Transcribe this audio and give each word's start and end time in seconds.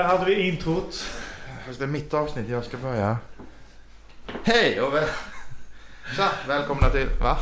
Där 0.00 0.06
hade 0.08 0.24
vi 0.24 0.48
introt. 0.48 1.04
Fast 1.66 1.78
det 1.78 1.84
är 1.84 1.86
mitt 1.86 2.14
avsnitt, 2.14 2.48
jag 2.48 2.64
ska 2.64 2.76
börja. 2.76 3.16
Hej 4.44 4.80
och 4.80 4.94
väl... 4.94 5.04
Tja, 6.16 6.28
välkomna 6.48 6.90
till... 6.90 7.08
Va? 7.22 7.38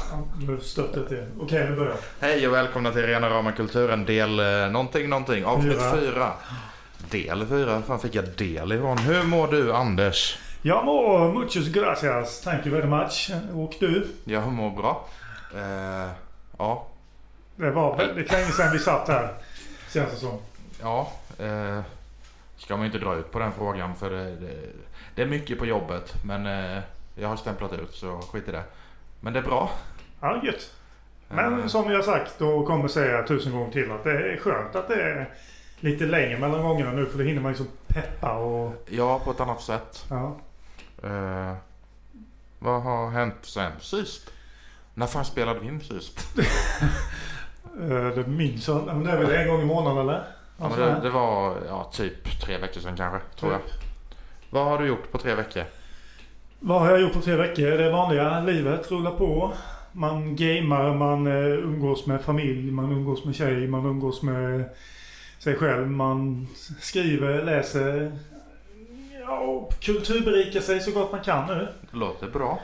Nu 0.49 0.61
stötte 0.61 1.01
det. 1.01 1.27
Okej, 1.41 1.71
nu 1.71 1.77
börjar 1.77 1.97
Hej 2.21 2.49
och 2.49 2.55
välkomna 2.55 2.93
till 2.93 3.03
Rena 3.03 3.31
Rama 3.31 3.53
Kulturen 3.53 4.05
del 4.05 4.39
eh, 4.41 4.71
någonting 4.71 5.09
någonting. 5.09 5.45
Avsnitt 5.45 5.73
Fyra. 5.73 5.93
fyra. 6.01 6.33
Del 7.11 7.47
fyra? 7.47 7.83
fan 7.83 8.01
fick 8.01 8.15
jag 8.15 8.29
del 8.29 8.73
ifrån? 8.73 8.99
Hur 8.99 9.23
mår 9.23 9.49
du 9.49 9.73
Anders? 9.73 10.39
Jag 10.63 10.85
mår 10.85 11.33
muchos 11.33 11.69
gracias. 11.69 12.41
Thank 12.41 12.67
you 12.67 12.77
very 12.77 12.89
much. 12.89 13.31
Och 13.55 13.75
du? 13.81 14.07
Jag 14.25 14.53
mår 14.53 14.71
bra. 14.71 15.09
Eh, 15.55 16.11
ja, 16.59 16.87
Det 17.57 17.71
var 17.71 17.97
väldigt 17.97 18.33
länge 18.33 18.47
sedan 18.47 18.73
vi 18.73 18.79
satt 18.79 19.09
här. 19.09 19.35
Känns 19.93 20.11
det 20.11 20.17
som. 20.17 20.39
ja. 20.83 21.13
Eh, 21.39 21.81
ska 22.59 22.77
man 22.77 22.81
ju 22.81 22.87
inte 22.87 22.99
dra 22.99 23.15
ut 23.17 23.33
på 23.33 23.39
den 23.39 23.53
frågan 23.53 23.95
för 23.95 24.11
det, 24.11 24.37
det, 24.37 24.57
det 25.15 25.23
är 25.23 25.27
mycket 25.27 25.59
på 25.59 25.67
jobbet. 25.67 26.15
Men 26.25 26.47
eh, 26.47 26.83
jag 27.15 27.29
har 27.29 27.37
stämplat 27.37 27.73
ut 27.73 27.95
så 27.95 28.21
skit 28.21 28.49
i 28.49 28.53
det. 28.53 28.63
Men 29.21 29.33
det 29.33 29.39
är 29.39 29.43
bra. 29.43 29.71
Ja, 30.21 30.41
gött. 30.45 30.75
Men 31.29 31.61
Eh, 31.61 31.67
som 31.67 31.89
vi 31.89 31.95
har 31.95 32.03
sagt 32.03 32.41
och 32.41 32.67
kommer 32.67 32.89
säga 32.89 33.23
tusen 33.27 33.53
gånger 33.53 33.71
till 33.73 33.93
att 33.93 34.05
det 34.05 34.33
är 34.33 34.37
skönt 34.37 34.75
att 34.77 34.89
det 34.89 35.03
är 35.03 35.29
lite 35.81 36.05
längre 36.07 36.39
mellan 36.39 36.63
gångerna 36.63 36.93
nu 36.93 37.07
för 37.07 37.19
då 37.19 37.25
hinner 37.25 37.41
man 37.41 37.53
liksom 37.53 37.69
peppa 37.89 38.33
och... 38.35 38.85
Ja, 38.91 39.19
på 39.25 39.31
ett 39.31 39.41
annat 39.41 39.61
sätt. 39.63 40.07
Ja. 40.11 40.37
Eh, 41.03 41.55
vad 42.59 42.83
har 42.83 43.11
hänt 43.11 43.35
sen 43.43 43.73
sist? 43.81 44.33
När 44.95 45.07
fan 45.07 45.25
spelade 45.25 45.61
vi 45.61 45.67
in 45.67 45.81
sist? 45.81 46.27
Eh, 47.81 48.07
Det 48.07 48.27
minns 48.27 48.69
jag. 48.69 49.05
Det 49.05 49.11
är 49.11 49.17
väl 49.19 49.31
en 49.31 49.49
gång 49.49 49.63
i 49.63 49.65
månaden 49.65 49.99
eller? 49.99 50.25
Ja, 50.61 50.69
men 50.69 50.79
det, 50.79 51.01
det 51.03 51.11
var 51.11 51.57
ja, 51.69 51.91
typ 51.93 52.41
tre 52.41 52.59
veckor 52.59 52.81
sedan 52.81 52.97
kanske, 52.97 53.21
tror 53.41 53.53
jag. 53.53 53.61
Vad 54.51 54.65
har 54.65 54.79
du 54.79 54.87
gjort 54.87 55.13
på 55.13 55.19
tre 55.19 55.35
veckor? 55.35 55.65
Vad 56.61 56.81
har 56.81 56.91
jag 56.91 57.01
gjort 57.01 57.13
på 57.13 57.21
tre 57.21 57.37
veckor? 57.37 57.67
Det 57.67 57.91
vanliga 57.91 58.41
livet 58.41 58.91
rullar 58.91 59.11
på. 59.11 59.53
Man 59.93 60.37
gamar, 60.37 60.95
man 60.95 61.27
eh, 61.27 61.59
umgås 61.59 62.07
med 62.07 62.21
familj, 62.21 62.71
man 62.71 62.93
umgås 62.93 63.25
med 63.25 63.35
tjej, 63.35 63.69
man 63.69 63.87
umgås 63.87 64.23
med 64.23 64.65
sig 65.39 65.57
själv. 65.57 65.91
Man 65.91 66.47
skriver, 66.81 67.45
läser. 67.45 68.13
Ja, 69.21 69.39
och 69.39 69.81
kulturberikar 69.81 70.61
sig 70.61 70.81
så 70.81 70.91
gott 70.91 71.13
man 71.13 71.21
kan 71.21 71.47
nu. 71.47 71.69
Det 71.91 71.97
låter 71.97 72.29
bra. 72.29 72.61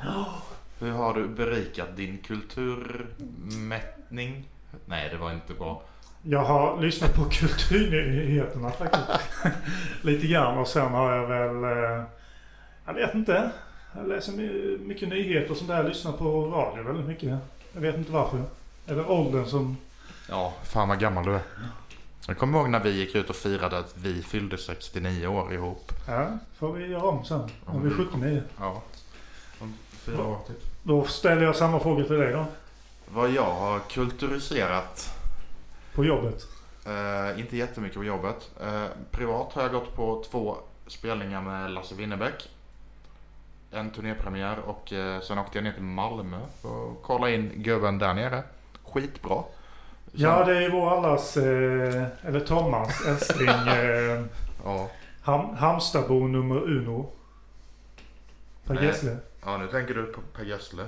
Hur 0.81 0.91
har 0.91 1.15
du 1.15 1.29
berikat 1.29 1.97
din 1.97 2.19
kulturmättning? 2.19 4.49
Nej, 4.85 5.09
det 5.09 5.17
var 5.17 5.33
inte 5.33 5.55
bra. 5.55 5.83
Jag 6.27 6.45
har 6.45 6.81
lyssnat 6.81 7.15
på 7.15 7.25
kulturnyheterna 7.31 8.71
faktiskt. 8.71 9.09
Lite 10.03 10.27
grann 10.27 10.59
och 10.59 10.69
sen 10.69 10.93
har 10.93 11.13
jag 11.17 11.27
väl... 11.27 11.65
eh, 11.99 12.05
Jag 12.87 12.95
vet 12.95 13.15
inte. 13.15 13.51
Jag 13.97 14.09
läser 14.09 14.33
my- 14.33 14.79
mycket 14.79 15.09
nyheter 15.09 15.51
och 15.51 15.57
sånt 15.57 15.69
där. 15.69 15.77
Jag 15.77 15.87
lyssnar 15.87 16.13
på 16.13 16.47
radio 16.47 16.83
väldigt 16.83 17.07
mycket. 17.07 17.39
Jag 17.73 17.81
vet 17.81 17.97
inte 17.97 18.13
varför. 18.13 18.43
Eller 18.87 19.11
åldern 19.11 19.47
som... 19.47 19.77
Ja, 20.29 20.55
fan 20.65 20.89
vad 20.89 21.01
gammal 21.01 21.25
du 21.25 21.35
är. 21.35 21.41
Jag 22.27 22.39
kommer 22.39 22.59
ihåg 22.59 22.69
när 22.71 22.81
vi 22.81 22.91
gick 22.91 23.15
ut 23.15 23.31
och 23.31 23.37
firade 23.37 23.79
att 23.79 23.95
vi 23.97 24.23
fyllde 24.23 24.59
69 24.59 25.27
år 25.27 25.53
ihop. 25.53 25.93
Ja, 26.09 26.39
får 26.59 26.73
vi 26.73 26.87
göra 26.87 27.03
om 27.03 27.25
sen. 27.25 27.49
Om 27.65 27.83
vi 27.83 27.89
är 27.91 27.95
79. 28.07 28.43
Ja. 28.59 28.83
Om 29.61 29.75
fyra 29.93 30.23
år 30.25 30.39
typ. 30.47 30.57
Då 30.83 31.05
ställer 31.05 31.43
jag 31.43 31.57
samma 31.57 31.81
fråga 31.81 32.05
till 32.05 32.17
dig 32.19 32.33
då. 32.33 32.45
Vad 33.09 33.31
jag 33.31 33.51
har 33.55 33.79
kulturiserat 33.79 35.11
På 35.95 36.05
jobbet. 36.05 36.47
Eh, 36.87 37.41
inte 37.41 37.57
jättemycket 37.57 37.99
på 37.99 38.05
jobbet. 38.05 38.51
Eh, 38.61 38.85
privat 39.11 39.53
har 39.53 39.63
jag 39.63 39.73
gått 39.73 39.97
på 39.97 40.25
två 40.31 40.57
spelningar 40.87 41.43
med 41.43 41.71
Lasse 41.71 41.95
Winnerbäck. 41.95 42.51
En 43.71 43.91
turnépremiär 43.91 44.59
och 44.59 44.93
eh, 44.93 45.21
sen 45.21 45.39
åkte 45.39 45.59
jag 45.59 45.65
ner 45.65 45.73
till 45.73 45.83
Malmö 45.83 46.39
för 46.63 46.91
att 46.91 46.97
kolla 47.03 47.31
in 47.31 47.53
gubben 47.55 47.99
där 47.99 48.15
nere. 48.15 48.43
Skitbra. 48.85 49.43
Sen, 50.11 50.21
Ja, 50.21 50.45
det 50.45 50.65
är 50.65 50.71
vår 50.71 50.91
allas, 50.91 51.37
eh, 51.37 52.05
eller 52.23 52.41
Tommans 52.41 53.07
älskling. 53.07 53.49
Eh, 53.69 54.23
ja. 54.65 54.91
ham, 55.23 55.55
Halmstadbo 55.57 56.27
nummer 56.27 56.57
uno. 56.57 57.11
Per. 58.67 58.83
Gessle. 58.83 59.17
ja, 59.45 59.57
nu 59.57 59.67
tänker 59.69 59.95
du 59.95 60.05
på 60.07 60.21
Per 60.37 60.45
Gessle. 60.45 60.85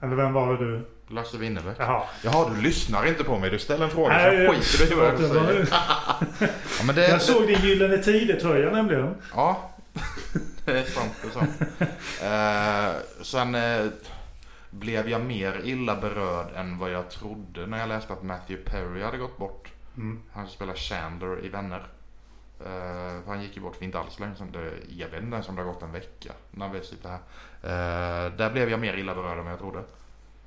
Eller 0.00 0.16
vem 0.16 0.32
var 0.32 0.52
det 0.52 0.64
du? 0.64 0.84
Lasse 1.08 1.38
Winnerbäck. 1.38 1.76
Jaha. 1.78 2.02
Jaha, 2.22 2.50
du 2.54 2.60
lyssnar 2.62 3.06
inte 3.06 3.24
på 3.24 3.38
mig. 3.38 3.50
Du 3.50 3.58
ställer 3.58 3.84
en 3.84 3.90
fråga 3.90 4.08
Nej, 4.08 4.46
så 4.46 4.52
skiter 4.52 4.86
du 4.86 4.92
i 4.92 4.96
vad 4.96 5.06
jag 5.06 5.18
säger. 5.18 5.68
Ja, 6.78 6.84
men 6.86 6.94
det, 6.94 7.08
Jag 7.08 7.22
såg 7.22 7.46
din 7.46 7.60
Gyllene 7.60 7.98
Tider-tröja 7.98 8.70
nämligen. 8.70 9.14
Ja, 9.34 9.70
det 10.64 10.78
är 10.78 10.84
sant. 10.84 11.12
Det 11.22 11.28
är 11.28 11.32
sant. 11.32 11.50
Eh, 12.22 13.22
sen 13.22 13.54
eh, 13.54 13.86
blev 14.70 15.08
jag 15.08 15.20
mer 15.20 15.60
illa 15.64 15.96
berörd 15.96 16.46
än 16.56 16.78
vad 16.78 16.90
jag 16.90 17.10
trodde 17.10 17.66
när 17.66 17.78
jag 17.78 17.88
läste 17.88 18.12
att 18.12 18.22
Matthew 18.22 18.70
Perry 18.70 19.02
hade 19.02 19.18
gått 19.18 19.38
bort. 19.38 19.72
Mm. 19.96 20.22
Han 20.32 20.48
spelar 20.48 20.74
Chandler 20.74 21.44
i 21.44 21.48
Vänner. 21.48 21.82
För 22.58 23.26
han 23.26 23.42
gick 23.42 23.56
ju 23.56 23.62
bort 23.62 23.76
för 23.76 23.84
inte 23.84 23.98
alls 23.98 24.20
länge 24.20 24.36
sedan. 24.36 24.52
Det, 24.52 24.72
jag 24.88 25.08
vet 25.08 25.22
inte 25.22 25.34
ens 25.34 25.48
om 25.48 25.56
det 25.56 25.62
har 25.62 25.72
gått 25.72 25.82
en 25.82 25.92
vecka 25.92 26.32
när 26.50 26.68
vi 26.68 26.80
sitter 26.80 27.08
här. 27.08 27.18
Eh, 27.62 28.32
där 28.36 28.50
blev 28.50 28.70
jag 28.70 28.80
mer 28.80 28.94
illa 28.94 29.14
berörd 29.14 29.38
än 29.38 29.46
jag 29.46 29.58
trodde. 29.58 29.82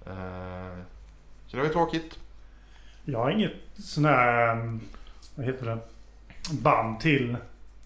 Eh, 0.09 0.77
så 1.47 1.51
det 1.51 1.57
var 1.57 1.63
ju 1.67 1.73
tråkigt. 1.73 2.19
Jag 3.05 3.19
har 3.19 3.29
inget 3.31 3.51
sån 3.73 4.05
här, 4.05 4.51
mm, 4.51 4.79
vad 5.35 5.45
heter 5.45 5.65
det, 5.65 5.77
band 6.61 6.99
till, 6.99 7.37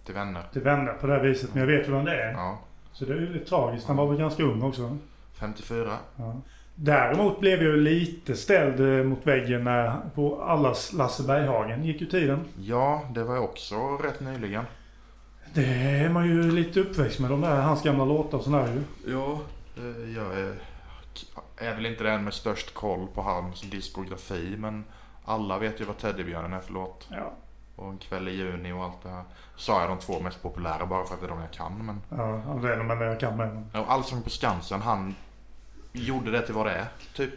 Till 0.04 0.14
Vänner. 0.14 0.42
till 0.52 0.62
vänner 0.62 0.92
på 0.92 1.06
det 1.06 1.12
här 1.12 1.20
viset. 1.22 1.50
Men 1.54 1.60
jag 1.60 1.66
vet 1.78 1.88
ju 1.88 1.92
vem 1.92 2.04
det 2.04 2.22
är. 2.22 2.32
Ja, 2.32 2.58
Så 2.92 3.04
det 3.04 3.12
är 3.12 3.16
ju 3.18 3.32
lite 3.32 3.44
tragiskt. 3.48 3.86
Han 3.86 3.96
var 3.96 4.06
väl 4.06 4.16
ganska 4.18 4.42
ung 4.42 4.62
också. 4.62 4.96
54. 5.34 5.96
Ja. 6.16 6.36
Däremot 6.74 7.40
blev 7.40 7.62
jag 7.62 7.72
ju 7.72 7.76
lite 7.76 8.36
ställd 8.36 8.80
eh, 8.80 9.04
mot 9.04 9.26
väggen 9.26 9.64
när 9.64 9.96
på 10.14 10.42
allas 10.42 10.92
Lasse 10.92 11.22
Berghagen 11.22 11.84
gick 11.84 12.00
ju 12.00 12.06
tiden. 12.06 12.40
Ja, 12.60 13.02
det 13.14 13.24
var 13.24 13.34
jag 13.34 13.44
också 13.44 13.76
rätt 13.96 14.20
nyligen. 14.20 14.64
Det 15.54 15.64
är 15.64 16.08
man 16.08 16.26
ju 16.26 16.50
lite 16.50 16.80
uppväxt 16.80 17.20
med 17.20 17.30
de 17.30 17.40
där, 17.40 17.60
hans 17.62 17.82
gamla 17.82 18.04
låtar 18.04 18.38
och 18.38 18.44
sådär 18.44 18.68
ju. 18.74 19.12
Ja, 19.12 19.40
eh, 19.76 20.14
jag 20.16 20.40
är, 20.40 20.54
är 21.62 21.74
väl 21.74 21.86
inte 21.86 22.04
den 22.04 22.24
med 22.24 22.34
störst 22.34 22.74
koll 22.74 23.06
på 23.14 23.22
hans 23.22 23.60
diskografi 23.60 24.56
men 24.58 24.84
alla 25.24 25.58
vet 25.58 25.80
ju 25.80 25.84
vad 25.84 25.98
Teddybjörnen 25.98 26.52
är 26.52 26.60
för 26.60 26.72
låt. 26.72 27.08
Ja. 27.10 27.32
Och 27.76 27.90
En 27.90 27.98
kväll 27.98 28.28
i 28.28 28.32
juni 28.32 28.72
och 28.72 28.84
allt 28.84 29.02
det 29.02 29.08
här. 29.08 29.24
Sa 29.56 29.80
jag 29.80 29.90
de 29.90 29.98
två 29.98 30.20
mest 30.20 30.42
populära 30.42 30.86
bara 30.86 31.04
för 31.04 31.14
att 31.14 31.20
det 31.20 31.26
är 31.26 31.30
de 31.30 31.40
jag 31.40 31.52
kan 31.52 31.86
men. 31.86 32.00
Ja, 32.08 32.58
det 32.62 32.72
är 32.72 32.76
de 32.76 32.90
enda 32.90 33.04
jag 33.04 33.20
kan 33.20 33.36
med. 33.36 33.64
Och 33.74 33.92
Allsång 33.92 34.22
på 34.22 34.30
Skansen, 34.30 34.82
han 34.82 35.14
gjorde 35.92 36.30
det 36.30 36.42
till 36.42 36.54
vad 36.54 36.66
det 36.66 36.72
är, 36.72 36.86
typ. 37.14 37.34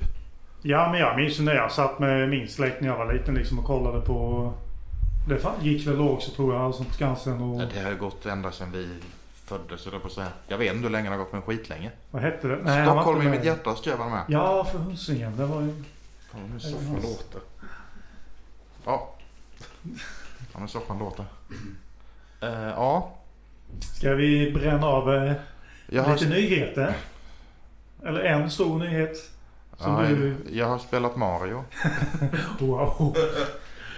Ja, 0.62 0.91
men 0.91 1.00
jag 1.00 1.18
minns 1.18 1.40
ju 1.40 1.44
när 1.44 1.56
jag 1.56 1.72
satt 1.72 2.00
med 2.00 2.30
min 2.30 2.47
släkt 2.47 2.81
när 2.81 2.88
jag 2.88 2.97
var 2.97 3.14
liten 3.14 3.35
liksom 3.35 3.59
och 3.59 3.66
kollade 3.66 4.02
på... 4.02 4.53
Det 5.28 5.41
gick 5.62 5.88
väl 5.88 6.00
också 6.00 6.31
tror 6.31 6.53
jag, 6.53 6.64
Allsång 6.64 6.85
på 6.85 6.94
Skansen 6.94 7.41
och... 7.41 7.62
Det 7.74 7.84
har 7.84 7.91
ju 7.91 7.97
gått 7.97 8.25
ända 8.25 8.52
sedan 8.52 8.72
vi 8.72 9.00
föddes, 9.45 9.88
eller 9.88 10.00
på 10.00 10.09
så 10.09 10.22
här. 10.22 10.31
Jag 10.47 10.57
vet 10.57 10.73
inte 10.73 10.83
hur 10.83 10.89
länge 10.89 11.09
det 11.09 11.16
har 11.16 11.23
gått 11.23 11.33
men 11.33 11.41
skitlänge. 11.41 11.91
Vad 12.11 12.22
hette 12.22 12.47
det? 12.47 12.59
Nej, 12.64 12.85
Stockholm 12.85 13.22
i 13.22 13.29
mitt 13.29 13.43
hjärta 13.46 13.75
skrev 13.75 13.97
han 13.97 14.11
med. 14.11 14.23
Ja, 14.28 14.66
för 14.66 14.79
Husingen. 14.79 15.37
Det 15.37 15.46
var 15.46 15.61
ju... 15.61 15.84
Fan 16.31 16.41
hur 16.52 16.59
soffan 16.59 16.99
låter. 17.03 17.41
Ja. 18.85 19.16
Ja 20.53 20.59
men 20.59 20.67
soffan 20.67 20.99
låter. 20.99 21.25
Eh, 22.41 22.70
ja. 22.70 23.14
Ska 23.79 24.14
vi 24.14 24.52
bränna 24.52 24.87
av 24.87 25.16
eh, 25.16 25.34
Jag 25.87 26.03
har, 26.03 26.14
lite 26.14 26.29
nyheter? 26.29 26.96
Eller 28.03 28.20
en 28.20 28.52
stor 28.52 28.79
nyhet? 28.79 29.17
Som 29.78 29.93
ja, 29.93 30.09
du... 30.09 30.35
jag 30.52 30.67
har 30.67 30.78
spelat 30.78 31.16
Mario. 31.16 31.64
Wow. 32.59 33.16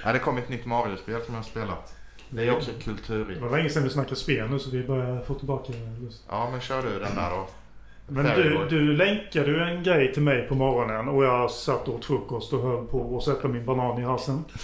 Ja, 0.04 0.13
det 0.13 0.19
kom 0.19 0.38
ett 0.38 0.50
nytt 0.50 0.66
Mario-spel 0.66 1.22
som 1.25 1.33
jag 1.33 1.42
har 1.42 1.50
spelat. 1.50 1.97
Det 2.29 2.47
är 2.47 2.56
också 2.56 2.71
Det 2.77 2.83
kultur 2.83 3.39
var 3.41 3.57
länge 3.57 3.69
sedan 3.69 3.83
vi 3.83 3.89
snackade 3.89 4.15
spel 4.15 4.50
nu 4.50 4.59
så 4.59 4.69
vi 4.69 4.83
börjar 4.83 5.21
få 5.21 5.33
tillbaka 5.33 5.74
lust. 6.01 6.24
Ja 6.29 6.50
men 6.51 6.62
kör 6.62 6.81
du 6.81 7.00
den 7.00 7.15
där 7.15 7.29
då. 7.29 7.47
Men 8.07 8.25
du, 8.25 8.68
du 8.69 8.94
länkade 8.94 9.51
ju 9.51 9.59
en 9.59 9.83
grej 9.83 10.13
till 10.13 10.24
mig 10.24 10.47
på 10.47 10.56
morgonen 10.56 11.07
och 11.07 11.24
jag 11.24 11.51
satt 11.51 11.88
och 11.88 11.95
åt 11.95 12.06
frukost 12.06 12.53
och 12.53 12.62
höll 12.62 12.85
på 12.88 13.18
att 13.18 13.24
sätta 13.24 13.47
min 13.47 13.65
banan 13.65 14.01
i 14.01 14.03
halsen. 14.03 14.45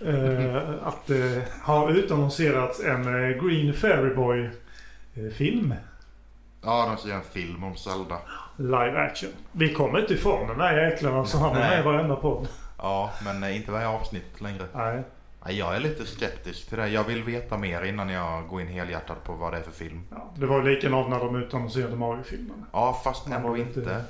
Eh, 0.00 0.56
att 0.82 1.06
det 1.06 1.48
har 1.62 1.90
utannonserats 1.90 2.80
en 2.80 3.06
eh, 3.06 3.44
Green 3.44 3.74
Fairy 3.74 4.14
Boy 4.14 4.50
eh, 5.14 5.32
film. 5.32 5.74
Ja, 6.62 6.86
de 6.88 6.96
ska 6.96 7.08
göra 7.08 7.18
en 7.18 7.24
film 7.24 7.64
om 7.64 7.76
Zelda. 7.76 8.18
Live 8.56 8.98
action. 8.98 9.30
Vi 9.52 9.74
kommer 9.74 10.00
inte 10.00 10.14
ifrån 10.14 10.48
den 10.48 10.58
där 10.58 10.88
jäklarna 10.88 11.24
så 11.24 11.38
han 11.44 11.52
Nej. 11.52 11.70
med 11.70 11.80
i 11.80 11.82
varenda 11.82 12.16
podd. 12.16 12.48
Ja, 12.78 13.12
men 13.24 13.42
eh, 13.42 13.56
inte 13.56 13.72
varje 13.72 13.88
avsnitt 13.88 14.40
längre. 14.40 14.64
Nej. 14.74 15.02
Jag 15.52 15.76
är 15.76 15.80
lite 15.80 16.06
skeptisk 16.06 16.68
till 16.68 16.78
det. 16.78 16.88
Jag 16.88 17.04
vill 17.04 17.22
veta 17.22 17.56
mer 17.58 17.82
innan 17.82 18.08
jag 18.08 18.48
går 18.48 18.60
in 18.60 18.66
helhjärtat 18.68 19.24
på 19.24 19.32
vad 19.32 19.52
det 19.52 19.58
är 19.58 19.62
för 19.62 19.70
film. 19.70 20.00
Ja, 20.10 20.32
det 20.36 20.46
var 20.46 20.62
likadant 20.62 21.10
när 21.10 21.18
de 21.18 21.36
utannonserade 21.36 21.96
Mario-filmen. 21.96 22.66
Ja, 22.72 23.00
fast 23.04 23.26
ändå 23.26 23.48
var 23.48 23.56
inte. 23.56 23.80
inte- 23.80 24.04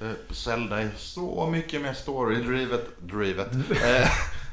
Eh, 0.00 0.10
Zelda 0.34 0.80
är 0.82 0.90
så 0.96 1.48
mycket 1.50 1.82
mer 1.82 1.92
storydrivet, 1.92 2.84
drivet, 2.98 3.52
eh, 3.70 4.08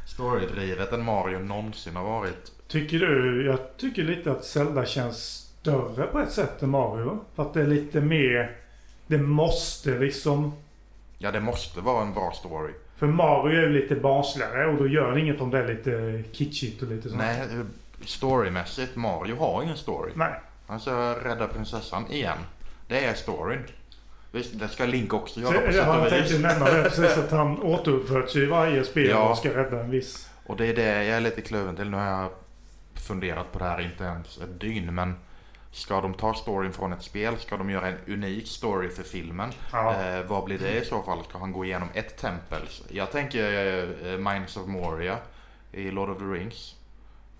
storydrivet 0.07 0.93
än 0.93 1.05
Mario 1.05 1.39
någonsin 1.39 1.95
har 1.95 2.03
varit. 2.03 2.51
Tycker 2.67 2.99
du... 2.99 3.45
Jag 3.45 3.59
tycker 3.77 4.03
lite 4.03 4.31
att 4.31 4.45
Zelda 4.45 4.85
känns 4.85 5.17
större 5.61 6.07
på 6.07 6.19
ett 6.19 6.31
sätt 6.31 6.61
än 6.61 6.69
Mario. 6.69 7.19
För 7.35 7.43
att 7.43 7.53
det 7.53 7.61
är 7.61 7.67
lite 7.67 8.01
mer... 8.01 8.55
Det 9.07 9.17
måste 9.17 9.99
liksom... 9.99 10.53
Ja, 11.17 11.31
det 11.31 11.39
måste 11.39 11.81
vara 11.81 12.01
en 12.01 12.13
bra 12.13 12.31
story. 12.31 12.73
För 13.01 13.07
Mario 13.07 13.57
är 13.57 13.61
ju 13.61 13.69
lite 13.81 13.95
barnsligare 13.95 14.65
och 14.67 14.77
då 14.77 14.87
gör 14.87 15.11
det 15.11 15.19
inget 15.19 15.41
om 15.41 15.49
det 15.49 15.57
är 15.59 15.67
lite 15.67 16.23
kitschigt 16.31 16.81
och 16.81 16.87
lite 16.87 17.09
sånt. 17.09 17.21
Nej, 17.21 17.47
storymässigt, 18.05 18.95
Mario 18.95 19.35
har 19.35 19.63
ingen 19.63 19.77
story. 19.77 20.11
Nej. 20.15 20.33
Han 20.67 20.79
ska 20.79 21.15
rädda 21.23 21.47
prinsessan 21.47 22.11
igen. 22.11 22.37
Det 22.87 23.05
är 23.05 23.13
storyn. 23.13 23.63
Visst, 24.31 24.59
det 24.59 24.67
ska 24.67 24.85
Link 24.85 25.13
också 25.13 25.33
Så, 25.33 25.41
göra 25.41 25.61
på 25.61 25.73
sätt 25.73 25.75
jag 25.75 26.03
och 26.03 26.09
tänkte 26.09 26.33
vis. 26.33 26.41
nämna 26.41 26.65
det 26.65 26.83
precis 26.83 27.17
att 27.17 27.31
han 27.31 27.61
återuppföds 27.61 28.35
i 28.35 28.45
varje 28.45 28.83
spel 28.83 29.09
Ja. 29.09 29.29
och 29.29 29.37
ska 29.37 29.49
rädda 29.57 29.79
en 29.79 29.89
viss... 29.89 30.29
Och 30.45 30.57
det 30.57 30.65
är 30.65 30.75
det 30.75 31.03
jag 31.05 31.17
är 31.17 31.21
lite 31.21 31.41
kluven 31.41 31.75
till. 31.75 31.89
Nu 31.89 31.97
har 31.97 32.05
jag 32.05 32.29
funderat 32.95 33.51
på 33.51 33.59
det 33.59 33.65
här 33.65 33.81
inte 33.81 34.03
ens 34.03 34.37
ett 34.41 34.59
dygn. 34.59 34.95
Men 34.95 35.15
ska 35.71 36.01
de 36.01 36.13
ta 36.13 36.33
storyn 36.33 36.73
från 36.73 36.93
ett 36.93 37.03
spel? 37.03 37.37
Ska 37.37 37.57
de 37.57 37.69
göra 37.69 37.87
en 37.87 37.97
unik 38.07 38.47
story 38.47 38.89
för 38.89 39.03
filmen? 39.03 39.49
Ja. 39.71 39.95
Eh, 39.95 40.25
vad 40.27 40.43
blir 40.43 40.59
det 40.59 40.81
i 40.81 40.85
så 40.85 41.03
fall? 41.03 41.23
Ska 41.29 41.37
han 41.37 41.51
gå 41.51 41.65
igenom 41.65 41.87
ett 41.93 42.17
tempel? 42.17 42.61
Jag 42.89 43.11
tänker 43.11 43.73
eh, 44.05 44.17
Mines 44.17 44.57
of 44.57 44.67
Moria 44.67 45.17
i 45.71 45.91
Lord 45.91 46.09
of 46.09 46.17
the 46.17 46.23
Rings. 46.23 46.75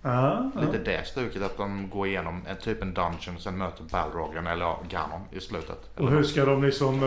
Ja. 0.01 0.51
Lite 0.62 0.78
det 0.78 1.07
stuket 1.07 1.42
att 1.42 1.57
de 1.57 1.89
går 1.89 2.07
igenom 2.07 2.42
en 2.48 2.57
typ 2.57 2.81
en 2.81 2.94
dungeon 2.94 3.39
sen 3.39 3.57
möter 3.57 3.83
Balrogen 3.83 4.48
eller 4.48 4.66
ja, 4.66 4.80
Ganon 4.89 5.22
i 5.31 5.39
slutet. 5.39 5.89
Och 5.98 6.10
hur 6.10 6.24
ska 6.24 6.45
de 6.45 6.63
liksom 6.63 7.04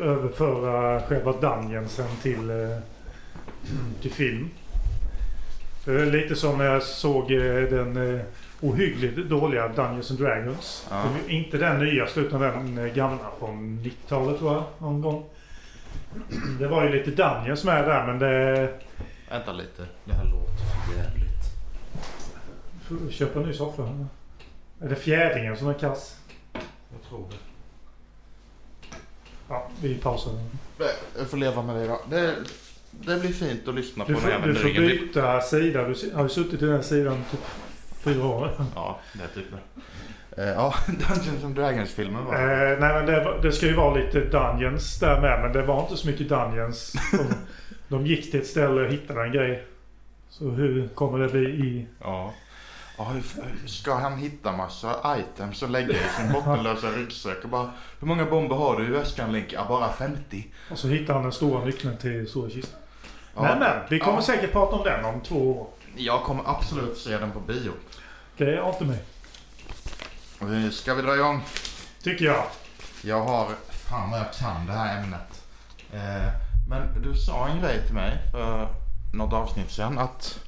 överföra 0.00 1.00
själva 1.00 1.32
dungeonsen 1.32 2.08
till, 2.22 2.50
eh, 2.50 2.78
till 4.02 4.12
film? 4.12 4.50
Lite 5.86 6.36
som 6.36 6.58
när 6.58 6.64
jag 6.64 6.82
såg 6.82 7.32
eh, 7.32 7.62
den 7.70 8.14
eh, 8.14 8.20
ohyggligt 8.60 9.28
dåliga 9.28 9.68
Dungeons 9.68 10.10
and 10.10 10.20
Dragons. 10.20 10.86
Ja. 10.90 11.04
Inte 11.28 11.58
den 11.58 11.78
nyaste 11.78 12.20
utan 12.20 12.40
den 12.40 12.78
eh, 12.78 12.94
gamla 12.94 13.30
från 13.38 13.80
90-talet 13.80 14.38
tror 14.38 14.52
jag. 14.52 14.64
Någon 14.78 15.00
gång. 15.00 15.24
Det 16.58 16.68
var 16.68 16.84
ju 16.84 16.92
lite 16.92 17.10
Dungeons 17.10 17.64
med 17.64 17.84
där 17.84 18.06
men 18.06 18.18
det... 18.18 18.68
Vänta 19.30 19.52
lite. 19.52 19.86
Det 20.04 20.12
här 20.12 20.24
låter 20.24 20.64
för 20.86 21.02
jävligt. 21.02 21.26
Får 22.88 23.10
köpa 23.10 23.40
en 23.40 23.46
ny 23.46 23.52
soffa. 23.52 24.06
Är 24.80 24.88
det 24.88 24.96
fjädringen 24.96 25.56
som 25.56 25.68
är 25.68 25.74
kass? 25.74 26.16
Jag 26.52 27.08
tror 27.08 27.26
det. 27.30 27.36
Ja, 29.48 29.68
vi 29.80 29.94
pausar. 29.94 30.32
Jag 31.18 31.26
får 31.26 31.36
leva 31.36 31.62
med 31.62 31.76
det 31.76 31.86
då. 31.86 32.00
Det, 32.10 32.34
det 32.90 33.20
blir 33.20 33.32
fint 33.32 33.68
att 33.68 33.74
lyssna 33.74 34.04
på 34.04 34.12
Du 34.12 34.18
får, 34.18 34.46
du 34.46 34.54
får 34.54 34.68
byta 34.68 35.40
sida. 35.40 35.88
Du 35.88 36.12
har 36.14 36.22
ju 36.22 36.28
suttit 36.28 36.62
i 36.62 36.66
den 36.66 36.84
sidan 36.84 37.24
typ 37.30 37.40
fyra 38.06 38.26
år. 38.26 38.50
Ja, 38.74 38.98
det 39.12 39.22
är 39.22 39.28
typ 39.28 39.46
det. 39.50 40.42
Eh, 40.42 40.48
ja, 40.48 40.74
Dungeons 40.86 41.44
and 41.44 41.54
Dragons-filmen 41.54 42.24
var 42.24 42.34
Eh, 42.34 42.78
nej 42.78 42.94
men 42.94 43.06
det, 43.06 43.38
det 43.42 43.52
ska 43.52 43.66
ju 43.66 43.74
vara 43.74 43.94
lite 43.94 44.20
Dungeons 44.20 44.98
där 45.00 45.20
med 45.20 45.40
men 45.42 45.52
det 45.52 45.62
var 45.62 45.80
inte 45.82 45.96
så 45.96 46.06
mycket 46.06 46.28
Dungeons. 46.28 46.92
De, 47.12 47.26
de 47.88 48.06
gick 48.06 48.30
till 48.30 48.40
ett 48.40 48.46
ställe 48.46 48.80
och 48.80 48.92
hittade 48.92 49.22
en 49.22 49.32
grej. 49.32 49.64
Så 50.28 50.50
hur 50.50 50.88
kommer 50.88 51.18
det 51.18 51.28
bli 51.28 51.40
i... 51.50 51.86
Ja. 52.02 52.32
Ja, 52.98 53.12
ska 53.66 53.94
han 53.94 54.16
hitta 54.18 54.52
massa 54.52 55.16
items 55.18 55.62
och 55.62 55.70
lägga 55.70 55.92
i 55.92 55.96
sin 56.20 56.32
bottenlösa 56.32 56.86
ryggsäck 56.86 57.44
och 57.44 57.50
bara 57.50 57.70
Hur 58.00 58.06
många 58.08 58.24
bomber 58.24 58.56
har 58.56 58.76
du 58.76 58.86
i 58.86 58.90
väskan 58.90 59.32
Link? 59.32 59.52
Ja, 59.52 59.66
bara 59.68 59.92
50. 59.92 60.46
Och 60.70 60.78
så 60.78 60.88
hittar 60.88 61.14
han 61.14 61.22
den 61.22 61.32
stora 61.32 61.64
nyckeln 61.64 61.96
till 61.96 62.28
stora 62.28 62.50
kistan. 62.50 62.80
Ja. 63.34 63.42
Men 63.42 63.58
men, 63.58 63.70
vi 63.90 63.98
kommer 63.98 64.18
Ja. 64.18 64.22
säkert 64.22 64.52
prata 64.52 64.76
om 64.76 64.84
den 64.84 65.04
om 65.04 65.20
två 65.20 65.60
år. 65.60 65.66
Jag 65.96 66.22
kommer 66.24 66.42
absolut 66.46 66.98
se 66.98 67.18
den 67.18 67.32
på 67.32 67.40
bio. 67.40 67.72
Det 68.36 68.56
är 68.56 68.68
inte 68.68 68.84
mig. 68.84 69.04
Eh, 70.40 70.70
Ska 70.70 70.94
vi 70.94 71.02
dra 71.02 71.14
igång? 71.14 71.42
Tycker 72.02 72.24
jag. 72.24 72.44
Jag 73.02 73.24
har... 73.24 73.48
Fan 73.68 74.10
vad 74.10 74.20
jag 74.20 74.32
kan 74.32 74.66
det 74.66 74.72
här 74.72 75.02
ämnet. 75.02 75.44
Eh, 75.92 76.28
men 76.68 77.02
du 77.02 77.14
sa 77.14 77.48
en 77.48 77.60
grej 77.60 77.82
till 77.86 77.94
mig 77.94 78.18
för 78.32 78.68
något 79.14 79.32
avsnitt 79.32 79.70
sedan 79.70 79.98
att 79.98 80.40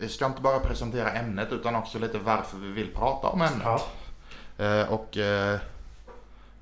jag 0.00 0.10
ska 0.10 0.26
inte 0.26 0.40
bara 0.40 0.58
presentera 0.60 1.12
ämnet 1.12 1.52
utan 1.52 1.76
också 1.76 1.98
lite 1.98 2.18
varför 2.18 2.58
vi 2.58 2.70
vill 2.72 2.94
prata 2.94 3.28
om 3.28 3.42
ämnet. 3.42 3.66
Ja. 4.56 4.64
Eh, 4.64 4.88
och 4.92 5.16
eh, 5.16 5.58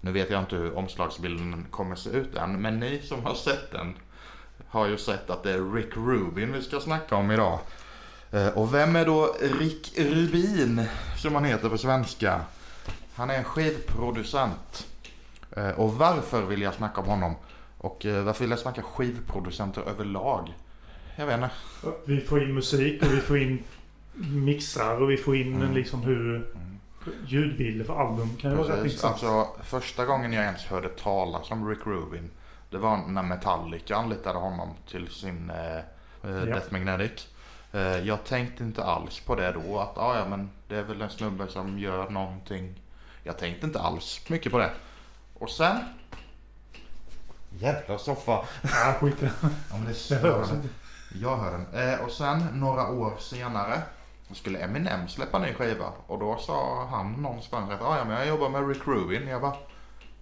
nu 0.01 0.13
vet 0.13 0.31
jag 0.31 0.41
inte 0.41 0.57
hur 0.57 0.77
omslagsbilden 0.77 1.67
kommer 1.71 1.97
se 1.97 2.11
ut 2.11 2.35
än, 2.37 2.63
men 2.63 2.81
ni 2.81 3.03
som 3.03 3.25
har 3.25 3.35
sett 3.35 3.73
den 3.73 3.97
har 4.69 4.87
ju 4.87 4.99
sett 4.99 5.31
att 5.31 5.43
det 5.43 5.53
är 5.53 5.73
Rick 5.75 5.97
Rubin 5.97 6.53
vi 6.53 6.63
ska 6.63 6.81
snacka 6.81 7.17
om 7.17 7.31
idag. 7.31 7.59
Eh, 8.31 8.49
och 8.49 8.75
vem 8.75 8.97
är 8.97 9.07
då 9.07 9.37
Rick 9.61 9.99
Rubin, 9.99 10.85
som 11.17 11.35
han 11.35 11.45
heter 11.45 11.69
på 11.69 11.79
svenska? 11.79 12.41
Han 13.15 13.31
är 13.31 13.35
en 13.35 13.45
skivproducent. 13.45 14.87
Eh, 15.57 15.69
och 15.71 15.95
varför 15.95 16.43
vill 16.43 16.63
jag 16.63 16.75
snacka 16.75 17.01
om 17.01 17.07
honom? 17.07 17.35
Och 17.79 18.07
eh, 18.07 18.23
varför 18.25 18.41
vill 18.41 18.51
jag 18.51 18.59
snacka 18.59 18.83
skivproducenter 18.83 19.83
överlag? 19.83 20.55
Jag 21.17 21.27
vet 21.27 21.35
inte. 21.35 21.51
Vi 22.05 22.21
får 22.21 22.43
in 22.43 22.55
musik 22.55 23.03
och 23.03 23.13
vi 23.13 23.21
får 23.21 23.39
in 23.39 23.65
mixar 24.33 25.03
och 25.03 25.11
vi 25.11 25.17
får 25.17 25.37
in 25.37 25.55
Mm. 25.55 25.75
liksom 25.75 26.03
hur 26.03 26.55
ljudbilder 27.27 27.85
för 27.85 28.01
album 28.01 28.37
kan 28.41 28.51
ju 28.51 28.57
vara 28.57 28.69
rätt 28.77 28.85
intressant. 28.85 29.13
Alltså, 29.13 29.47
första 29.65 30.05
gången 30.05 30.33
jag 30.33 30.45
ens 30.45 30.65
hörde 30.65 30.89
talas 30.89 31.51
om 31.51 31.69
Rick 31.69 31.87
Rubin, 31.87 32.31
det 32.71 32.79
var 32.79 32.97
när 32.97 33.23
Metallica 33.23 33.97
anlitade 33.97 34.39
honom 34.39 34.75
till 34.89 35.09
sin 35.09 35.51
eh, 35.51 35.77
eh, 35.77 35.83
Ja. 36.23 36.31
Death 36.31 36.73
Magnetic. 36.73 37.29
Eh, 37.73 37.81
jag 37.81 38.25
tänkte 38.25 38.65
inte 38.65 38.85
alls 38.85 39.21
på 39.21 39.35
det 39.35 39.53
då, 39.53 39.79
att 39.79 39.99
ah, 39.99 40.19
ja 40.19 40.29
men 40.29 40.51
det 40.69 40.77
är 40.77 40.83
väl 40.83 41.03
en 41.03 41.11
snubbe 41.11 41.49
som 41.49 41.79
gör 41.79 42.11
någonting. 42.11 42.81
Jag 43.23 43.39
tänkte 43.39 43.67
inte 43.67 43.81
alls 43.81 44.21
mycket 44.29 44.53
på 44.53 44.59
det. 44.59 44.71
Och 45.39 45.51
sen... 45.51 45.77
Jävla 47.59 47.99
soffa. 47.99 48.45
Ja, 48.63 48.95
skit. 49.01 49.23
Om 49.73 49.85
det 49.85 50.09
Det 50.09 50.15
hörs 50.17 50.51
inte. 50.51 50.69
Jag 51.15 51.37
hör 51.37 51.53
den. 51.53 51.93
Eh, 51.93 52.01
och 52.01 52.11
sen 52.11 52.47
några 52.53 52.89
år 52.89 53.13
senare 53.19 53.83
skulle 54.33 54.59
Eminem 54.59 55.09
släppa 55.09 55.39
ny 55.39 55.55
skiva. 55.55 55.93
Och 56.07 56.19
då 56.19 56.39
sa 56.39 56.87
han 56.91 57.13
någonstans 57.13 57.71
att 57.71 57.83
ah, 57.83 57.97
ja, 57.99 58.05
men 58.05 58.17
jag 58.17 58.27
jobbar 58.27 58.49
med 58.49 58.69
Rick 58.69 58.87
Rubin. 58.87 59.29
Jag 59.29 59.41
bara, 59.41 59.57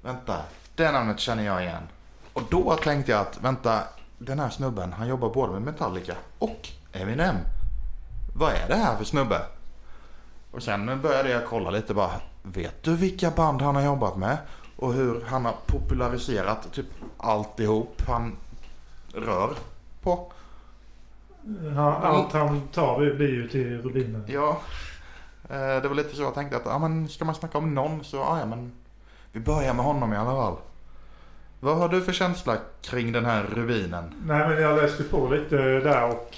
vänta, 0.02 0.42
det 0.74 0.92
namnet 0.92 1.20
känner 1.20 1.42
jag 1.46 1.62
igen. 1.62 1.88
Och 2.36 2.42
då 2.50 2.76
tänkte 2.76 3.12
jag 3.12 3.20
att, 3.20 3.38
vänta, 3.42 3.82
den 4.18 4.38
här 4.38 4.50
snubben, 4.50 4.92
han 4.92 5.08
jobbar 5.08 5.30
både 5.30 5.52
med 5.52 5.62
Metallica 5.62 6.14
och 6.38 6.68
Eminem. 6.92 7.36
Vad 8.34 8.52
är 8.52 8.68
det 8.68 8.74
här 8.74 8.96
för 8.96 9.04
snubbe? 9.04 9.40
Och 10.50 10.62
sen 10.62 11.00
började 11.02 11.30
jag 11.30 11.46
kolla 11.46 11.70
lite 11.70 11.94
bara, 11.94 12.10
vet 12.42 12.82
du 12.82 12.96
vilka 12.96 13.30
band 13.30 13.62
han 13.62 13.76
har 13.76 13.82
jobbat 13.82 14.16
med? 14.16 14.38
Och 14.76 14.92
hur 14.92 15.24
han 15.26 15.44
har 15.44 15.54
populariserat 15.66 16.72
typ 16.72 16.86
alltihop 17.18 18.02
han 18.06 18.36
rör 19.14 19.54
på. 20.02 20.32
Ja, 21.74 21.94
allt 21.94 22.32
han 22.32 22.60
tar 22.68 23.14
blir 23.14 23.28
ju 23.28 23.48
till 23.48 23.82
rubiner. 23.82 24.22
Ja, 24.26 24.60
eh, 25.48 25.82
det 25.82 25.88
var 25.88 25.94
lite 25.94 26.16
så 26.16 26.22
jag 26.22 26.34
tänkte 26.34 26.56
att 26.56 26.66
ja, 26.66 26.78
men 26.78 27.08
ska 27.08 27.24
man 27.24 27.34
snacka 27.34 27.58
om 27.58 27.74
någon 27.74 28.04
så 28.04 28.16
ja, 28.16 28.38
ja, 28.38 28.46
men 28.46 28.72
vi 29.32 29.40
börjar 29.40 29.74
med 29.74 29.84
honom 29.84 30.12
i 30.12 30.16
alla 30.16 30.30
fall. 30.30 30.56
Vad 31.66 31.76
har 31.76 31.88
du 31.88 32.02
för 32.02 32.12
känsla 32.12 32.56
kring 32.82 33.12
den 33.12 33.24
här 33.24 33.42
rubinen? 33.54 34.04
Nej 34.26 34.48
men 34.48 34.62
jag 34.62 34.76
läste 34.76 35.02
på 35.02 35.28
lite 35.28 35.56
där 35.80 36.04
och 36.10 36.36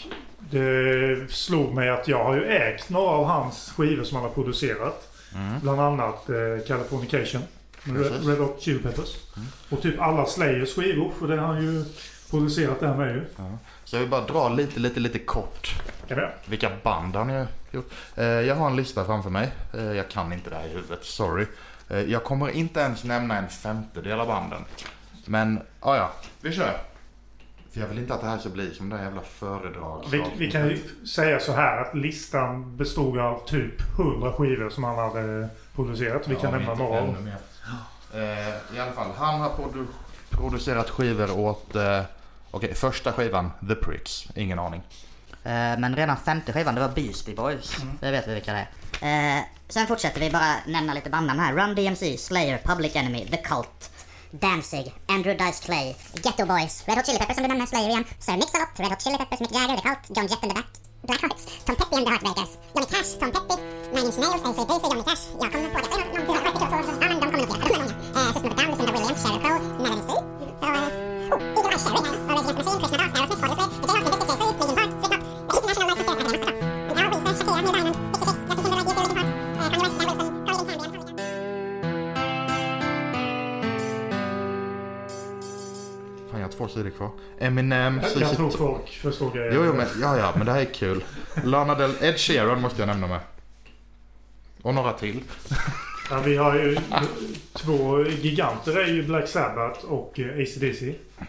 det 0.50 1.30
slog 1.32 1.74
mig 1.74 1.88
att 1.90 2.08
jag 2.08 2.24
har 2.24 2.34
ju 2.34 2.44
ägt 2.44 2.90
några 2.90 3.08
av 3.10 3.24
hans 3.26 3.72
skivor 3.76 4.04
som 4.04 4.16
han 4.16 4.24
har 4.24 4.34
producerat. 4.34 5.14
Mm. 5.34 5.60
Bland 5.60 5.80
annat 5.80 6.28
eh, 6.30 6.66
Californication. 6.66 7.42
Red, 7.82 7.96
Precis. 7.96 8.26
Red 8.26 8.38
Hot 8.38 8.62
Chili 8.62 8.78
Peppers. 8.78 9.16
Mm. 9.36 9.48
Och 9.70 9.82
typ 9.82 10.00
alla 10.00 10.26
Slayers 10.26 10.74
skivor. 10.74 11.12
För 11.18 11.28
det 11.28 11.36
har 11.36 11.46
han 11.46 11.62
ju 11.62 11.84
producerat 12.30 12.80
där 12.80 12.94
med 12.94 13.14
ju. 13.14 13.24
Så 13.84 13.96
jag 13.96 14.00
vill 14.00 14.10
bara 14.10 14.26
dra 14.26 14.48
lite, 14.48 14.80
lite, 14.80 15.00
lite 15.00 15.18
kort 15.18 15.74
Kan 16.08 16.18
vilka 16.46 16.70
band 16.82 17.16
han 17.16 17.30
har 17.30 17.46
gjort. 17.70 17.90
Eh, 18.16 18.24
Jag 18.24 18.54
har 18.54 18.66
en 18.66 18.76
lista 18.76 19.04
framför 19.04 19.30
mig. 19.30 19.50
Eh, 19.74 19.92
Jag 19.92 20.08
kan 20.10 20.32
inte 20.32 20.50
det 20.50 20.56
här 20.56 20.66
i 20.66 20.68
huvudet, 20.72 21.04
sorry. 21.04 21.46
Eh, 21.88 22.00
Jag 22.00 22.24
kommer 22.24 22.50
inte 22.50 22.80
ens 22.80 23.04
nämna 23.04 23.36
en 23.38 23.48
femtedel 23.48 24.20
av 24.20 24.26
banden. 24.26 24.64
Men, 25.28 25.60
ja 25.82 25.96
ja, 25.96 26.10
vi 26.40 26.52
kör. 26.52 26.78
För 27.72 27.80
jag 27.80 27.88
vill 27.88 27.98
inte 27.98 28.14
att 28.14 28.20
det 28.20 28.26
här 28.26 28.38
ska 28.38 28.48
bli 28.48 28.74
som 28.74 28.88
det 28.88 28.96
här 28.96 29.04
jävla 29.04 29.20
föredrag. 29.22 30.04
Vi, 30.10 30.24
vi 30.36 30.50
kan 30.50 30.68
ju 30.68 31.06
säga 31.06 31.40
så 31.40 31.52
här 31.52 31.80
att 31.80 31.94
listan 31.94 32.76
bestod 32.76 33.18
av 33.18 33.46
typ 33.46 33.80
100 33.98 34.32
skivor 34.32 34.70
som 34.70 34.84
han 34.84 34.98
hade 34.98 35.48
producerat. 35.74 36.28
Vi 36.28 36.36
kan 36.36 36.52
nämna 36.52 36.74
några 36.74 37.00
av 37.00 37.06
dem. 37.06 37.28
Eh, 38.14 38.20
I 38.76 38.80
alla 38.80 38.92
fall, 38.92 39.10
han 39.18 39.40
har 39.40 39.50
produ- 39.50 39.86
producerat 40.30 40.90
skivor 40.90 41.38
åt... 41.38 41.76
Eh, 41.76 42.00
Okej, 42.50 42.74
första 42.74 43.12
skivan, 43.12 43.50
The 43.68 43.74
Pricks. 43.74 44.28
Ingen 44.34 44.58
aning. 44.58 44.82
Eh, 45.44 45.50
Men 45.78 45.96
redan 45.96 46.16
femte 46.16 46.52
skivan, 46.52 46.74
det 46.74 46.80
var 46.80 46.88
Beastie 46.88 47.34
Boys. 47.34 47.76
Det 48.00 48.10
vet 48.10 48.28
vi 48.28 48.34
vilka 48.34 48.52
det 48.52 48.66
är. 49.00 49.36
Eh, 49.38 49.42
sen 49.68 49.86
fortsätter 49.86 50.20
vi 50.20 50.30
bara 50.30 50.54
nämna 50.66 50.94
lite 50.94 51.10
bandnamn 51.10 51.40
här. 51.40 51.52
Run 51.54 51.74
DMC, 51.74 52.16
Slayer, 52.18 52.58
Public 52.64 52.96
Enemy, 52.96 53.26
The 53.26 53.36
Cult, 53.36 53.90
Danzig, 54.30 54.92
Andrew 55.08 55.34
Dice 55.34 55.60
Clay, 55.60 55.96
Ghetto 56.22 56.44
Boys, 56.46 56.84
Red 56.86 56.96
Hot 56.98 57.06
Chili 57.06 57.18
Peppers 57.18 57.34
som 57.36 57.42
du 57.42 57.48
nämnde, 57.48 57.66
Slayer 57.66 57.88
igen, 57.88 58.04
Sir 58.18 58.36
Mix-a-Lot, 58.36 58.68
Red 58.78 58.90
Hot 58.90 59.02
Chili 59.02 59.18
Peppers, 59.18 59.40
Mick 59.40 59.52
Jagger, 59.52 59.76
The 59.76 59.82
Cult, 59.82 59.98
John 60.16 60.26
Jett 60.28 60.42
and 60.42 60.50
the 60.50 60.54
Back, 60.54 60.66
Blackhearts, 61.08 61.44
Tom 61.66 61.76
Petty 61.76 61.96
and 61.96 62.06
the 62.06 62.10
Heartbreakers, 62.12 62.50
Johnny 62.74 62.86
Cash, 62.92 63.10
Tom 63.20 63.30
Petty, 63.32 63.56
Nine 63.94 64.06
Inch 64.06 64.18
Nails, 64.18 64.42
AC/DC, 64.48 64.82
Johnny 64.90 65.04
Cash. 65.08 65.22
Jag 65.40 65.52
kommer 65.52 65.68
på 65.70 65.78
det. 65.80 65.88
Någon, 65.88 66.44
någon, 66.44 66.54
någon, 66.54 66.68
någon, 66.68 66.88
någon, 66.88 66.98
Ja, 67.00 67.08
men 67.08 67.20
de 67.20 67.26
kommer 67.26 67.38
nog 67.38 67.48
flera. 67.48 67.64
De 67.64 67.74
är 67.74 67.78
många. 67.78 67.92
Eh, 68.16 68.32
System 68.32 68.52
of 68.52 68.52
a 68.52 68.62
Down, 68.62 68.70
Lucinda 68.70 68.92
Williams, 68.92 69.20
Sheryl 69.22 69.40
Crow, 69.44 69.58
Melanie 69.82 70.04
C. 70.08 70.12
Och, 70.12 70.68
oh, 70.68 71.40
Eagle 71.56 71.72
Eye 71.72 71.80
Cherry, 71.84 72.00
the 72.02 72.54
Machine, 72.58 72.78
Krishna 72.80 72.98
Das, 72.98 73.12
Aerosmith, 73.18 73.37
två 86.58 86.68
sidor 86.68 86.90
kvar. 86.90 87.10
Eminem, 87.38 88.00
Jag, 88.14 88.22
jag 88.22 88.36
tror 88.36 88.50
folk 88.50 88.88
förstår 88.88 89.30
grejen. 89.30 89.54
Jo, 89.54 89.64
jo, 89.64 89.72
men, 89.74 89.86
ja, 90.00 90.18
ja, 90.18 90.32
men 90.36 90.46
det 90.46 90.52
här 90.52 90.60
är 90.60 90.74
kul. 90.74 91.04
Lana 91.44 91.74
Del... 91.74 91.90
Ed 92.00 92.18
Sheeran 92.18 92.60
måste 92.60 92.80
jag 92.82 92.86
nämna 92.86 93.06
med. 93.06 93.20
Och 94.62 94.74
några 94.74 94.92
till. 94.92 95.22
Ja, 96.10 96.20
vi 96.24 96.36
har 96.36 96.54
ju 96.54 96.76
två 97.52 98.02
giganter 98.04 98.78
är 98.78 98.86
ju 98.86 99.02
Black 99.02 99.28
Sabbath 99.28 99.84
och 99.84 100.20
eh, 100.20 100.42
AC/DC. 100.42 100.94
Ja, 101.18 101.26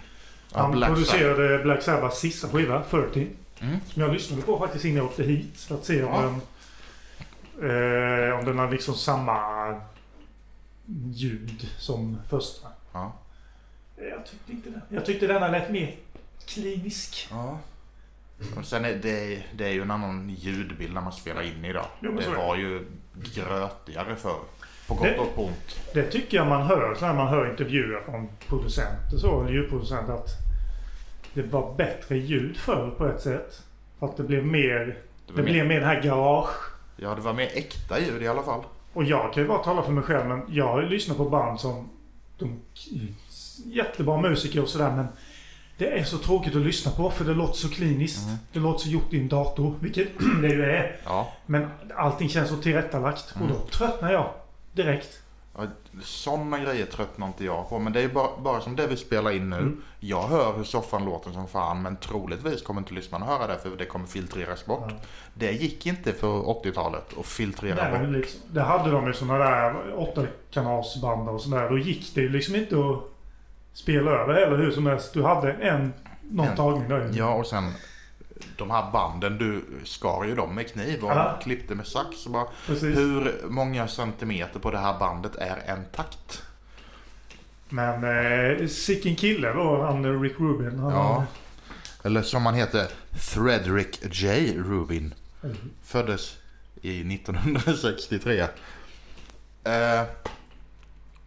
Han 0.61 0.71
Black 0.71 0.89
producerade 0.89 1.59
Black 1.63 1.81
Sabbaths 1.83 2.19
sista 2.19 2.47
skiva, 2.49 2.83
30. 2.89 3.27
Mm. 3.61 3.77
Som 3.93 4.01
jag 4.01 4.13
lyssnade 4.13 4.41
på 4.41 4.59
faktiskt 4.59 4.85
innan 4.85 4.97
jag 4.97 5.05
åkte 5.05 5.23
hit. 5.23 5.59
För 5.67 5.75
att 5.75 5.85
se 5.85 6.03
om 6.03 6.13
Ja. 6.13 6.21
den... 6.21 6.41
Eh, 8.29 8.39
om 8.39 8.45
den 8.45 8.59
har 8.59 8.71
liksom 8.71 8.95
samma 8.95 9.39
ljud 11.13 11.67
som 11.77 12.17
första. 12.29 12.67
Ja. 12.93 13.13
Jag 13.99 14.25
tyckte 14.25 14.51
inte 14.51 14.69
det. 14.69 14.81
Jag 14.95 15.05
tyckte 15.05 15.27
denna 15.27 15.47
lät 15.47 15.71
mer 15.71 15.95
klinisk. 16.47 17.27
ja. 17.31 17.57
Och 18.57 18.65
sen 18.65 18.85
är 18.85 18.93
det, 18.95 19.43
det 19.53 19.65
är 19.65 19.71
ju 19.71 19.81
en 19.81 19.91
annan 19.91 20.29
ljudbild 20.29 20.93
när 20.93 21.01
man 21.01 21.11
spelar 21.13 21.41
in 21.41 21.65
idag. 21.65 21.85
Jo, 22.01 22.11
det 22.19 22.29
var 22.37 22.55
ju 22.55 22.85
grötigare 23.33 24.15
förr. 24.15 24.39
På 24.87 24.93
gott 24.93 25.03
Det- 25.03 25.17
och 25.17 25.43
ont. 25.45 25.79
Det 25.93 26.03
tycker 26.11 26.37
jag 26.37 26.47
man 26.47 26.61
hör 26.61 26.97
när 27.01 27.13
man 27.13 27.27
hör 27.27 27.49
intervjuer 27.51 28.01
från 28.01 28.27
producenter 28.47 29.17
så, 29.17 29.41
eller 29.41 29.51
ljudproducenter 29.53 30.13
att 30.13 30.29
det 31.33 31.41
var 31.41 31.73
bättre 31.75 32.17
ljud 32.17 32.57
förr 32.57 32.89
på 32.97 33.07
ett 33.07 33.21
sätt. 33.21 33.63
För 33.99 34.05
att 34.05 34.17
det 34.17 34.23
blev 34.23 34.45
mer, 34.45 34.79
Det 34.79 34.95
det 35.27 35.33
mer, 35.33 35.43
blev 35.43 35.65
mer 35.67 35.79
den 35.79 35.89
här 35.89 36.01
garage. 36.01 36.71
ja, 36.97 37.15
det 37.15 37.21
var 37.21 37.33
mer 37.33 37.49
äkta 37.53 37.99
ljud 37.99 38.21
i 38.21 38.27
alla 38.27 38.43
fall. 38.43 38.63
Och 38.93 39.03
jag 39.03 39.33
kan 39.33 39.43
ju 39.43 39.49
bara 39.49 39.63
tala 39.63 39.83
för 39.83 39.91
mig 39.91 40.03
själv 40.03 40.27
men 40.27 40.41
jag 40.49 40.67
har 40.67 40.81
ju 40.81 40.89
lyssnat 40.89 41.17
på 41.17 41.29
band 41.29 41.59
som 41.59 41.89
de, 42.37 42.59
jättebra 43.65 44.17
musiker 44.21 44.61
och 44.61 44.69
sådär 44.69 44.91
men 44.95 45.07
det 45.77 45.99
är 45.99 46.03
så 46.03 46.17
tråkigt 46.17 46.55
att 46.55 46.61
lyssna 46.61 46.91
på 46.91 47.11
för 47.11 47.25
det 47.25 47.33
låter 47.33 47.53
så 47.57 47.69
kliniskt. 47.69 48.25
Mm. 48.25 48.37
Det 48.53 48.59
låter 48.59 48.79
så 48.83 48.89
gjort 48.89 49.13
i 49.13 49.19
en 49.19 49.27
dator, 49.27 49.75
vilket 49.79 50.07
det 50.41 50.47
ju 50.47 50.63
är. 50.63 50.95
Ja. 51.05 51.33
Men 51.45 51.67
allting 51.95 52.29
känns 52.29 52.49
så 52.49 52.57
tillrättalagt 52.57 53.31
och 53.33 53.47
då 53.47 53.53
Mm. 53.55 53.67
tröttnar 53.71 54.11
jag 54.11 54.29
direkt. 54.73 55.19
Ja, 55.57 55.63
Sådana 56.03 56.59
grejer 56.59 56.85
tröttnar 56.85 57.27
inte 57.27 57.45
jag 57.45 57.69
på. 57.69 57.79
Men 57.79 57.93
det 57.93 58.01
är 58.01 58.07
bara, 58.09 58.29
bara 58.39 58.61
som 58.61 58.75
det 58.75 58.87
vi 58.87 58.97
spelar 58.97 59.31
in 59.31 59.49
nu. 59.49 59.55
Mm. 59.57 59.81
Jag 59.99 60.27
hör 60.27 60.57
hur 60.57 60.63
soffan 60.63 61.05
låter 61.05 61.31
som 61.31 61.47
fan. 61.47 61.81
Men 61.81 61.97
troligtvis 61.97 62.61
kommer 62.61 62.81
inte 62.81 62.93
lyssnarna 62.93 63.25
höra 63.25 63.47
det 63.47 63.57
för 63.59 63.69
det 63.77 63.85
kommer 63.85 64.07
filtreras 64.07 64.65
bort. 64.65 64.85
Ja. 64.89 64.95
Det 65.33 65.51
gick 65.51 65.85
inte 65.85 66.13
för 66.13 66.27
80-talet 66.41 67.17
att 67.19 67.25
filtrera 67.25 67.89
Nej, 67.91 67.99
bort. 67.99 68.15
liksom, 68.15 68.41
det 68.51 68.61
hade 68.61 68.91
de 68.91 69.07
ju 69.07 69.13
såna 69.13 69.37
där 69.37 69.75
åtta 69.99 70.25
kanalsband 70.51 71.29
och 71.29 71.41
sådär. 71.41 71.69
Då 71.69 71.77
gick 71.77 72.15
det 72.15 72.21
ju 72.21 72.29
liksom 72.29 72.55
inte 72.55 72.75
att 72.75 73.03
spela 73.73 74.11
över 74.11 74.33
heller 74.33 74.57
hur 74.57 74.71
som 74.71 74.85
helst. 74.85 75.13
Du 75.13 75.23
hade 75.23 75.53
en, 75.53 75.93
någon 76.31 76.47
En. 76.47 76.55
tagning 76.55 76.89
där. 76.89 77.11
Ja 77.13 77.33
och 77.33 77.47
sen 77.47 77.71
de 78.57 78.71
här 78.71 78.91
banden, 78.91 79.37
du 79.37 79.65
skar 79.83 80.23
ju 80.25 80.35
dem 80.35 80.55
med 80.55 80.71
kniv 80.73 81.03
och 81.03 81.11
Ja. 81.11 81.39
klippte 81.43 81.75
med 81.75 81.87
sax. 81.87 82.25
Och 82.25 82.31
bara, 82.31 82.45
Precis. 82.67 82.97
hur 82.97 83.35
många 83.49 83.87
centimeter 83.87 84.59
på 84.59 84.71
det 84.71 84.77
här 84.77 84.99
bandet 84.99 85.35
är 85.35 85.57
en 85.65 85.85
takt? 85.85 86.43
Men 87.69 88.03
eh, 88.03 88.67
sicken 88.67 89.15
kille 89.15 89.53
då, 89.53 89.81
han 89.83 90.21
Rick 90.21 90.39
Rubin. 90.39 90.79
Han, 90.79 90.91
Ja. 90.93 91.25
Eller 92.03 92.21
som 92.21 92.45
han 92.45 92.55
heter, 92.55 92.87
Frederick 93.11 93.99
J. 94.23 94.53
Rubin. 94.57 95.13
Eller- 95.43 95.55
Föddes 95.83 96.37
i 96.81 97.03
1963. 97.03 98.39
Eh, 99.63 100.03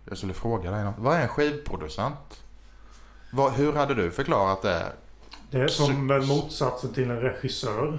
jag 0.09 0.19
skulle 0.19 0.33
fråga 0.35 0.71
dig 0.71 0.85
något. 0.85 0.95
Vad 0.99 1.17
är 1.17 1.21
en 1.23 1.29
skivproducent? 1.29 2.32
Vad, 3.35 3.53
hur 3.53 3.73
hade 3.73 3.95
du 3.95 4.11
förklarat 4.11 4.63
det? 4.63 4.83
Det 5.51 5.61
är 5.61 5.69
som 5.69 6.09
väl 6.09 6.23
motsatsen 6.27 6.93
till 6.93 7.11
en 7.11 7.21
regissör. 7.21 7.99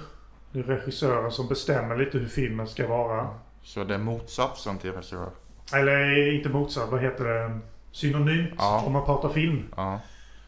Det 0.51 0.59
är 0.59 0.63
regissören 0.63 1.31
som 1.31 1.47
bestämmer 1.47 1.97
lite 1.97 2.17
hur 2.17 2.27
filmen 2.27 2.67
ska 2.67 2.87
vara. 2.87 3.27
Så 3.63 3.83
det 3.83 3.93
är 3.93 3.97
motsatsen 3.97 4.77
till 4.77 4.91
regissör? 4.91 5.29
Eller 5.73 6.33
inte 6.35 6.49
motsats, 6.49 6.91
vad 6.91 7.01
heter 7.01 7.23
det? 7.23 7.59
Synonymt 7.91 8.53
Ja. 8.57 8.83
om 8.85 8.93
man 8.93 9.05
pratar 9.05 9.29
film. 9.29 9.63
Ja. 9.75 9.99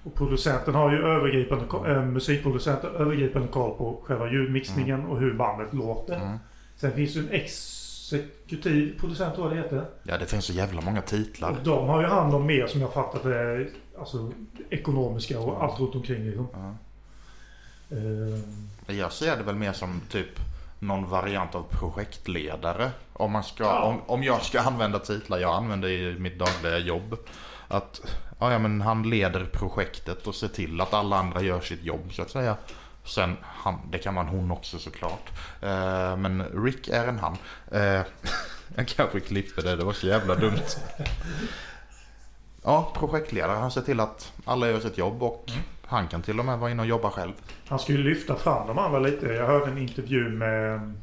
Och 0.03 0.15
producenten 0.15 0.75
har 0.75 0.91
ju 0.91 0.97
övergripande, 0.97 1.91
äh, 1.93 2.01
musikproducenten 2.05 2.95
övergripande 2.95 3.47
koll 3.47 3.77
på 3.77 4.01
själva 4.05 4.31
ljudmixningen 4.31 5.05
och 5.05 5.19
hur 5.19 5.33
bandet 5.33 5.73
låter. 5.73 6.15
Mm. 6.15 6.37
Sen 6.75 6.91
finns 6.91 7.13
det 7.13 7.19
en 7.19 7.29
exekutiv 7.31 8.99
producent, 8.99 9.33
jag 9.37 9.49
det 9.49 9.55
heter. 9.55 9.85
ja, 10.03 10.17
det 10.17 10.25
finns 10.25 10.45
så 10.45 10.53
jävla 10.53 10.81
många 10.81 11.01
titlar. 11.01 11.49
Och 11.51 11.57
de 11.63 11.87
har 11.87 12.01
ju 12.01 12.07
hand 12.07 12.35
om 12.35 12.45
mer 12.45 12.67
som 12.67 12.81
jag 12.81 12.93
fattat 12.93 13.23
det, 13.23 13.67
alltså 13.99 14.31
ekonomiska 14.69 15.39
och 15.39 15.63
allt 15.63 15.79
runt 15.79 15.95
omkring 15.95 16.25
liksom. 16.25 16.47
Ja. 16.53 16.73
Eh, 18.87 18.95
Jag 18.95 19.11
ser 19.11 19.37
det 19.37 19.43
väl 19.43 19.55
mer 19.55 19.73
som 19.73 20.01
typ 20.09 20.39
någon 20.79 21.09
variant 21.09 21.55
av 21.55 21.63
projektledare. 21.69 22.91
Om, 23.13 23.31
man 23.31 23.43
ska, 23.43 23.63
Ja. 23.63 23.81
om, 23.83 24.01
om 24.07 24.23
jag 24.23 24.41
ska 24.41 24.61
använda 24.61 24.99
titlar 24.99 25.37
jag 25.37 25.55
använder 25.55 25.89
i 25.89 26.19
mitt 26.19 26.39
dagliga 26.39 26.77
jobb. 26.77 27.17
Att 27.67 28.01
ja, 28.39 28.51
ja, 28.51 28.59
men 28.59 28.81
han 28.81 29.09
leder 29.09 29.45
projektet 29.45 30.27
och 30.27 30.35
ser 30.35 30.47
till 30.47 30.81
att 30.81 30.93
alla 30.93 31.17
andra 31.17 31.41
gör 31.41 31.61
sitt 31.61 31.83
jobb 31.83 32.13
så 32.13 32.21
att 32.21 32.29
säga. 32.29 32.55
Sen, 33.03 33.37
han, 33.41 33.79
det 33.91 33.97
kan 33.97 34.15
vara 34.15 34.25
en 34.27 34.31
hon 34.31 34.51
också 34.51 34.79
såklart. 34.79 35.29
Eh, 35.61 36.17
men 36.17 36.43
Rick 36.65 36.87
är 36.87 37.07
en 37.07 37.19
han. 37.19 37.37
Eh, 37.71 37.81
jag 38.75 38.87
kanske 38.87 39.19
klipper 39.19 39.61
det, 39.61 39.75
det 39.75 39.83
var 39.83 39.93
så 39.93 40.07
jävla 40.07 40.35
dumt. 40.35 40.59
Ja, 42.65 42.91
projektledare. 42.95 43.51
Han 43.57 43.72
ser 43.72 43.81
till 43.81 44.00
att 44.00 44.34
alla 44.45 44.67
gör 44.69 44.79
sitt 44.79 44.98
jobb 44.98 45.24
och 45.24 45.45
han 45.86 46.07
kan 46.07 46.22
till 46.22 46.39
och 46.39 46.45
med 46.45 46.60
vara 46.60 46.72
inne 46.72 46.81
och 46.81 46.88
jobba 46.88 47.10
själv. 47.12 47.31
han 47.67 47.79
skulle 47.79 48.03
lyfta 48.03 48.36
fram 48.36 48.67
de 48.67 48.77
andra 48.77 49.00
lite. 49.00 49.25
Jag 49.27 49.48
hörde 49.48 49.72
en 49.72 49.77
intervju 49.77 50.29
med 50.29 50.93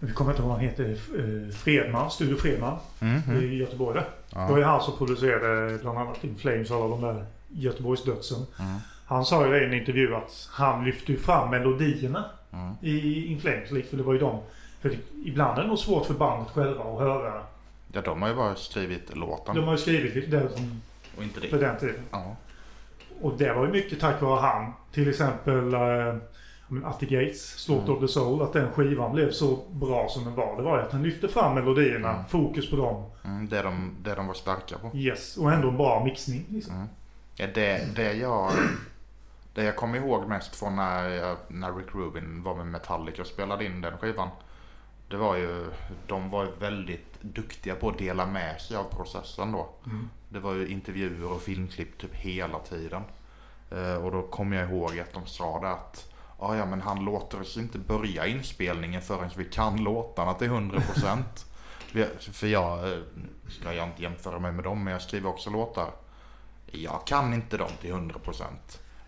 vi 0.00 0.12
kommer 0.12 0.30
inte 0.30 0.42
ihåg 0.42 0.48
vad 0.50 0.58
han 0.58 0.68
heter. 0.68 0.90
eh, 0.90 1.54
Fredman, 1.54 2.10
Studio 2.10 2.36
Fredman 2.36 2.76
Mhm. 2.98 3.36
i 3.42 3.54
Göteborg 3.56 3.94
där. 3.94 4.08
Ja. 4.34 4.40
Det 4.40 4.50
var 4.52 4.58
ju 4.58 4.64
han 4.64 4.80
som 4.82 4.96
producerade 4.96 5.78
bland 5.78 5.98
annat 5.98 6.24
In 6.24 6.36
Flames 6.38 6.70
och 6.70 6.76
alla 6.76 6.88
de 6.88 7.00
där 7.00 7.26
Göteborgsdödsen. 7.48 8.38
Mm. 8.60 8.76
Han 9.06 9.24
sa 9.24 9.46
ju 9.46 9.62
i 9.62 9.64
en 9.64 9.74
intervju 9.74 10.14
att 10.14 10.48
han 10.52 10.84
lyfte 10.84 11.16
fram 11.16 11.50
melodierna 11.50 12.24
Mm. 12.52 12.74
i 12.82 13.26
In 13.32 13.40
Flames. 13.40 13.70
liksom, 13.70 13.90
För 13.90 13.96
det 13.96 14.02
var 14.02 14.12
ju 14.12 14.18
de. 14.18 14.40
För 14.80 14.88
det, 14.88 14.96
ibland 15.24 15.58
är 15.58 15.62
det 15.62 15.68
nog 15.68 15.78
svårt 15.78 16.06
för 16.06 16.14
bandet 16.14 16.48
själva 16.52 16.84
att 16.84 16.98
höra. 17.00 17.42
Ja, 17.92 18.00
de 18.00 18.22
har 18.22 18.28
ju 18.28 18.34
bara 18.34 18.54
skrivit 18.54 19.16
låten. 19.16 19.54
De 19.54 19.64
har 19.64 19.72
ju 19.72 19.78
skrivit 19.78 20.30
det 20.30 20.48
som 20.56 20.80
Och 21.16 21.22
inte 21.22 21.40
på 21.40 21.56
det. 21.56 21.66
den 21.66 21.78
tiden. 21.78 22.02
Ja. 22.10 22.36
Och 23.20 23.36
det 23.38 23.52
var 23.52 23.66
ju 23.66 23.72
mycket 23.72 24.00
tack 24.00 24.22
vare 24.22 24.40
han. 24.40 24.72
Till 24.92 25.08
exempel 25.08 25.74
uh, 25.74 26.14
Atty 26.84 27.06
Gates, 27.06 27.42
Slaughter 27.48 27.92
Mm. 27.92 27.96
of 27.96 28.00
the 28.00 28.12
Soul. 28.12 28.42
Att 28.42 28.52
den 28.52 28.70
skivan 28.72 29.12
blev 29.12 29.30
så 29.30 29.56
bra 29.70 30.08
som 30.08 30.24
den 30.24 30.34
var. 30.34 30.56
Det 30.56 30.62
var 30.62 30.76
ju 30.78 30.82
att 30.84 30.92
han 30.92 31.02
lyfte 31.02 31.28
fram 31.28 31.54
melodierna. 31.54 32.10
Mm. 32.12 32.24
Fokus 32.26 32.70
på 32.70 32.76
dem. 32.76 33.04
Mm, 33.24 33.48
det, 33.48 33.62
de, 33.62 33.94
det 34.02 34.14
de 34.14 34.26
var 34.26 34.34
starka 34.34 34.78
på. 34.78 34.96
Yes. 34.96 35.36
Och 35.36 35.52
ändå 35.52 35.68
en 35.68 35.76
bra 35.76 36.04
mixning. 36.04 36.44
Liksom. 36.48 36.74
Mm. 36.74 36.86
Ja, 37.36 37.46
det, 37.54 37.96
det, 37.96 38.12
jag, 38.12 38.52
det 39.54 39.64
jag 39.64 39.76
kommer 39.76 39.98
ihåg 39.98 40.28
mest 40.28 40.56
från 40.56 40.76
när, 40.76 41.08
jag, 41.08 41.36
när 41.48 41.72
Rick 41.74 41.94
Rubin 41.94 42.42
var 42.42 42.54
med 42.54 42.66
Metallica 42.66 43.22
och 43.22 43.28
spelade 43.28 43.64
in 43.64 43.80
den 43.80 43.98
skivan. 43.98 44.28
Det 45.10 45.16
var 45.16 45.36
ju, 45.36 45.66
de 46.06 46.30
var 46.30 46.44
ju 46.44 46.50
väldigt 46.60 47.07
duktiga 47.20 47.74
på 47.74 47.88
att 47.88 47.98
dela 47.98 48.26
med 48.26 48.60
sig 48.60 48.76
av 48.76 48.84
processen 48.84 49.52
då. 49.52 49.68
Mm. 49.86 50.10
Det 50.28 50.38
var 50.40 50.54
ju 50.54 50.68
intervjuer 50.68 51.32
och 51.32 51.42
filmklipp 51.42 51.98
typ 51.98 52.14
hela 52.14 52.58
tiden. 52.58 53.02
Eh, 53.70 53.94
och 53.94 54.12
då 54.12 54.22
kommer 54.22 54.56
jag 54.56 54.70
ihåg 54.70 54.98
att 54.98 55.12
de 55.12 55.26
sa 55.26 55.60
det 55.60 55.70
att 55.70 56.12
"Ah, 56.38 56.54
ja 56.54 56.66
men 56.66 56.80
han 56.80 57.04
låter 57.04 57.40
oss 57.40 57.56
inte 57.56 57.78
börja 57.78 58.26
inspelningen 58.26 59.02
förrän 59.02 59.30
vi 59.36 59.44
kan 59.44 59.84
låtarna 59.84 60.34
till 60.34 60.48
100%. 60.50 61.46
Vi- 61.92 62.08
För 62.18 62.46
jag 62.46 62.92
eh, 62.92 62.98
ska 63.48 63.72
jag 63.72 63.88
inte 63.88 64.02
jämföra 64.02 64.38
mig 64.38 64.52
med 64.52 64.64
dem 64.64 64.84
men 64.84 64.92
jag 64.92 65.02
skriver 65.02 65.28
också 65.28 65.50
låtar. 65.50 65.90
Jag 66.66 67.06
kan 67.06 67.34
inte 67.34 67.56
dem 67.56 67.70
till 67.80 67.92
100%. 67.92 68.42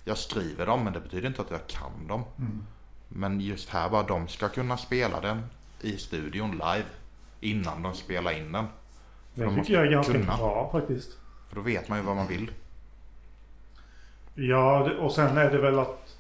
Jag 0.05 0.19
skriver 0.19 0.67
dem 0.67 0.85
men 0.85 0.93
det 0.93 1.00
betyder 1.00 1.29
inte 1.29 1.43
att 1.43 1.50
jag 1.50 1.67
kan 1.67 2.07
dem. 2.09 2.25
Mm. 2.38 2.67
Men 3.09 3.40
just 3.40 3.69
här 3.69 3.88
bara 3.90 4.02
de 4.02 4.29
ska 4.29 4.49
kunna 4.49 4.76
spela 4.76 5.21
den 5.21 5.43
i 5.81 5.97
studion 5.97 6.50
live. 6.50 6.85
Innan 7.41 7.83
de 7.83 7.95
spelar 7.95 8.33
in 8.33 8.53
den. 8.53 8.67
För 9.35 9.41
de 9.41 9.41
Det 9.41 9.47
måste 9.47 9.61
tycker 9.61 9.75
jag 9.75 9.87
är 9.87 9.91
ganska 9.91 10.13
kunna. 10.13 10.37
bra 10.37 10.69
faktiskt. 10.73 11.11
För 11.49 11.57
då 11.57 11.63
vet 11.63 11.89
man 11.89 11.99
ju 11.99 12.05
vad 12.05 12.17
man 12.17 12.27
vill. 12.27 12.51
Ja, 14.35 14.91
och 14.99 15.13
sen 15.13 15.37
är 15.39 15.51
det 15.51 15.59
väl 15.59 15.79
att 15.79 16.17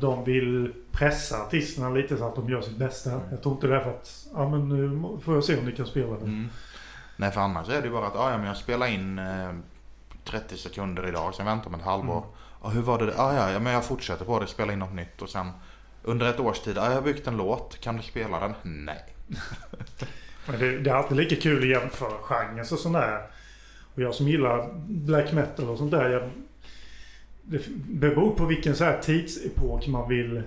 de 0.00 0.24
vill 0.24 0.72
pressa 0.92 1.42
artisterna 1.42 1.90
lite 1.90 2.16
så 2.16 2.28
att 2.28 2.34
de 2.36 2.48
gör 2.50 2.60
sitt 2.60 2.76
bästa. 2.76 3.20
Jag 3.30 3.42
tror 3.42 3.54
inte 3.54 3.66
det 3.66 3.76
är 3.76 3.80
för 3.80 3.90
att, 3.90 4.26
ja 4.34 4.48
men 4.48 4.68
nu 4.68 5.00
får 5.20 5.34
jag 5.34 5.44
se 5.44 5.58
om 5.58 5.64
ni 5.64 5.72
kan 5.72 5.86
spela 5.86 6.10
det. 6.10 6.24
Mm. 6.24 6.48
Nej 7.16 7.30
för 7.30 7.40
annars 7.40 7.68
är 7.68 7.82
det 7.82 7.90
bara 7.90 8.06
att 8.06 8.16
ah, 8.16 8.30
ja, 8.30 8.38
men 8.38 8.46
jag 8.46 8.56
spelar 8.56 8.86
in 8.86 9.18
eh, 9.18 9.52
30 10.24 10.56
sekunder 10.56 11.08
idag, 11.08 11.34
sen 11.34 11.46
väntar 11.46 11.70
man 11.70 11.80
ett 11.80 11.86
halvår. 11.86 12.16
Mm. 12.18 12.28
Ah, 12.62 12.68
hur 12.68 12.82
var 12.82 12.98
det? 12.98 13.14
Ah, 13.18 13.34
ja, 13.34 13.50
ja, 13.50 13.58
men 13.58 13.72
jag 13.72 13.84
fortsätter 13.84 14.24
på 14.24 14.40
det, 14.40 14.46
spelar 14.46 14.72
in 14.72 14.78
något 14.78 14.94
nytt 14.94 15.22
och 15.22 15.28
sen 15.28 15.50
under 16.02 16.26
ett 16.30 16.40
års 16.40 16.60
tid, 16.60 16.78
ah, 16.78 16.84
jag 16.86 16.94
har 16.94 17.02
byggt 17.02 17.26
en 17.26 17.36
låt, 17.36 17.80
kan 17.80 17.96
du 17.96 18.02
spela 18.02 18.40
den? 18.40 18.54
Nej. 18.62 19.13
Men 20.46 20.60
det, 20.60 20.78
det 20.78 20.90
är 20.90 20.94
alltid 20.94 21.16
lika 21.16 21.36
kul 21.36 21.62
att 21.62 21.82
jämföra 21.82 22.18
genrer 22.22 22.72
och 22.72 22.78
sånt 22.78 22.94
där. 22.94 23.22
Och 23.94 24.02
jag 24.02 24.14
som 24.14 24.28
gillar 24.28 24.68
black 24.86 25.32
metal 25.32 25.68
och 25.68 25.78
sånt 25.78 25.90
där. 25.90 26.10
Jag, 26.10 26.30
det 27.42 27.68
beror 27.88 28.34
på 28.34 28.44
vilken 28.44 28.76
så 28.76 28.84
här 28.84 29.02
tidsepok 29.02 29.86
man 29.86 30.08
vill 30.08 30.42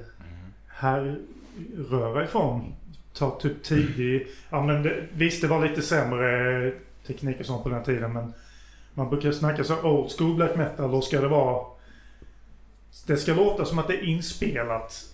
härröra 0.68 2.24
ifrån. 2.24 2.76
Ta 3.14 3.40
typ 3.40 3.64
tidig... 3.64 4.28
Ja 4.50 4.66
men 4.66 4.84
det, 4.84 5.04
visst 5.14 5.42
det 5.42 5.48
var 5.48 5.68
lite 5.68 5.82
sämre 5.82 6.74
teknik 7.08 7.40
och 7.40 7.46
sånt 7.46 7.64
på 7.64 7.70
den 7.70 7.84
tiden 7.84 8.14
men 8.14 8.34
man 8.94 9.10
brukar 9.10 9.32
snacka 9.32 9.64
så 9.64 9.82
old 9.82 10.12
school 10.18 10.36
black 10.36 10.56
metal. 10.56 10.92
Då 10.92 11.02
ska 11.02 11.22
det 11.22 11.28
vara... 11.28 11.66
Det 13.08 13.18
ska 13.18 13.34
låta 13.34 13.66
som 13.66 13.80
att 13.80 13.88
det 13.88 13.94
är 13.94 14.04
inspelat 14.04 15.14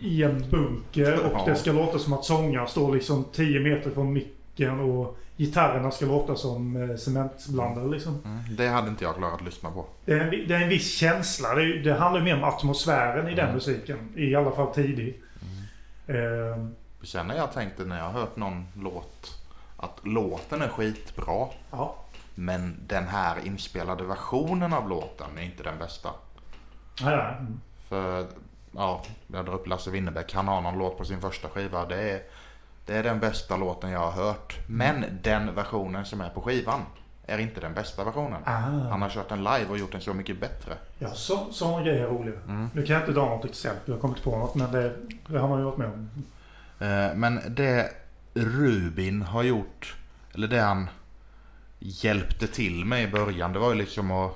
i 0.00 0.22
en 0.22 0.44
bunker 0.50 1.26
och 1.26 1.32
Ja. 1.34 1.44
det 1.46 1.54
ska 1.56 1.72
låta 1.72 1.98
som 1.98 2.12
att 2.12 2.24
sångaren 2.24 2.68
står 2.68 2.94
liksom 2.94 3.24
10 3.32 3.60
meter 3.60 3.90
från 3.90 4.12
micken 4.12 4.80
och 4.80 5.16
gitarrerna 5.36 5.90
ska 5.90 6.06
låta 6.06 6.36
som 6.36 6.90
eh, 6.90 6.96
cementblandare 6.96 7.88
liksom. 7.90 8.18
Mm. 8.24 8.56
Det 8.56 8.68
hade 8.68 8.88
inte 8.88 9.04
jag 9.04 9.16
klarat 9.16 9.34
att 9.34 9.44
lyssna 9.44 9.70
på. 9.70 9.86
Det 10.04 10.12
är, 10.12 10.20
en, 10.20 10.30
det 10.48 10.54
är 10.54 10.60
en 10.62 10.68
viss 10.68 10.96
känsla. 10.98 11.54
Det, 11.54 11.78
det 11.78 11.94
handlar 11.94 12.20
mer 12.22 12.36
om 12.36 12.44
atmosfären 12.44 13.28
i 13.28 13.34
den 13.34 13.54
musiken. 13.54 13.98
I 14.16 14.34
alla 14.34 14.50
fall 14.50 14.74
tidig. 14.74 15.20
Eh, 16.06 16.66
Sen 17.02 17.26
när 17.26 17.36
jag 17.36 17.52
tänkte 17.52 17.84
när 17.84 17.98
jag 17.98 18.10
hört 18.10 18.36
någon 18.36 18.66
låt 18.76 19.38
att 19.76 19.98
låten 20.02 20.62
är 20.62 20.68
skitbra. 20.68 21.46
ja. 21.70 21.96
Men 22.34 22.76
den 22.86 23.06
här 23.06 23.36
inspelade 23.46 24.04
versionen 24.04 24.72
av 24.72 24.88
låten 24.88 25.38
är 25.38 25.42
inte 25.42 25.62
den 25.62 25.78
bästa. 25.78 26.08
Ja, 27.00 27.10
ja. 27.10 27.28
Mm. 27.38 27.60
För, 27.88 28.26
ja, 28.72 29.02
jag 29.26 29.44
drar 29.44 29.54
upp 29.54 29.66
Lasse 29.66 29.90
Winnerbäck. 29.90 30.34
Han 30.34 30.48
har 30.48 30.60
någon 30.60 30.78
låt 30.78 30.98
på 30.98 31.04
sin 31.04 31.20
första 31.20 31.48
skiva. 31.48 31.86
Det 31.86 32.10
är, 32.10 32.22
det 32.86 32.96
är 32.96 33.02
den 33.02 33.20
bästa 33.20 33.56
låten 33.56 33.90
jag 33.90 34.10
har 34.10 34.24
hört. 34.24 34.58
Men 34.66 35.04
den 35.22 35.54
versionen 35.54 36.04
som 36.04 36.20
är 36.20 36.28
på 36.28 36.40
skivan 36.40 36.80
är 37.26 37.38
inte 37.38 37.60
den 37.60 37.74
bästa 37.74 38.04
versionen. 38.04 38.42
Ah. 38.44 38.50
Han 38.90 39.02
har 39.02 39.08
kört 39.10 39.28
den 39.28 39.38
live 39.38 39.66
och 39.70 39.78
gjort 39.78 39.92
den 39.92 40.00
så 40.00 40.14
mycket 40.14 40.40
bättre. 40.40 40.72
Ja, 40.98 41.10
så, 41.10 41.46
sådana 41.52 41.82
grejer 41.82 42.04
är 42.04 42.08
roliga. 42.08 42.36
Mm. 42.48 42.70
Nu 42.74 42.86
kan 42.86 42.94
jag 42.94 43.02
inte 43.02 43.12
dra 43.12 43.24
något 43.24 43.44
exempel. 43.44 43.82
Jag 43.86 43.94
har 43.94 44.00
kommit 44.00 44.22
på 44.22 44.38
något. 44.38 44.54
Men 44.54 44.72
det, 44.72 44.96
det 45.26 45.38
har 45.38 45.48
man 45.48 45.58
ju 45.58 45.64
varit 45.64 45.78
med 45.78 45.86
om. 45.88 46.10
Eh, 46.78 47.14
Men 47.14 47.40
det 47.48 47.92
Rubin 48.34 49.22
har 49.22 49.42
gjort, 49.42 49.96
eller 50.34 50.48
det 50.48 50.60
han 50.60 50.88
hjälpte 51.78 52.46
till 52.46 52.84
med 52.84 53.02
i 53.02 53.08
början, 53.08 53.52
det 53.52 53.58
var 53.58 53.68
ju 53.68 53.74
liksom 53.74 54.10
att 54.10 54.32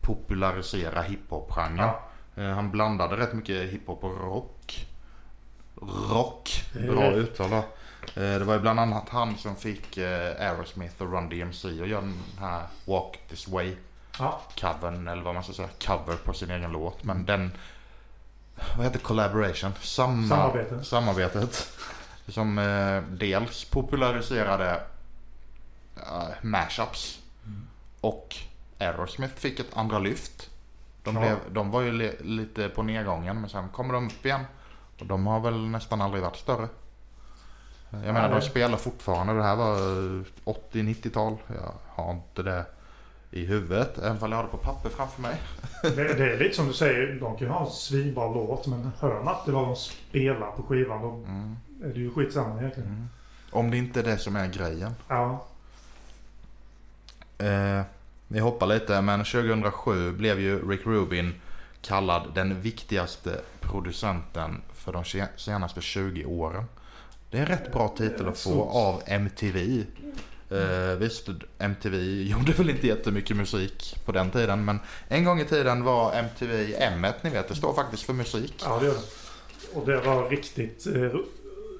popularisera 0.00 1.02
hiphop-genren. 1.02 1.78
Ja. 1.78 2.03
Eh, 2.36 2.44
Han 2.44 2.70
blandade 2.70 3.16
rätt 3.16 3.32
mycket 3.32 3.70
hiphop 3.70 4.04
och 4.04 4.20
rock. 4.20 4.86
Rock, 6.10 6.64
är 6.74 6.92
bra 6.92 7.10
uttal 7.12 7.50
då. 7.50 7.56
Eh, 7.56 8.38
Det 8.38 8.44
var 8.44 8.54
ju 8.54 8.60
bland 8.60 8.80
annat 8.80 9.08
han 9.08 9.36
som 9.38 9.56
fick 9.56 9.96
eh, 9.96 10.40
Aerosmith 10.40 11.02
och 11.02 11.12
Run 11.12 11.28
DMC 11.28 11.68
att 11.68 11.88
göra 11.88 12.00
den 12.00 12.18
här 12.40 12.66
Walk 12.84 13.18
This 13.28 13.48
Way 13.48 13.76
Ja. 14.18 14.40
covern, 14.60 15.08
eller 15.08 15.22
vad 15.22 15.34
man 15.34 15.44
ska 15.44 15.52
säga, 15.52 15.68
cover 15.86 16.16
på 16.16 16.32
sin 16.32 16.50
egen 16.50 16.72
låt. 16.72 17.04
Men 17.04 17.24
den, 17.24 17.52
vad 18.76 18.86
heter 18.86 18.98
collaboration? 18.98 19.72
Samma, 19.80 20.28
Samarbete. 20.28 20.84
Samarbetet. 20.84 21.68
Som 22.28 22.58
eh, 22.58 23.02
dels 23.18 23.64
populariserade 23.64 24.80
mashups. 26.42 27.18
Och 28.00 28.36
Aerosmith 28.78 29.34
fick 29.34 29.60
ett 29.60 29.76
andra 29.76 29.98
lyft. 29.98 30.50
De, 31.04 31.14
Ja. 31.16 31.20
blev, 31.20 31.36
de 31.50 31.70
var 31.70 31.80
ju 31.80 31.92
li, 31.92 32.12
lite 32.20 32.68
på 32.68 32.82
nedgången 32.82 33.40
men 33.40 33.50
sen 33.50 33.68
kommer 33.68 33.94
de 33.94 34.06
upp 34.06 34.26
igen. 34.26 34.40
Och 35.00 35.06
de 35.06 35.26
har 35.26 35.40
väl 35.40 35.58
nästan 35.68 36.00
aldrig 36.02 36.22
varit 36.22 36.36
större. 36.36 36.68
Jag 37.90 38.00
menar 38.02 38.28
Nej. 38.28 38.40
de 38.40 38.46
spelar 38.46 38.76
fortfarande. 38.76 39.32
Det 39.34 39.42
här 39.42 39.56
var 39.56 39.74
eh, 39.76 40.24
80-90-tal. 40.72 41.36
Jag 41.46 41.72
har 41.88 42.12
inte 42.12 42.42
det 42.42 42.64
i 43.30 43.44
huvudet. 43.46 43.98
Även 43.98 44.22
om 44.22 44.30
jag 44.30 44.36
har 44.38 44.44
det 44.44 44.50
på 44.50 44.56
papper 44.56 44.88
framför 44.90 45.22
mig. 45.22 45.40
Det, 45.82 45.90
det 46.14 46.32
är 46.32 46.38
lite 46.38 46.56
som 46.56 46.66
du 46.66 46.72
säger. 46.72 47.20
De 47.20 47.36
kan 47.36 47.46
ju 47.46 47.52
ha 47.52 47.64
en 47.66 47.70
svinbra 47.70 48.28
låt. 48.28 48.66
Men 48.66 48.90
hör 49.00 49.22
man 49.22 49.34
inte 49.38 49.50
vad 49.52 49.64
de 49.68 49.76
spelar 49.76 50.50
på 50.50 50.62
skivan. 50.62 51.02
Då 51.02 51.08
Mm. 51.10 51.56
är 51.84 51.88
det 51.88 52.00
ju 52.00 52.14
skitsamma 52.14 52.58
egentligen. 52.60 53.08
Om 53.50 53.70
det 53.70 53.76
inte 53.76 54.00
är 54.00 54.04
det 54.04 54.18
som 54.18 54.36
är 54.36 54.46
grejen. 54.46 54.94
Ja. 55.08 55.44
Eh, 57.38 57.82
vi 58.28 58.40
hoppar 58.40 58.66
lite 58.66 59.00
men 59.02 59.24
2007 59.24 60.12
blev 60.12 60.40
ju 60.40 60.70
Rick 60.70 60.86
Rubin 60.86 61.34
kallad 61.82 62.22
den 62.34 62.60
viktigaste 62.60 63.40
producenten 63.60 64.62
för 64.74 64.92
de 64.92 65.04
se- 65.04 65.26
senaste 65.36 65.80
20 65.80 66.24
åren. 66.24 66.64
Det 67.30 67.36
är 67.36 67.40
en 67.40 67.46
rätt 67.46 67.72
bra 67.72 67.88
titel 67.98 68.28
att 68.28 68.38
få 68.38 68.62
av 68.70 69.02
MTV. 69.06 69.84
Eh, 70.50 70.96
visst, 70.98 71.28
MTV 71.58 72.22
gjorde 72.22 72.52
väl 72.52 72.70
inte 72.70 72.86
jättemycket 72.86 73.36
musik 73.36 73.96
på 74.04 74.12
den 74.12 74.30
tiden 74.30 74.64
men 74.64 74.80
en 75.08 75.24
gång 75.24 75.40
i 75.40 75.44
tiden 75.44 75.84
var 75.84 76.12
MTV 76.12 76.76
M1, 76.78 77.12
ni 77.22 77.30
vet, 77.30 77.48
det 77.48 77.54
står 77.54 77.74
faktiskt 77.74 78.02
för 78.02 78.12
musik. 78.12 78.54
Ja, 78.64 78.78
det 78.78 78.86
gör 78.86 78.94
det. 78.94 79.78
Och 79.78 79.86
det 79.86 80.00
var 80.00 80.28
riktigt 80.28 80.86
eh, 80.86 81.14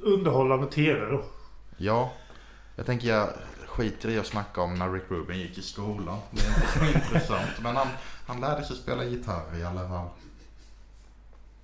underhållande 0.03 0.67
TV 0.67 1.01
då. 1.11 1.25
Ja, 1.77 2.13
jag 2.77 2.87
tänker 2.87 3.09
jag 3.09 3.29
skiter 3.75 4.09
i 4.09 4.19
att 4.19 4.27
snacka 4.27 4.61
om 4.63 4.75
när 4.75 4.93
Rick 4.93 5.03
Rubin 5.11 5.39
gick 5.41 5.59
i 5.59 5.63
skolan. 5.63 6.19
Det 6.31 6.41
är 6.41 6.49
inte 6.49 6.67
så 6.79 6.85
intressant. 6.99 7.51
Men 7.63 7.77
han, 7.77 7.87
han 8.27 8.41
lärde 8.41 8.65
sig 8.65 8.77
spela 8.77 9.05
gitarr 9.05 9.59
i 9.61 9.65
alla 9.65 9.89
fall. 9.89 10.09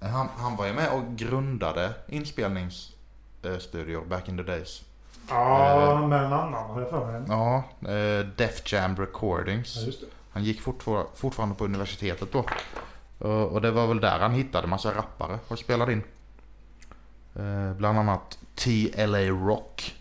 Han, 0.01 0.29
han 0.37 0.57
var 0.57 0.66
ju 0.66 0.73
med 0.73 0.88
och 0.92 1.16
grundade 1.16 1.92
inspelningsstudior 2.09 4.05
back 4.05 4.29
in 4.29 4.37
the 4.37 4.42
days. 4.42 4.83
Ja, 5.29 6.07
med 6.07 6.18
en 6.25 6.33
annan 6.33 6.53
har 6.70 6.81
jag 6.81 6.90
för 6.90 7.07
mig. 7.12 7.23
Ja, 7.29 7.64
eh, 7.90 8.27
Def 8.37 8.73
Jam 8.73 8.96
Recordings. 8.96 9.77
Ja. 9.77 9.92
Han 10.33 10.44
gick 10.44 10.61
fortfar- 10.61 11.07
fortfarande 11.14 11.55
på 11.55 11.64
universitetet 11.64 12.33
då. 12.33 12.44
Och, 13.18 13.49
och 13.53 13.61
det 13.61 13.70
var 13.70 13.87
väl 13.87 14.01
där 14.01 14.18
han 14.18 14.33
hittade 14.33 14.66
massa 14.66 14.94
rappare 14.94 15.38
och 15.49 15.59
spelade 15.59 15.92
in. 15.92 16.03
Eh, 17.37 17.73
bland 17.77 17.99
annat 17.99 18.38
TLA 18.55 19.18
Rock. 19.29 19.94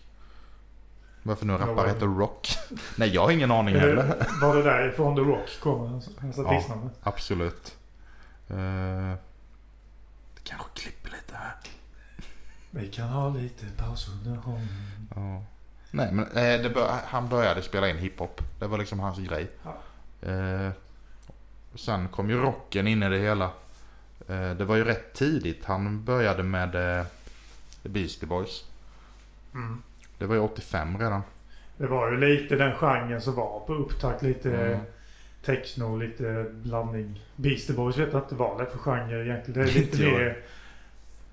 Varför 1.22 1.46
nu 1.46 1.52
rappare 1.52 1.88
heter 1.88 2.06
Rock? 2.06 2.48
Nej, 2.96 3.08
jag 3.14 3.22
har 3.22 3.30
ingen 3.30 3.50
aning 3.50 3.74
heller. 3.76 4.26
var 4.40 4.56
det 4.56 4.62
därifrån 4.62 5.16
The 5.16 5.22
Rock 5.22 5.60
kommer? 5.62 5.88
Hans 5.88 6.08
hans 6.20 6.36
Ja. 6.38 6.44
artistnamn? 6.54 6.90
Absolut. 7.02 7.76
Eh, 8.48 8.56
det 10.34 10.40
kanske 10.44 10.68
klipper 10.74 11.10
lite 11.10 11.34
här. 11.36 11.54
Vi 12.70 12.88
kan 12.88 13.08
ha 13.08 13.28
lite 13.28 13.66
pausunderhållning. 13.76 14.68
Ja. 15.14 15.42
Nej, 15.90 16.12
men 16.12 16.24
eh, 16.26 16.72
bör, 16.72 16.98
han 17.06 17.28
började 17.28 17.62
spela 17.62 17.88
in 17.88 17.96
hiphop. 17.98 18.40
Det 18.58 18.66
var 18.66 18.78
liksom 18.78 19.00
hans 19.00 19.18
grej. 19.18 19.50
Ja. 19.64 19.76
Eh, 20.30 20.70
sen 21.74 22.08
kom 22.08 22.30
ju 22.30 22.42
rocken 22.42 22.86
in 22.86 23.02
i 23.02 23.08
det 23.08 23.18
hela. 23.18 23.44
Eh, 24.28 24.50
det 24.50 24.64
var 24.64 24.76
ju 24.76 24.84
rätt 24.84 25.14
tidigt. 25.14 25.64
Han 25.64 26.04
började 26.04 26.42
med 26.42 26.98
eh, 27.00 27.06
The 27.82 27.88
Beastie 27.88 28.28
Boys. 28.28 28.64
Mm. 29.54 29.82
Det 30.20 30.26
var 30.26 30.34
ju 30.34 30.40
85 30.40 30.98
redan. 30.98 31.22
Det 31.76 31.86
var 31.86 32.10
ju 32.10 32.16
lite 32.20 32.56
den 32.56 32.74
genren 32.76 33.20
som 33.20 33.34
var 33.34 33.60
på 33.60 33.74
upptakt. 33.74 34.22
Lite 34.22 34.56
Mm. 34.56 34.80
techno, 35.44 35.96
lite 35.96 36.46
blandning. 36.50 37.20
Beastie 37.36 37.76
Boys 37.76 37.96
vet 37.96 38.12
jag 38.12 38.22
inte 38.22 38.34
vad 38.34 38.58
det 38.58 38.64
är 38.64 38.70
för 38.70 38.78
genre 38.78 39.24
egentligen. 39.24 39.64
Det 39.64 39.70
är 39.70 39.74
lite 39.74 40.02
mer 40.02 40.36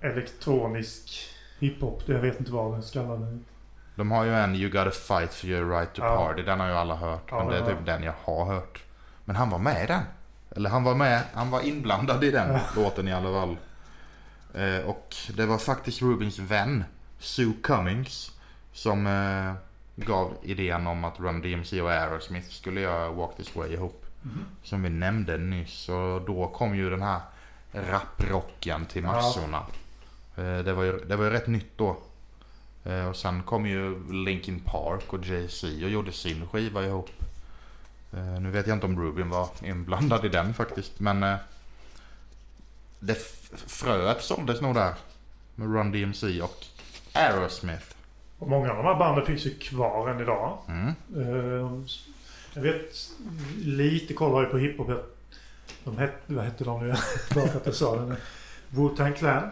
elektronisk 0.02 1.20
hiphop. 1.60 2.04
Jag 2.06 2.20
vet 2.20 2.40
inte 2.40 2.52
vad 2.52 2.72
den 2.72 2.84
ska 2.84 3.00
kalla 3.04 3.16
det. 3.16 3.40
De 3.96 4.12
har 4.12 4.24
ju 4.26 4.34
en 4.36 4.56
You 4.56 4.70
gotta 4.72 4.92
fight 4.92 5.34
for 5.34 5.50
your 5.50 5.70
right 5.70 5.94
to 5.94 6.02
Ja. 6.02 6.16
party. 6.18 6.44
Den 6.44 6.60
har 6.60 6.68
ju 6.68 6.74
alla 6.74 6.96
hört. 6.96 7.24
Ja, 7.30 7.38
men 7.44 7.48
det 7.48 7.58
är 7.58 7.66
typ 7.66 7.86
den 7.86 8.04
jag 8.04 8.14
har 8.24 8.46
hört. 8.46 8.84
Men 9.26 9.36
han 9.36 9.50
var 9.50 9.60
med 9.60 9.84
i 9.84 9.88
den. 9.88 10.02
Eller 10.56 10.70
han 10.70 10.84
var 10.84 10.96
med. 10.96 11.22
Han 11.34 11.50
var 11.52 11.62
inblandad 11.62 12.24
i 12.24 12.32
den 12.32 12.60
låten 12.76 13.08
i 13.08 13.14
alla 13.14 13.30
fall. 13.42 13.58
Eh, 14.54 14.86
och 14.86 15.16
det 15.36 15.46
var 15.46 15.58
faktiskt 15.58 16.02
Rubins 16.02 16.40
vän 16.40 16.84
Sue 17.20 17.54
Cummings. 17.64 18.32
Som 18.78 19.08
eh, 19.08 19.54
gav 19.96 20.34
idén 20.44 20.88
om 20.88 21.04
att 21.04 21.20
Run 21.20 21.42
DMC 21.42 21.82
och 21.82 21.92
Aerosmith 21.92 22.50
skulle 22.50 22.82
göra 22.82 23.10
Walk 23.12 23.38
This 23.38 23.56
Way 23.56 23.74
ihop. 23.74 24.06
Mhm. 24.22 24.46
Som 24.64 24.84
vi 24.84 24.90
nämnde 24.90 25.38
nyss. 25.38 25.90
Och 25.90 26.22
då 26.22 26.48
kom 26.48 26.76
ju 26.76 26.90
den 26.90 27.02
här 27.02 27.20
raprocken 27.72 28.86
till 28.86 29.04
Ja. 29.04 29.12
massorna. 29.12 29.66
Eh, 30.36 30.58
det, 30.60 30.74
var 30.74 30.84
ju, 30.84 31.06
det 31.06 31.16
var 31.16 31.24
ju 31.26 31.30
rätt 31.30 31.48
nytt 31.48 31.78
då. 31.78 31.98
Eh, 32.86 33.08
och 33.08 33.16
sen 33.16 33.44
kom 33.44 33.66
ju 33.66 34.12
Linkin 34.14 34.60
Park 34.60 35.14
och 35.14 35.26
Jay-Z 35.26 35.68
och 35.84 35.90
gjorde 35.90 36.12
sin 36.12 36.48
skiva 36.48 36.84
ihop. 36.84 37.10
Eh, 38.14 38.40
nu 38.42 38.52
vet 38.52 38.68
jag 38.68 38.76
inte 38.76 38.86
om 38.86 39.00
Rubin 39.02 39.30
var 39.30 39.50
inblandad 39.64 40.26
i 40.26 40.30
den 40.30 40.54
faktiskt. 40.54 41.00
Men 41.00 41.24
eh, 41.24 41.36
det 43.00 43.18
fröet 43.68 44.24
såldes 44.24 44.62
nog 44.62 44.76
där. 44.76 44.94
Med 45.56 45.74
Run 45.74 45.92
DMC 45.92 46.42
och 46.42 46.66
Aerosmith. 47.14 47.86
Och 48.40 48.48
många 48.50 48.70
av 48.72 48.78
de 48.78 48.86
här 48.86 49.00
banden 49.00 49.26
finns 49.26 49.46
ju 49.46 49.54
kvar 49.54 50.10
än 50.10 50.20
idag. 50.22 50.58
Mm. 50.68 50.88
Eh, 51.16 51.72
Jag 52.54 52.62
vet 52.62 53.10
lite 53.64 54.14
koll 54.14 54.32
har 54.34 54.42
jag 54.44 54.52
på 54.52 54.58
hiphop. 54.58 54.88
De 55.84 55.98
hette, 55.98 56.34
vad 56.34 56.46
hette 56.46 56.64
de 56.64 56.88
nu? 56.88 56.94
Bara 57.36 57.48
för 57.48 57.58
att 57.60 57.66
jag 57.66 57.76
sa 57.76 57.96
det. 57.96 58.16
Wu-Tang 58.70 59.14
Clan. 59.14 59.50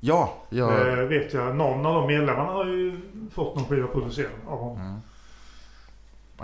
Ja, 0.00 0.34
ja. 0.50 0.88
Eh, 0.88 0.96
vet 0.96 1.32
jag. 1.34 1.56
Någon 1.56 1.86
av 1.86 1.94
de 1.94 2.06
medlemmarna 2.06 2.52
har 2.52 2.64
ju 2.64 3.00
fått 3.32 3.56
någon 3.56 3.64
skiva 3.64 3.88
producerad 3.88 4.30
av 4.46 4.58
honom. 4.58 4.80
Mm. 4.80 5.00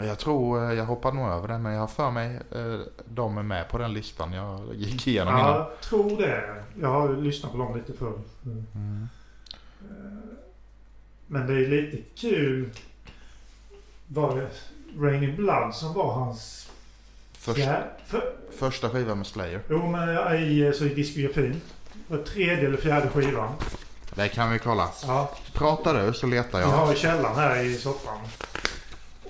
Jag 0.08 0.18
tror, 0.18 0.64
eh, 0.64 0.72
jag 0.72 0.84
hoppar 0.84 1.12
nog 1.12 1.28
över 1.28 1.48
den 1.48 1.62
men 1.62 1.72
jag 1.72 1.80
har 1.80 1.86
för 1.88 2.10
mig 2.10 2.34
eh, 2.50 2.78
de 3.04 3.38
är 3.38 3.42
med 3.42 3.68
på 3.68 3.78
den 3.78 3.92
listan 3.94 4.32
jag 4.32 4.60
gick 4.74 5.06
igenom 5.06 5.34
Ja, 5.34 5.40
innan. 5.40 5.56
jag 5.56 5.80
tror 5.80 6.16
det. 6.22 6.54
Jag 6.80 6.88
har 6.88 7.16
lyssnat 7.16 7.52
på 7.52 7.58
dem 7.58 7.76
lite 7.76 7.92
förr. 7.92 8.18
Mm. 8.44 8.66
Mm. 8.74 9.08
Men 11.32 11.46
det 11.46 11.52
är 11.54 11.66
lite 11.68 11.96
kul. 12.20 12.70
Var 14.06 14.36
det 14.36 14.50
Raining 15.00 15.36
Blood 15.36 15.74
som 15.74 15.92
var 15.94 16.12
hans... 16.12 16.70
Först, 17.32 17.58
fjär- 17.60 17.90
för, 18.06 18.32
Första 18.58 18.90
skivan 18.90 19.18
med 19.18 19.26
Slayer. 19.26 19.60
jo, 19.68 19.86
men 19.90 20.08
i, 20.42 20.72
så 20.74 20.84
i 20.84 20.94
diskografin. 20.94 21.60
Tredje 22.26 22.66
eller 22.66 22.76
fjärde 22.76 23.08
skivan. 23.08 23.54
Det 24.14 24.28
kan 24.28 24.52
vi 24.52 24.58
kolla. 24.58 24.90
Ja, 25.06 25.34
Pratar 25.52 26.06
du 26.06 26.12
så 26.12 26.26
letar 26.26 26.60
jag 26.60 26.68
jag. 26.68 26.76
har 26.76 26.92
i 26.92 26.96
källaren 26.96 27.36
här 27.36 27.56
i 27.64 27.74
soffan. 27.74 28.18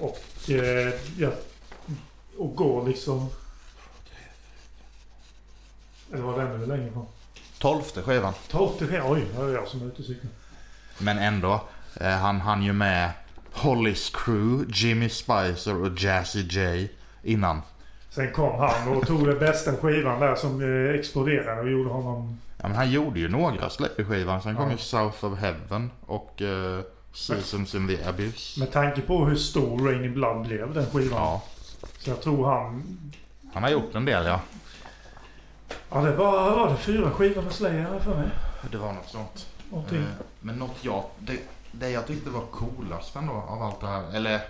Och 0.00 0.50
eh, 0.50 0.92
jag... 1.18 1.32
Och 2.38 2.54
går 2.56 2.88
liksom... 2.88 3.28
Eller 6.12 6.22
var 6.22 6.38
den 6.44 6.60
nu 6.60 6.66
längre 6.66 6.88
ifrån? 6.88 7.06
Tolfte 7.58 8.02
skivan. 8.02 8.32
Tolfte 8.48 8.86
skivan. 8.86 9.12
Oj, 9.12 9.24
det 9.36 9.42
är 9.42 9.48
jag 9.54 9.68
som 9.68 9.82
är 9.82 9.86
ute 9.86 9.98
och 9.98 10.04
cyklar. 10.06 10.30
Men 10.98 11.18
ändå. 11.18 11.60
Eh, 12.00 12.10
han 12.10 12.40
han 12.40 12.62
ju 12.62 12.72
med 12.72 13.10
Holly's 13.54 14.10
Crew, 14.24 14.64
Jimmy 14.74 15.08
Spicer 15.08 15.74
och 15.82 15.98
Jazzy 15.98 16.40
J 16.50 16.88
innan. 17.22 17.62
Sen 18.10 18.32
kom 18.32 18.58
han 18.60 18.88
och 18.96 19.06
tog 19.06 19.26
den 19.26 19.38
bästa 19.38 19.76
skivan 19.76 20.20
där 20.20 20.34
som 20.34 20.60
eh, 20.88 20.94
exploderade 21.00 21.60
och 21.60 21.70
gjorde 21.70 21.90
honom... 21.90 22.38
Ja, 22.62 22.68
men 22.68 22.76
han 22.76 22.90
gjorde 22.90 23.20
ju 23.20 23.28
några 23.28 23.68
Slayer-skivan. 23.70 24.42
Sen 24.42 24.56
kom 24.56 24.64
Ja. 24.64 24.70
ju 24.72 24.78
South 24.78 25.24
of 25.24 25.38
Heaven 25.38 25.90
och 26.06 26.42
eh, 26.42 26.80
Seasons 27.12 27.74
in 27.74 27.88
the 27.88 28.04
Abyss. 28.08 28.56
Med 28.56 28.72
tanke 28.72 29.00
på 29.00 29.24
hur 29.26 29.36
stor 29.36 29.78
Raining 29.88 30.14
Blood 30.14 30.46
blev 30.46 30.74
den 30.74 30.86
skivan. 30.86 31.18
Ja, 31.18 31.42
Så 31.98 32.10
jag 32.10 32.20
tror 32.22 32.46
han... 32.50 32.82
han 33.54 33.62
har 33.62 33.70
gjort 33.70 33.94
en 33.94 34.04
del 34.04 34.26
ja. 34.26 34.40
Ja 35.90 36.00
det 36.00 36.16
var, 36.16 36.56
var 36.56 36.70
det 36.70 36.76
fyra 36.76 37.10
skivor 37.10 37.42
med 37.42 37.52
Slayer 37.52 38.00
för 38.04 38.16
mig. 38.16 38.28
Det 38.70 38.78
var 38.78 38.92
något 38.92 39.08
sånt. 39.08 39.46
Någonting. 39.70 40.06
Men 40.40 40.56
något 40.56 40.76
jag, 40.80 41.04
det, 41.18 41.38
det 41.72 41.90
jag 41.90 42.06
tyckte 42.06 42.30
var 42.30 42.46
coolast 42.46 43.16
ändå 43.16 43.32
av 43.32 43.62
allt 43.62 43.80
det 43.80 43.86
här, 43.86 44.14
eller 44.16 44.40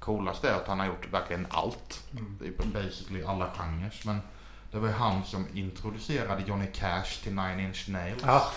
coolast 0.00 0.44
är 0.44 0.54
att 0.54 0.66
han 0.66 0.78
har 0.80 0.86
gjort 0.86 1.12
verkligen 1.12 1.46
allt. 1.50 2.02
Mm. 2.12 2.38
Det 2.40 2.46
är 2.46 2.66
basically 2.82 3.24
alla 3.24 3.50
genrer. 3.56 4.00
Men 4.04 4.20
det 4.70 4.78
var 4.78 4.88
ju 4.88 4.94
han 4.94 5.24
som 5.24 5.46
introducerade 5.54 6.42
Johnny 6.46 6.66
Cash 6.74 7.22
till 7.22 7.34
Nine 7.34 7.60
Inch 7.60 7.88
Nails. 7.88 8.22
Ja, 8.26 8.50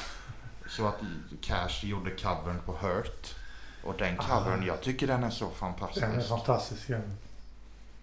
Så 0.70 0.88
att 0.88 0.96
Cash 1.42 1.84
gjorde 1.84 2.12
covern 2.12 2.60
på 2.66 2.74
Hurt. 2.74 3.36
Och 3.84 3.96
den 3.98 4.20
Ah. 4.20 4.24
covern, 4.24 4.64
jag 4.66 4.82
tycker 4.82 5.08
den 5.08 5.24
är 5.24 5.30
så 5.30 5.50
fantastisk. 5.50 6.06
den 6.08 6.20
är 6.20 6.24
fantastisk. 6.24 6.90
ja. 6.90 6.98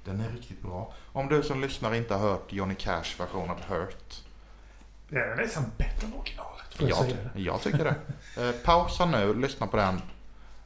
Den 0.04 0.20
är 0.20 0.28
riktigt 0.30 0.62
bra. 0.62 0.92
Om 1.12 1.28
du 1.28 1.42
som 1.42 1.60
lyssnar 1.60 1.94
inte 1.94 2.14
har 2.14 2.20
hört 2.30 2.52
Johnny 2.52 2.74
Cash 2.74 3.04
version 3.18 3.50
av 3.50 3.60
Hurt. 3.68 4.14
Den 5.08 5.18
är 5.22 5.36
nästan 5.36 5.64
bättre 5.76 6.06
än 6.06 6.14
originalet. 6.14 6.57
Jag 6.78 7.06
Jag, 7.34 7.60
tycker 7.62 7.84
det. 7.84 7.94
Eh, 8.48 8.52
pausa 8.64 9.06
nu, 9.06 9.34
lyssna 9.34 9.66
på 9.66 9.76
den. 9.76 10.02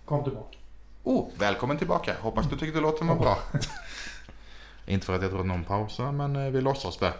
Kom 0.05 0.25
tillbaka. 0.25 0.57
Oh, 1.03 1.29
välkommen 1.38 1.79
tillbaka. 1.79 2.14
Hoppas 2.20 2.46
du 2.51 2.57
tyckte 2.57 2.81
låten 2.81 3.07
var 3.07 3.16
bra. 3.16 3.38
Inte 4.87 5.07
för 5.07 5.14
att 5.14 5.22
jag 5.22 5.31
tror 5.31 5.40
att 5.40 5.46
någon 5.46 5.64
pausar, 5.64 6.12
men 6.12 6.37
eh, 6.37 6.51
vi 6.51 6.61
låtsas 6.61 6.96
det. 6.98 7.12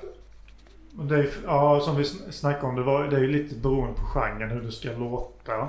Det 0.92 1.14
är, 1.14 1.31
ja, 1.46 1.81
som 1.81 1.96
vi 1.96 2.02
sn- 2.02 2.31
snackade 2.31 2.66
om, 2.66 2.76
det, 2.76 2.83
var, 2.83 3.05
det 3.05 3.16
är 3.16 3.20
ju 3.20 3.33
lite 3.33 3.55
beroende 3.55 4.00
på 4.00 4.07
genren 4.07 4.50
hur 4.50 4.61
det 4.62 4.72
ska 4.72 4.92
låta. 4.92 5.68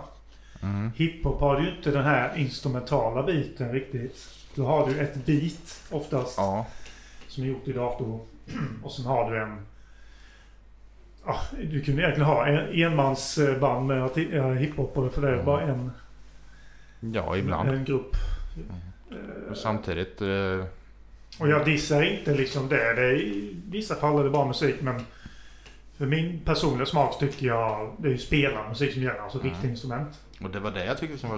Mm. 0.62 0.92
Hiphop 0.96 1.40
har 1.40 1.62
ju 1.62 1.78
inte 1.78 1.92
den 1.92 2.04
här 2.04 2.38
instrumentala 2.38 3.24
biten 3.24 3.72
riktigt. 3.72 4.18
Då 4.56 4.66
har 4.66 4.88
du 4.88 5.00
ett 5.00 5.26
beat 5.26 5.82
oftast 5.92 6.38
Ja, 6.38 6.66
som 7.28 7.44
är 7.44 7.48
gjort 7.48 7.68
i 7.68 7.74
dator. 7.74 8.20
Och 8.84 8.92
sen 8.92 9.06
har 9.06 9.32
du 9.32 9.42
en... 9.42 9.66
Ja, 11.26 11.40
du 11.72 11.82
kunde 11.82 12.02
egentligen 12.02 12.30
ha 12.30 12.48
en 12.48 12.82
enmansband 12.84 13.88
med 13.88 14.18
eh, 14.34 14.46
hiphopare 14.48 15.10
för 15.10 15.22
det 15.22 15.28
är 15.28 15.34
Mm. 15.34 15.46
bara 15.46 15.62
en, 15.62 15.92
ja 17.00 17.38
ibland. 17.38 17.70
en 17.70 17.84
grupp. 17.86 18.16
Och 19.50 19.58
samtidigt, 19.58 20.22
eh, 20.22 20.66
Och 21.40 21.50
jag 21.50 21.66
dissar 21.66 22.04
inte 22.04 22.34
liksom 22.36 22.70
det. 22.70 22.94
det 22.94 23.02
är, 23.06 23.14
I 23.22 23.56
vissa 23.70 23.96
fall 23.96 24.20
är 24.20 24.24
det 24.24 24.30
bra 24.30 24.46
musik 24.48 24.76
men 24.82 25.02
för 25.98 26.06
min 26.06 26.40
personliga 26.46 26.86
smak 26.86 27.20
tycker 27.20 27.48
jag 27.48 27.96
det 27.98 28.08
är 28.08 28.12
ju 28.12 28.18
spelarmusik 28.18 28.94
som 28.94 29.02
gäller. 29.02 29.20
Alltså 29.20 29.40
Mm. 29.40 29.50
riktiga 29.52 29.72
instrument. 29.72 30.20
och 30.44 30.50
det 30.50 30.60
var 30.60 30.72
det 30.72 30.86
jag 30.86 30.98
tyckte 30.98 31.18
som 31.18 31.30
var 31.30 31.38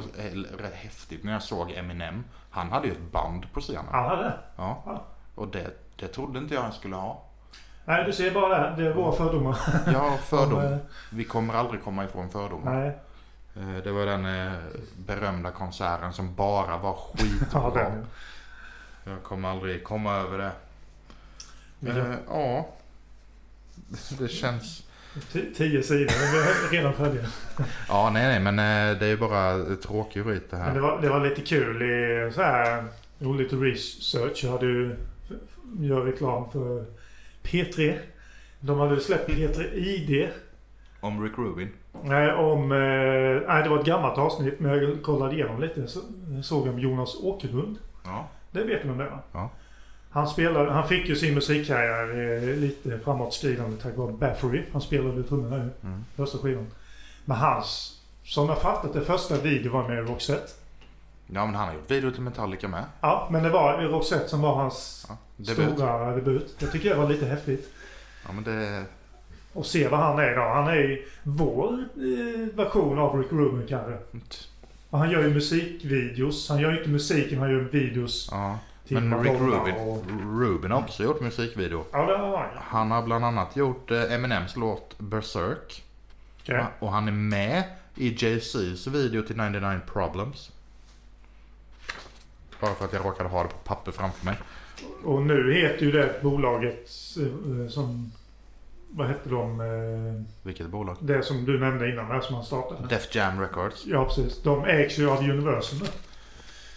rätt 0.62 0.74
häftigt 0.74 1.24
när 1.24 1.32
jag 1.34 1.44
såg 1.44 1.72
Eminem. 1.72 2.24
Han 2.50 2.70
hade 2.72 2.88
ju 2.88 2.94
ett 2.94 3.12
band 3.12 3.54
på 3.54 3.60
scenen. 3.60 3.86
Ja, 3.92 4.16
det. 4.16 4.34
Ja. 4.58 4.84
Ja. 4.86 5.06
Och 5.36 5.48
det, 5.48 5.68
det 5.96 6.08
trodde 6.08 6.40
inte 6.40 6.54
jag 6.56 6.62
han 6.62 6.74
skulle 6.74 6.96
ha. 6.96 7.24
Nej, 7.86 8.04
du 8.06 8.14
ser 8.14 8.32
bara 8.32 8.70
det. 8.70 8.84
Det 8.84 8.90
är 8.90 8.94
våra 8.94 9.12
fördomar. 9.16 9.58
Ja, 9.94 10.12
Om, 10.12 10.18
fördom. 10.18 10.60
eh, 10.60 10.78
Vi 11.10 11.24
kommer 11.24 11.54
aldrig 11.54 11.84
komma 11.84 12.06
ifrån 12.06 12.30
fördomar. 12.30 12.74
Nej, 12.80 12.98
Eh, 13.58 13.84
Det 13.84 13.92
var 13.92 14.06
den 14.06 14.26
eh, 14.26 14.54
berömda 15.08 15.52
konserten 15.52 16.14
som 16.14 16.36
bara 16.36 16.78
var 16.78 16.98
ja, 17.14 17.18
skitbra. 17.18 17.70
den. 17.84 18.06
Jag 19.04 19.24
kommer 19.24 19.50
aldrig 19.50 19.84
komma 19.84 20.14
över 20.16 20.38
det. 20.38 20.52
Men 21.80 21.98
Eh, 22.12 22.18
Ja. 22.30 22.68
Det 24.20 24.28
känns... 24.28 24.82
Tio 25.32 25.84
sidor, 25.84 26.32
vi 26.32 26.38
är 26.38 26.72
redan 26.72 26.94
färdiga. 26.94 27.26
Ja, 27.90 28.10
nej, 28.14 28.28
nej, 28.28 28.52
men 28.52 28.56
det 29.00 29.06
är 29.06 29.10
ju 29.10 29.18
bara 29.18 29.76
tråkig 29.76 30.24
skit 30.26 30.52
det 30.52 30.58
Men 30.58 30.66
det 30.68 30.72
här. 30.74 30.80
var, 30.80 31.02
det 31.02 31.10
var 31.10 31.20
lite 31.30 31.42
kul 31.42 31.82
i 31.82 32.32
så 32.34 32.42
här, 32.42 32.84
gjorde 33.20 33.44
lite 33.44 33.56
research. 33.56 34.46
Hade 34.52 34.66
ju, 34.66 34.96
gör 35.80 36.02
reklam 36.02 36.52
för 36.52 36.86
P3. 37.46 37.98
De 38.60 38.80
hade 38.80 39.00
släppt 39.00 39.30
P3 39.30 39.74
ID. 39.74 40.30
Om 41.00 41.24
Rick 41.24 41.38
Rubin. 41.38 41.70
Nej, 42.04 42.34
om... 42.34 42.72
Eh, 42.72 43.48
nej, 43.48 43.64
det 43.64 43.70
var 43.70 43.80
ett 43.80 43.86
gammalt 43.86 44.18
avsnitt 44.18 44.60
men 44.60 44.72
jag 44.72 45.04
kollade 45.04 45.36
igenom 45.36 45.62
lite. 45.62 45.88
Så, 45.88 46.00
såg 46.44 46.68
om 46.68 46.80
Jonas 46.80 47.16
Åkerlund. 47.24 47.78
Ja. 48.04 48.28
Det 48.52 48.64
vet 48.64 48.82
du 48.82 48.88
vem 48.88 48.98
det 48.98 49.04
är 49.04 49.10
va? 49.10 49.20
Ja. 49.34 49.50
Han, 50.10 50.28
spelade, 50.28 50.72
han 50.72 50.88
fick 50.88 51.10
ju 51.10 51.16
sin 51.16 51.34
musikkarriär 51.34 52.10
eh, 52.50 52.56
lite 52.58 53.00
framåtskridande 53.00 53.78
tack 53.78 53.98
vare 53.98 54.12
Baffery. 54.14 54.64
Han 54.72 54.82
spelade 54.82 55.24
trummorna 55.24 55.58
i 55.58 55.70
Mm. 55.86 56.06
första 56.16 56.38
skivan. 56.38 56.68
Men 57.26 57.38
hans, 57.38 58.02
som 58.24 58.50
jag 58.50 58.62
fattat 58.62 58.94
det, 58.94 59.02
första 59.02 59.38
video 59.42 59.72
var 59.74 59.88
med 59.88 60.08
Roxette. 60.10 60.52
Ja, 61.28 61.46
men 61.46 61.56
han 61.56 61.68
har 61.68 61.74
gjort 61.74 61.92
video 61.92 62.12
till 62.12 62.22
Metallica 62.22 62.68
med. 62.68 62.84
Ja, 63.02 63.28
men 63.32 63.44
det 63.44 63.50
var 63.50 63.78
Roxette 63.82 64.28
som 64.30 64.42
var 64.42 64.56
hans 64.56 65.06
Ja, 65.10 65.18
debut. 65.36 65.74
stora 65.76 66.16
debut. 66.16 66.56
Jag 66.60 66.72
tycker 66.72 66.90
det 66.90 66.96
var 66.96 67.10
lite 67.10 67.26
häftigt. 67.26 67.74
Ja, 68.26 68.32
men 68.34 68.44
det... 68.44 68.84
Och 69.54 69.66
se 69.66 69.88
vad 69.88 70.00
han 70.00 70.20
är 70.20 70.32
idag. 70.32 70.56
Han 70.56 70.68
är 70.68 70.76
ju 70.76 71.06
vår 71.24 71.74
eh, 71.74 72.56
version 72.56 73.00
av 73.00 73.20
Rick 73.20 73.32
Rubin 73.32 73.68
kanske. 73.70 73.98
Och 74.90 75.00
han 75.00 75.10
gör 75.12 75.22
ju 75.24 75.34
musikvideos. 75.34 76.50
Han 76.50 76.60
gör 76.60 76.72
ju 76.72 76.78
inte 76.78 76.90
musiken, 76.90 77.40
han 77.40 77.52
gör 77.52 77.60
videos 77.60 78.30
Ja. 78.32 78.60
till 78.88 79.00
Men 79.00 79.24
Rick 79.24 79.34
Rubin, 79.42 79.76
Och... 79.76 80.04
Rubin 80.42 80.72
har 80.72 80.80
också 80.80 81.04
gjort 81.04 81.22
musikvideo. 81.22 81.84
Ja, 81.92 82.06
det 82.06 82.18
har 82.18 82.38
han. 82.38 82.48
Han 82.58 82.92
har 82.92 83.02
bland 83.04 83.26
annat 83.26 83.56
gjort 83.56 83.92
eh, 83.92 84.14
Eminems 84.14 84.56
låt 84.56 84.96
Berserk. 85.00 85.84
Okej. 86.42 86.64
Och 86.80 86.92
han 86.92 87.08
är 87.08 87.12
med 87.12 87.64
i 87.96 88.10
JC's 88.16 88.90
video 88.90 89.22
till 89.22 89.38
99 89.38 89.80
Problems. 89.94 90.52
Bara 92.66 92.76
för 92.76 92.86
att 92.86 92.94
jag 92.94 93.06
råkade 93.06 93.30
ha 93.30 93.44
det 93.44 93.50
på 93.50 93.58
papper 93.58 93.92
framför 93.92 94.26
mig. 94.26 94.36
Och 95.04 95.22
nu 95.22 95.54
heter 95.54 95.86
ju 95.86 95.92
det 95.92 96.24
bolaget 96.24 96.90
eh, 97.18 97.70
som... 97.70 98.12
Vad 98.90 99.08
hette 99.08 99.30
de? 99.30 99.60
Eh, 99.62 100.24
Vilket 100.44 100.68
bolag? 100.68 100.98
det 101.00 101.24
som 101.24 101.46
du 101.46 101.60
nämnde 101.60 101.90
innan, 101.90 102.10
där 102.10 102.22
som 102.22 102.36
han 102.36 102.46
startade. 102.46 102.88
Def 102.88 103.16
Jam 103.16 103.40
Records. 103.42 103.86
Ja, 103.86 104.06
precis. 104.06 104.42
De 104.44 104.66
ägs 104.66 104.98
ju 105.00 105.10
av 105.10 105.18
Universal 105.20 105.80
nu. 105.80 105.86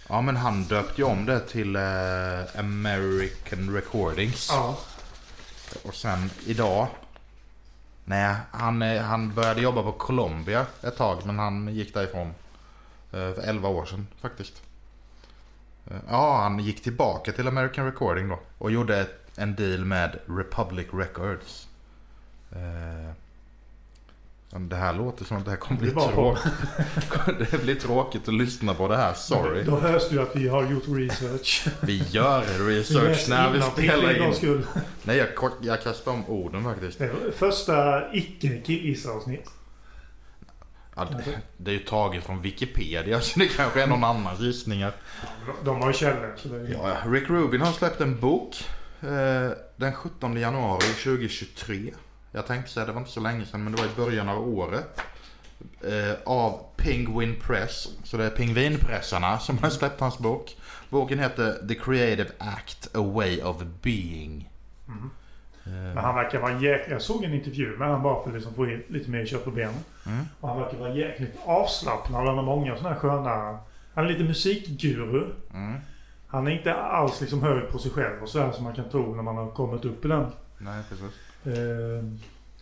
Ja 0.08 0.20
men 0.20 0.36
han 0.36 0.62
döpte 0.62 1.00
ju 1.00 1.04
om 1.04 1.26
det 1.26 1.40
till 1.40 1.76
eh, 1.76 1.82
American 2.58 3.74
Recordings. 3.74 4.48
Ja. 4.52 4.78
Och 5.84 5.94
sen 5.94 6.30
idag. 6.46 6.86
Nej, 8.04 8.34
han, 8.50 8.82
han 8.82 9.34
började 9.34 9.60
jobba 9.60 9.82
på 9.82 9.92
Columbia 9.92 10.66
ett 10.82 10.96
tag 10.96 11.18
men 11.26 11.38
han 11.38 11.68
gick 11.68 11.94
därifrån. 11.94 12.34
För 13.10 13.48
11 13.48 13.68
år 13.68 13.84
sedan 13.84 14.06
faktiskt. 14.20 14.62
Eh, 15.90 15.96
Ja, 16.10 16.36
han 16.42 16.58
gick 16.58 16.82
tillbaka 16.82 17.32
till 17.32 17.48
American 17.48 17.84
Recording 17.86 18.28
då. 18.28 18.40
Och 18.58 18.70
gjorde 18.70 18.98
ett, 19.00 19.14
en 19.36 19.54
deal 19.54 19.84
med 19.84 20.18
Republic 20.26 20.86
Records. 20.92 21.68
Eh, 22.52 23.12
Det 24.60 24.76
här 24.76 24.92
låter 24.94 25.24
som 25.24 25.36
att 25.36 25.44
det 25.44 25.50
här 25.50 25.58
kommer 25.58 25.80
bli 25.80 25.90
tråkigt. 25.90 26.52
det 27.50 27.62
blir 27.62 27.74
tråkigt 27.74 28.28
att 28.28 28.34
lyssna 28.34 28.74
på 28.74 28.88
det 28.88 28.96
här, 28.96 29.14
sorry. 29.14 29.62
Då 29.62 29.76
hörs 29.80 30.12
ju 30.12 30.22
att 30.22 30.36
vi 30.36 30.48
har 30.48 30.70
gjort 30.70 30.82
research. 30.88 31.66
Vi 31.80 32.04
gör 32.10 32.66
research 32.66 33.04
läser 33.08 33.30
när 33.30 33.52
vi 33.52 33.62
spelar 33.62 34.26
in. 34.26 34.34
skull. 34.34 34.66
Nej, 35.02 35.16
jag, 35.16 35.28
jag 35.62 35.82
kastar 35.82 36.12
om 36.12 36.24
orden 36.26 36.64
faktiskt. 36.64 37.00
Var 37.00 37.30
första 37.36 38.02
icke-kissavsnitt. 38.14 39.50
Ja, 40.98 41.06
det- 41.56 41.70
är 41.70 41.74
ju 41.74 41.78
taget 41.80 42.24
från 42.24 42.42
Wikipedia 42.42 43.20
så 43.20 43.38
det 43.38 43.48
kanske 43.48 43.82
är 43.82 43.86
någon 43.86 44.04
annans 44.04 44.40
gissningar. 44.40 44.92
De 45.64 45.80
har 45.80 45.88
ju 45.88 45.94
källor. 45.94 46.32
Så 46.36 46.48
det 46.48 46.56
är... 46.56 46.68
Ja, 46.72 46.96
Rick 47.06 47.30
Rubin 47.30 47.60
har 47.60 47.72
släppt 47.72 48.00
en 48.00 48.20
bok 48.20 48.64
eh, 49.00 49.50
den 49.76 49.92
17 49.94 50.36
januari 50.36 50.80
2023. 51.04 51.92
Jag 52.32 52.46
tänkte 52.46 52.70
säga 52.70 52.86
det 52.86 52.92
var 52.92 53.00
inte 53.00 53.12
så 53.12 53.20
länge 53.20 53.46
sedan 53.46 53.64
men 53.64 53.72
det 53.72 53.82
var 53.82 53.88
i 53.88 53.96
början 54.06 54.28
av 54.28 54.48
året. 54.48 55.00
Eh, 55.84 56.14
av 56.24 56.60
Penguin 56.76 57.36
Press. 57.46 57.88
Så 58.04 58.16
det 58.16 58.24
är 58.24 58.30
pingvinpressarna 58.30 59.38
som 59.38 59.58
har 59.58 59.70
släppt 59.70 60.00
hans 60.00 60.18
bok. 60.18 60.56
Boken 60.90 61.18
heter 61.18 61.66
The 61.68 61.74
Creative 61.74 62.28
Act, 62.38 62.88
A 62.96 63.02
Way 63.02 63.42
of 63.42 63.56
Being. 63.82 64.48
Mm. 64.88 65.10
Eh, 65.66 65.72
Men 65.72 65.96
han 66.04 66.14
verkar 66.14 66.40
vara 66.40 66.52
jäkligt... 66.52 66.90
Jag 66.90 67.02
såg 67.02 67.24
en 67.24 67.34
intervju 67.34 67.76
med 67.76 67.88
honom 67.88 68.02
bara 68.02 68.22
för 68.22 68.30
att 68.30 68.34
liksom 68.36 68.54
få 68.54 68.66
in 68.66 68.82
lite 68.88 69.10
mer 69.10 69.26
kött 69.26 69.44
på 69.44 69.50
benen. 69.50 69.74
Mm. 70.08 70.24
Och 70.40 70.48
han 70.48 70.58
verkar 70.60 70.78
vara 70.78 70.94
jäkligt 70.94 71.34
avslappnad. 71.44 72.26
Han 72.26 72.36
har 72.36 72.44
många 72.44 72.76
sådana 72.76 72.94
här 72.94 73.00
sköna... 73.00 73.58
Han 73.94 74.04
är 74.04 74.08
lite 74.08 74.24
musikguru. 74.24 75.24
Mm. 75.54 75.80
Han 76.28 76.46
är 76.46 76.50
inte 76.50 76.74
alls 76.74 77.20
liksom 77.20 77.42
hög 77.42 77.68
på 77.70 77.78
sig 77.78 77.90
själv 77.90 78.22
och 78.22 78.28
sådär 78.28 78.52
som 78.52 78.64
man 78.64 78.74
kan 78.74 78.90
tro 78.90 79.14
när 79.14 79.22
man 79.22 79.36
har 79.36 79.50
kommit 79.50 79.84
upp 79.84 80.04
i 80.04 80.08
den 80.08 80.26
Nej, 80.58 80.82
precis. 80.88 81.14
eh, 81.58 82.04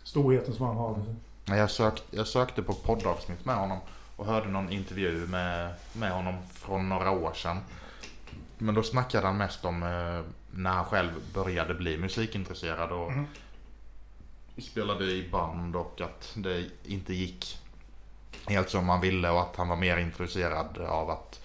storheten 0.02 0.54
som 0.54 0.66
han 0.66 0.76
har. 0.76 1.04
Jag, 1.44 1.70
sökt, 1.70 2.02
jag 2.10 2.26
sökte 2.26 2.62
på 2.62 2.72
poddavsnitt 2.72 3.44
med 3.44 3.56
honom 3.56 3.78
och 4.16 4.26
hörde 4.26 4.48
någon 4.48 4.72
intervju 4.72 5.26
med, 5.26 5.72
med 5.92 6.10
honom 6.12 6.34
från 6.52 6.88
några 6.88 7.10
år 7.10 7.32
sedan. 7.32 7.58
Men 8.58 8.74
då 8.74 8.82
snackade 8.82 9.26
han 9.26 9.36
mest 9.36 9.64
om 9.64 9.82
eh, 9.82 10.20
när 10.50 10.70
han 10.70 10.84
själv 10.84 11.10
började 11.34 11.74
bli 11.74 11.98
musikintresserad 11.98 12.92
och 12.92 13.10
Mm. 13.12 13.26
Spelade 14.62 15.04
i 15.04 15.28
band 15.32 15.76
och 15.76 16.00
att 16.00 16.32
det 16.34 16.64
inte 16.84 17.14
gick 17.14 17.58
helt 18.46 18.70
som 18.70 18.86
man 18.86 19.00
ville 19.00 19.30
och 19.30 19.40
att 19.40 19.56
han 19.56 19.68
var 19.68 19.76
mer 19.76 19.96
intresserad 19.96 20.78
av 20.78 21.10
att 21.10 21.40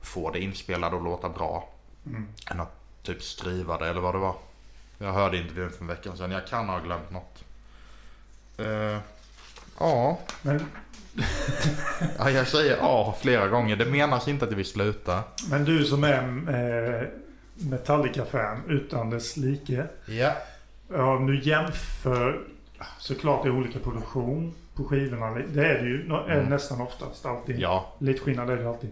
få 0.00 0.30
det 0.30 0.40
inspelat 0.40 0.92
och 0.92 1.02
låta 1.04 1.28
bra 1.28 1.68
Mm. 2.06 2.26
än 2.50 2.60
att 2.60 2.74
typ 3.02 3.22
skriva 3.22 3.78
det 3.78 3.88
eller 3.88 4.00
vad 4.00 4.14
det 4.14 4.18
var. 4.18 4.34
Jag 4.98 5.12
hörde 5.12 5.36
intervjun 5.36 5.70
för 5.70 5.80
en 5.80 5.86
vecka 5.86 6.16
sedan. 6.16 6.30
Jag 6.30 6.46
kan 6.46 6.68
ha 6.68 6.78
glömt 6.78 7.10
något. 7.10 7.44
Eh, 8.58 8.98
ja, 9.78 10.18
Men, 10.42 10.66
Ja, 12.18 12.30
jag 12.30 12.48
säger 12.48 12.76
ja 12.76 13.16
flera 13.20 13.48
gånger. 13.48 13.76
Det 13.76 13.84
menas 13.86 14.28
inte 14.28 14.44
att 14.44 14.52
vi 14.52 14.64
slutar. 14.64 15.22
men 15.50 15.64
du 15.64 15.84
som 15.84 16.04
är 16.04 16.22
eh, 17.02 17.08
Metallica-fan 17.68 18.62
utan 18.68 19.10
dess 19.10 19.36
like. 19.36 19.86
Ja. 20.06 20.32
Ja, 20.92 21.16
om 21.16 21.26
du 21.26 21.42
jämför 21.42 22.44
såklart 22.98 23.42
det 23.42 23.48
är 23.48 23.52
olika 23.56 23.78
produktion 23.78 24.54
på 24.74 24.84
skivorna. 24.84 25.30
Det 25.30 25.66
är 25.66 25.82
det 25.82 25.88
ju 25.88 26.12
är 26.12 26.30
Mm. 26.38 26.44
nästan 26.50 26.80
oftast 26.80 27.26
alltid. 27.26 27.58
Ja, 27.60 27.94
Lite 27.98 28.20
skillnad 28.20 28.50
är 28.50 28.56
det 28.56 28.68
alltid. 28.68 28.90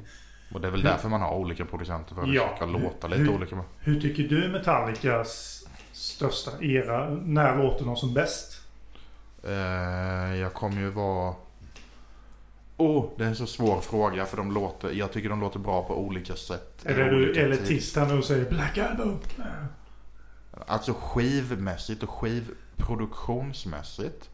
och 0.55 0.61
det 0.61 0.67
är 0.67 0.71
väl 0.71 0.83
därför 0.83 1.09
man 1.09 1.21
har 1.21 1.35
olika 1.35 1.65
producenter. 1.65 2.15
För 2.15 2.23
att 2.23 2.29
Ja. 2.35 2.53
ska 2.57 2.67
låta 2.67 3.07
lite 3.09 3.23
Hur- 3.23 3.35
olika. 3.35 3.65
Hur 3.81 4.01
tycker 4.01 4.23
du 4.23 4.49
Metallicas 4.49 5.65
största 5.93 6.51
era? 6.61 7.11
När 7.11 7.57
låter 7.63 7.85
de 7.85 7.97
som 7.97 8.15
bäst? 8.15 8.61
Eh, 9.45 10.37
jag 10.37 10.53
kommer 10.55 10.81
ju 10.81 10.91
vara... 10.91 11.35
Oh, 12.77 13.05
det 13.19 13.25
är 13.25 13.29
en 13.29 13.37
så 13.37 13.47
svår 13.47 13.81
fråga 13.81 14.27
för 14.27 14.37
de 14.37 14.53
låter... 14.53 14.91
Jag 14.93 15.13
tycker 15.13 15.29
de 15.29 15.41
låter 15.41 15.59
bra 15.59 15.83
på 15.83 15.99
olika 15.99 16.35
sätt. 16.37 16.83
Är 16.85 16.91
i 16.91 17.03
det 17.03 17.11
du 17.11 17.41
elitist 17.41 17.97
här 17.97 18.07
nu 18.07 18.19
och 18.19 18.25
säger 18.25 18.51
Black 18.51 18.79
Album? 18.79 19.19
Alltså 20.67 20.95
skivmässigt 20.95 22.03
och 22.03 22.11
skivproduktionsmässigt. 22.11 24.31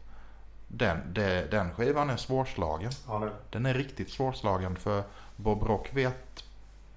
Den, 0.67 1.13
det, 1.13 1.51
den 1.51 1.73
skivan 1.73 2.09
är 2.09 2.17
svårslagen. 2.17 2.91
Ja. 3.07 3.29
Den 3.49 3.65
är 3.65 3.73
riktigt 3.73 4.09
svårslagen 4.09 4.75
för 4.75 5.03
Bob 5.35 5.63
Rock 5.63 5.89
vet, 5.93 6.43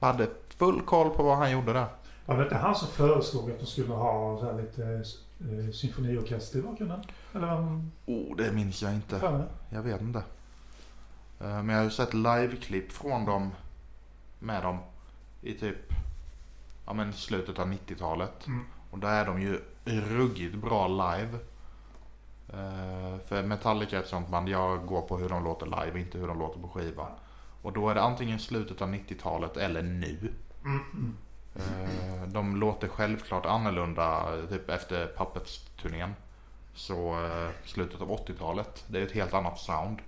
hade 0.01 0.29
full 0.49 0.81
koll 0.81 1.11
på 1.11 1.23
vad 1.23 1.37
han 1.37 1.51
gjorde 1.51 1.73
där. 1.73 1.87
Var 2.27 2.37
det 2.37 2.43
inte 2.43 2.57
han 2.57 2.75
som 2.75 2.89
föreslog 2.89 3.51
att 3.51 3.59
de 3.59 3.67
skulle 3.67 3.95
ha 3.95 4.41
så 4.41 4.57
lite 4.57 5.03
eh, 5.41 5.71
symfoniorkester 5.73 6.59
i 6.59 6.63
bakgrunden? 6.63 7.01
Eller 7.35 7.81
Oh, 8.07 8.37
det 8.37 8.53
minns 8.53 8.83
jag 8.83 8.95
inte. 8.95 9.45
Jag 9.71 9.83
vet 9.83 10.01
inte. 10.01 10.19
Eh, 11.41 11.47
Men 11.47 11.69
jag 11.69 11.77
har 11.77 11.85
ju 11.85 11.91
sett 11.91 12.15
liveklipp 12.15 12.93
från 12.93 13.25
dem 13.25 13.51
med 14.39 14.63
dem 14.63 14.79
i 15.43 15.55
typ 15.55 15.93
ja, 16.87 16.93
men 16.93 17.13
slutet 17.13 17.59
av 17.59 17.73
90-talet. 17.73 18.47
Mm. 18.47 18.65
Och 18.91 18.99
där 18.99 19.21
är 19.21 19.27
de 19.27 19.41
ju 19.41 19.61
ruggigt 19.85 20.55
bra 20.55 20.89
live. 20.89 21.39
Eh, 22.49 23.19
för 23.27 23.43
Metallica 23.43 23.97
är 23.97 24.03
ett 24.03 24.09
sånt 24.09 24.29
band, 24.29 24.49
jag 24.49 24.87
går 24.87 25.03
på 25.03 25.19
hur 25.19 25.29
de 25.29 25.45
låter 25.45 25.67
live, 25.67 26.01
inte 26.01 26.19
hur 26.19 26.29
de 26.29 26.39
låter 26.39 26.61
på 26.61 26.69
skiva. 26.69 27.09
Och 27.63 27.73
då 27.73 27.89
är 27.89 27.95
det 27.95 28.03
antingen 28.03 28.39
slutet 28.39 28.83
av 28.83 28.89
90-talet 28.89 29.57
eller 29.57 29.83
nu. 29.83 30.33
Mm. 30.65 31.17
De 32.27 32.57
låter 32.57 32.89
självklart 32.89 33.47
annorlunda 33.47 34.37
typ 34.49 34.71
efter 34.71 35.07
Puppets-turnén. 35.17 36.15
Så 36.75 37.25
eh, 37.27 37.51
slutet 37.65 38.01
av 38.01 38.11
80-talet, 38.11 38.85
det 38.87 38.99
är 38.99 39.03
ett 39.03 39.13
helt 39.13 39.35
annat 39.35 39.59
sound. 39.59 39.99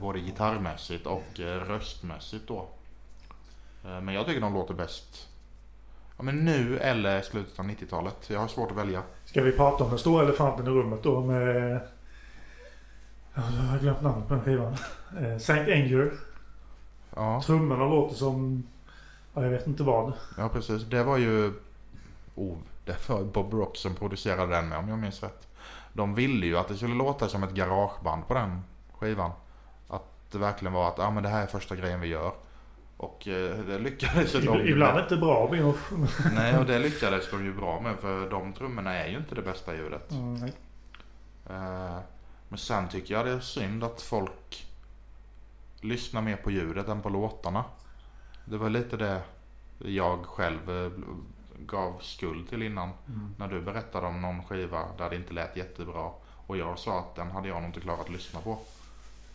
Både 0.00 0.20
gitarrmässigt 0.20 1.06
och 1.06 1.38
röstmässigt 1.38 2.48
då. 2.48 2.68
Men 3.82 4.08
jag 4.08 4.26
tycker 4.26 4.40
de 4.40 4.54
låter 4.54 4.74
bäst 4.74 5.28
ja, 6.16 6.22
men 6.22 6.44
nu 6.44 6.78
eller 6.78 7.22
slutet 7.22 7.58
av 7.58 7.64
90-talet. 7.64 8.30
Jag 8.30 8.40
har 8.40 8.48
svårt 8.48 8.70
att 8.70 8.76
välja. 8.76 9.02
Ska 9.24 9.42
vi 9.42 9.52
prata 9.52 9.84
om 9.84 9.90
den 9.90 9.98
stora 9.98 10.24
elefanten 10.24 10.66
i 10.66 10.70
rummet 10.70 11.02
då 11.02 11.20
med... 11.20 11.80
Ja, 13.34 13.42
jag 13.56 13.62
har 13.62 13.78
glömt 13.78 14.02
namnet 14.02 14.28
på 14.28 14.34
den 14.34 14.44
skivan. 14.44 14.76
Eh, 15.20 15.38
Saint 15.38 15.68
Anger. 15.68 16.12
Ja, 17.14 17.42
Trummorna 17.46 17.88
låter 17.88 18.14
som... 18.14 18.62
Ja, 19.34 19.42
jag 19.42 19.50
vet 19.50 19.66
inte 19.66 19.82
vad. 19.82 20.12
ja 20.38 20.48
precis. 20.48 20.82
Det 20.82 21.02
var 21.02 21.16
ju... 21.16 21.52
Oh, 22.34 22.56
det 22.84 23.08
var 23.08 23.24
Bob 23.24 23.54
Rock 23.54 23.76
som 23.76 23.94
producerade 23.94 24.54
den 24.54 24.68
med 24.68 24.78
om 24.78 24.88
jag 24.88 24.98
minns 24.98 25.22
rätt. 25.22 25.48
De 25.92 26.14
ville 26.14 26.46
ju 26.46 26.58
att 26.58 26.68
det 26.68 26.76
skulle 26.76 26.94
låta 26.94 27.28
som 27.28 27.42
ett 27.42 27.54
garageband 27.54 28.28
på 28.28 28.34
den 28.34 28.62
skivan. 28.98 29.30
Att 29.88 30.30
det 30.32 30.38
verkligen 30.38 30.72
var 30.72 30.88
att 30.88 30.98
ah, 30.98 31.10
men 31.10 31.22
det 31.22 31.28
här 31.28 31.42
är 31.42 31.46
första 31.46 31.76
grejen 31.76 32.00
vi 32.00 32.08
gör. 32.08 32.32
Och 32.96 33.28
eh, 33.28 33.58
det 33.58 33.78
lyckades 33.78 34.34
ju 34.34 34.38
de 34.38 34.44
Ibland, 34.46 34.68
ibland 34.68 34.98
inte 34.98 35.16
bra 35.16 35.48
med 35.50 35.64
off. 35.64 35.92
Nej, 36.34 36.58
och 36.58 36.66
det 36.66 36.78
lyckades 36.78 37.30
de 37.30 37.44
ju 37.44 37.54
bra 37.54 37.80
med 37.80 37.96
för 37.98 38.30
de 38.30 38.52
trummorna 38.52 38.94
är 38.94 39.08
ju 39.08 39.16
inte 39.16 39.34
det 39.34 39.42
bästa 39.42 39.74
ljudet. 39.74 40.10
Mm. 40.12 40.44
Eh, 41.50 41.98
Men 42.48 42.58
sen 42.58 42.88
tycker 42.88 43.14
jag 43.14 43.26
det 43.26 43.32
är 43.32 43.40
synd 43.40 43.84
att 43.84 44.02
folk 44.02 44.66
lyssnar 45.80 46.22
mer 46.22 46.36
på 46.36 46.50
ljudet 46.50 46.88
än 46.88 47.02
på 47.02 47.08
låtarna. 47.08 47.64
Det 48.44 48.56
var 48.56 48.70
lite 48.70 48.96
det 48.96 49.22
jag 49.78 50.26
själv 50.26 50.70
eh, 50.70 50.90
gav 51.58 51.98
skuld 52.00 52.48
till 52.48 52.62
innan. 52.62 52.90
Mm. 53.08 53.34
När 53.38 53.48
du 53.48 53.60
berättade 53.60 54.06
om 54.06 54.22
någon 54.22 54.44
skiva 54.44 54.84
där 54.98 55.10
det 55.10 55.16
inte 55.16 55.32
lät 55.34 55.56
jättebra. 55.56 56.10
Och 56.46 56.56
jag 56.56 56.78
sa 56.78 56.98
att 56.98 57.14
den 57.14 57.30
hade 57.30 57.48
jag 57.48 57.56
nog 57.56 57.68
inte 57.68 57.80
klarat 57.80 58.00
att 58.00 58.10
lyssna 58.10 58.40
på. 58.40 58.58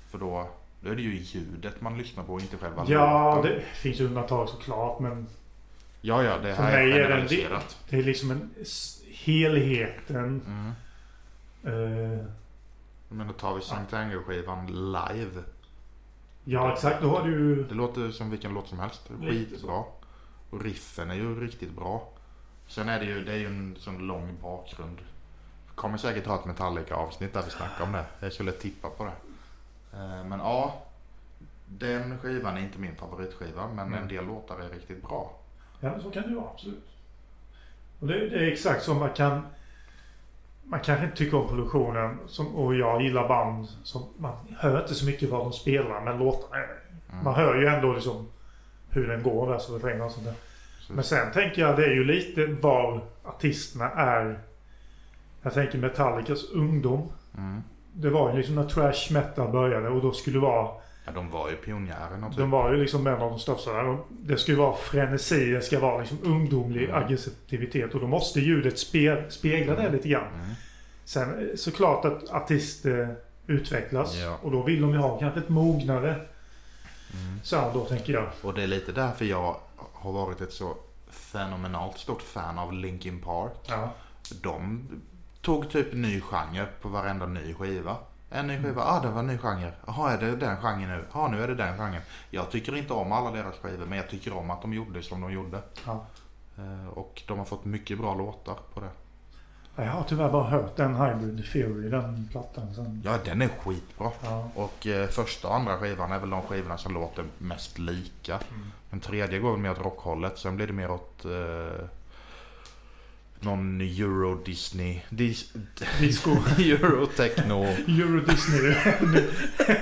För 0.10 0.18
då, 0.18 0.50
då 0.82 0.90
är 0.92 0.96
det 0.96 1.02
ju 1.02 1.16
ljudet 1.16 1.82
man 1.82 1.98
lyssnar 1.98 2.24
på 2.24 2.40
inte 2.40 2.58
själva 2.58 2.86
Ja, 2.88 3.36
låten. 3.36 3.52
det 3.52 3.62
finns 3.62 4.00
undantag 4.00 4.50
såklart 4.50 5.00
men 5.00 5.28
Ja, 6.02 6.24
ja, 6.24 6.38
det 6.38 6.54
här 6.54 6.78
är 6.78 6.88
generaliserat. 6.88 7.78
det 7.90 7.98
är 7.98 8.04
liksom 8.04 8.32
en 8.32 8.50
helheten. 9.14 10.42
Mm. 10.48 10.72
Eh, 11.64 12.26
Men 13.10 13.28
då 13.28 13.34
tar 13.34 13.56
vi 13.56 13.62
Sankt 13.62 13.94
Anger-skivan 13.94 14.68
live. 14.68 15.44
ja, 16.44 16.74
exakt. 16.74 17.02
Då 17.02 17.10
har 17.10 17.28
du. 17.28 17.64
Det 17.64 17.76
låter 17.76 18.12
som 18.12 18.30
vilken 18.30 18.54
låt 18.54 18.68
som 18.68 18.80
helst. 18.80 19.10
Skitbra. 19.22 19.84
Och 20.50 20.62
riffen 20.64 21.12
är 21.12 21.16
ju 21.16 21.40
riktigt 21.46 21.72
bra. 21.76 22.10
Sen 22.68 22.90
är 22.90 23.00
det 23.00 23.06
ju, 23.06 23.24
det 23.26 23.32
är 23.34 23.38
ju 23.38 23.48
en 23.48 23.76
sån 23.80 24.08
lång 24.08 24.38
bakgrund. 24.42 24.98
Kommer 25.76 25.98
säkert 25.98 26.26
ha 26.26 26.36
ett 26.40 26.46
Metallica-avsnitt 26.46 27.34
där 27.34 27.42
vi 27.46 27.50
snackar 27.52 27.84
om 27.84 27.92
det. 27.92 28.06
Jag 28.20 28.34
skulle 28.34 28.52
tippa 28.52 28.90
på 28.90 29.06
det. 29.06 29.12
Eh, 29.94 30.24
Men 30.26 30.40
ja, 30.40 30.82
den 31.68 32.18
skivan 32.20 32.58
är 32.58 32.62
inte 32.62 32.80
min 32.80 32.96
favoritskiva. 32.96 33.68
Men 33.68 33.88
Mm. 33.88 34.02
en 34.02 34.08
del 34.08 34.26
låtar 34.26 34.60
är 34.60 34.70
riktigt 34.70 35.02
bra. 35.08 35.34
Ja, 35.80 36.00
så 36.00 36.12
kan 36.12 36.24
det 36.24 36.30
ju 36.30 36.36
vara. 36.36 36.50
Absolut. 36.54 36.88
Och 38.00 38.08
det, 38.08 38.30
det 38.30 38.36
är 38.36 38.52
exakt 38.52 38.84
som 38.84 38.98
man 39.00 39.10
kan... 39.14 39.42
Man 40.64 40.80
kanske 40.80 41.06
inte 41.06 41.18
tycker 41.18 41.38
om 41.38 41.48
produktionen. 41.48 42.18
Som, 42.28 42.56
och 42.56 42.76
jag 42.76 43.02
gillar 43.02 43.28
band 43.28 43.68
som... 43.84 44.06
Man 44.18 44.36
hör 44.60 44.82
inte 44.82 44.96
så 44.96 45.06
mycket 45.06 45.30
vad 45.30 45.40
de 45.40 45.54
spelar, 45.54 46.02
men 46.02 46.18
låtarna 46.18 46.56
är... 46.64 46.64
Mm. 47.12 47.24
Man 47.24 47.36
hör 47.36 47.56
ju 47.56 47.68
ändå 47.68 47.94
liksom 47.94 48.28
hur 48.90 49.08
den 49.08 49.24
går, 49.24 49.48
vers 49.48 49.70
och 49.70 49.76
refräng 49.76 50.02
och 50.02 50.12
sånt 50.12 50.26
där. 50.26 50.34
Så- 50.80 50.94
Men 50.94 51.04
sen 51.04 51.32
tänker 51.32 51.62
jag 51.62 51.78
det 51.78 51.86
är 51.86 51.92
ju 51.94 52.04
lite 52.04 52.46
var 52.48 53.02
artisterna 53.24 53.90
är. 53.90 54.40
Jag 55.42 55.54
tänker 55.54 55.78
Metallicas 55.78 56.44
ungdom. 56.50 57.12
Mm. 57.38 57.64
Det 57.94 58.10
var 58.10 58.32
ju 58.32 58.38
liksom 58.38 58.56
när 58.56 58.64
trash 58.64 59.14
metal 59.14 59.52
började 59.52 59.90
och 59.90 60.02
då 60.02 60.12
skulle 60.12 60.36
det 60.38 60.42
vara 60.42 60.70
Ja, 61.06 61.12
de 61.12 61.30
var 61.30 61.50
ju 61.50 61.56
pionjärerna 61.56 62.30
typ. 62.30 62.38
De 62.38 62.52
var 62.52 62.72
ju 62.74 62.78
liksom 62.78 63.08
en 63.08 63.14
av 63.14 63.30
de 63.30 63.40
största 63.40 63.72
Det 64.10 64.38
ju 64.54 64.60
vara 64.60 64.76
frenesi, 64.76 65.52
det 65.52 65.62
ska 65.62 65.80
vara 65.80 66.00
liksom 66.00 66.18
ungdomlig 66.24 66.84
Mm. 66.90 67.04
aggressivitet. 67.04 67.94
Och 67.94 68.00
då 68.02 68.08
måste 68.08 68.40
ljudet 68.40 68.80
spe, 68.80 69.24
spegla 69.32 69.76
det 69.76 69.90
lite 69.92 70.08
grann. 70.10 70.34
Mm. 70.34 70.50
Sen 71.06 71.50
eh, 71.50 71.56
såklart 71.56 72.06
att 72.06 72.30
artister 72.30 73.16
utvecklas. 73.48 74.16
Ja. 74.18 74.38
Och 74.42 74.52
då 74.52 74.62
vill 74.64 74.82
de 74.82 74.92
ju 74.92 74.98
ha 74.98 75.20
kanske 75.20 75.40
ett 75.40 75.50
mognare 75.50 76.16
Mm. 77.14 77.40
sound 77.44 77.74
då 77.74 77.86
tänker 77.86 78.14
jag. 78.14 78.28
Och 78.42 78.54
det 78.54 78.64
är 78.64 78.68
lite 78.68 78.92
därför 78.92 79.26
jag 79.26 79.56
har 79.94 80.12
varit 80.12 80.42
ett 80.42 80.54
så 80.54 80.78
fenomenalt 81.10 81.98
stort 81.98 82.22
fan 82.22 82.60
av 82.60 82.74
Linkin 82.74 83.20
Park. 83.22 83.52
Ja. 83.68 83.90
De 84.42 84.88
tog 85.42 85.70
typ 85.70 85.94
ny 85.94 86.22
genre 86.22 86.66
på 86.82 86.90
varenda 86.90 87.26
ny 87.26 87.54
skiva. 87.54 87.96
En 88.30 88.48
ny 88.48 88.64
skiva, 88.64 88.82
ah 88.84 89.02
det 89.02 89.08
var 89.10 89.20
en 89.20 89.28
ny 89.28 89.38
genre. 89.38 89.72
Jaha, 89.88 90.12
är 90.12 90.18
det 90.18 90.36
den 90.36 90.58
genren 90.58 90.90
nu? 90.90 91.04
Ja, 91.14 91.28
nu 91.28 91.44
är 91.44 91.48
det 91.48 91.56
den 91.56 91.78
genren. 91.78 92.02
Jag 92.30 92.52
tycker 92.52 92.78
inte 92.78 92.94
om 92.94 93.12
alla 93.12 93.32
deras 93.32 93.56
skivor, 93.62 93.86
men 93.86 93.98
jag 93.98 94.10
tycker 94.10 94.34
om 94.38 94.52
att 94.52 94.62
de 94.62 94.74
gjorde 94.74 95.04
som 95.04 95.22
de 95.22 95.32
gjorde. 95.34 95.62
Ja. 95.86 96.06
Eh, 96.58 96.88
Och 96.98 97.22
de 97.28 97.38
har 97.38 97.46
fått 97.46 97.66
mycket 97.66 97.98
bra 98.00 98.16
låtar 98.16 98.56
på 98.74 98.80
det. 98.80 98.90
Jag 99.76 99.92
har 99.92 100.04
tyvärr 100.04 100.32
bara 100.32 100.44
hört 100.50 100.76
den 100.76 100.96
Hybrid 100.96 101.46
Theory, 101.54 101.90
den 101.90 102.28
plattan. 102.32 102.74
Sen. 102.76 103.02
Ja, 103.06 103.18
den 103.26 103.42
är 103.42 103.48
skitbra. 103.48 104.12
Ja. 104.24 104.50
Och 104.56 104.88
eh, 104.88 105.08
första 105.08 105.48
och 105.48 105.56
andra 105.56 105.78
skivan 105.78 106.12
är 106.12 106.20
väl 106.20 106.30
de 106.30 106.42
skivorna 106.42 106.78
som 106.78 106.94
låter 106.94 107.26
mest 107.38 107.80
lika. 107.80 108.40
Den 108.90 109.00
tredje 109.00 109.40
går 109.40 109.52
väl 109.52 109.60
mer 109.60 109.72
åt 109.72 109.80
rockhållet. 109.86 110.38
Sen 110.38 110.56
blir 110.56 110.68
det 110.68 110.74
mer 110.74 110.92
åt 110.92 111.26
eh, 111.26 111.86
någon 113.44 113.82
euro 113.82 114.36
Disney. 114.46 115.02
Dis, 115.10 115.54
Disco. 116.00 116.30
euro 116.60 117.06
techno. 117.06 117.64
Euro 117.88 118.20
Disney. 118.26 118.76
En 119.00 119.12
ny- 119.12 119.30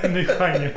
en 0.01 0.13
ny 0.13 0.25
genre. 0.25 0.71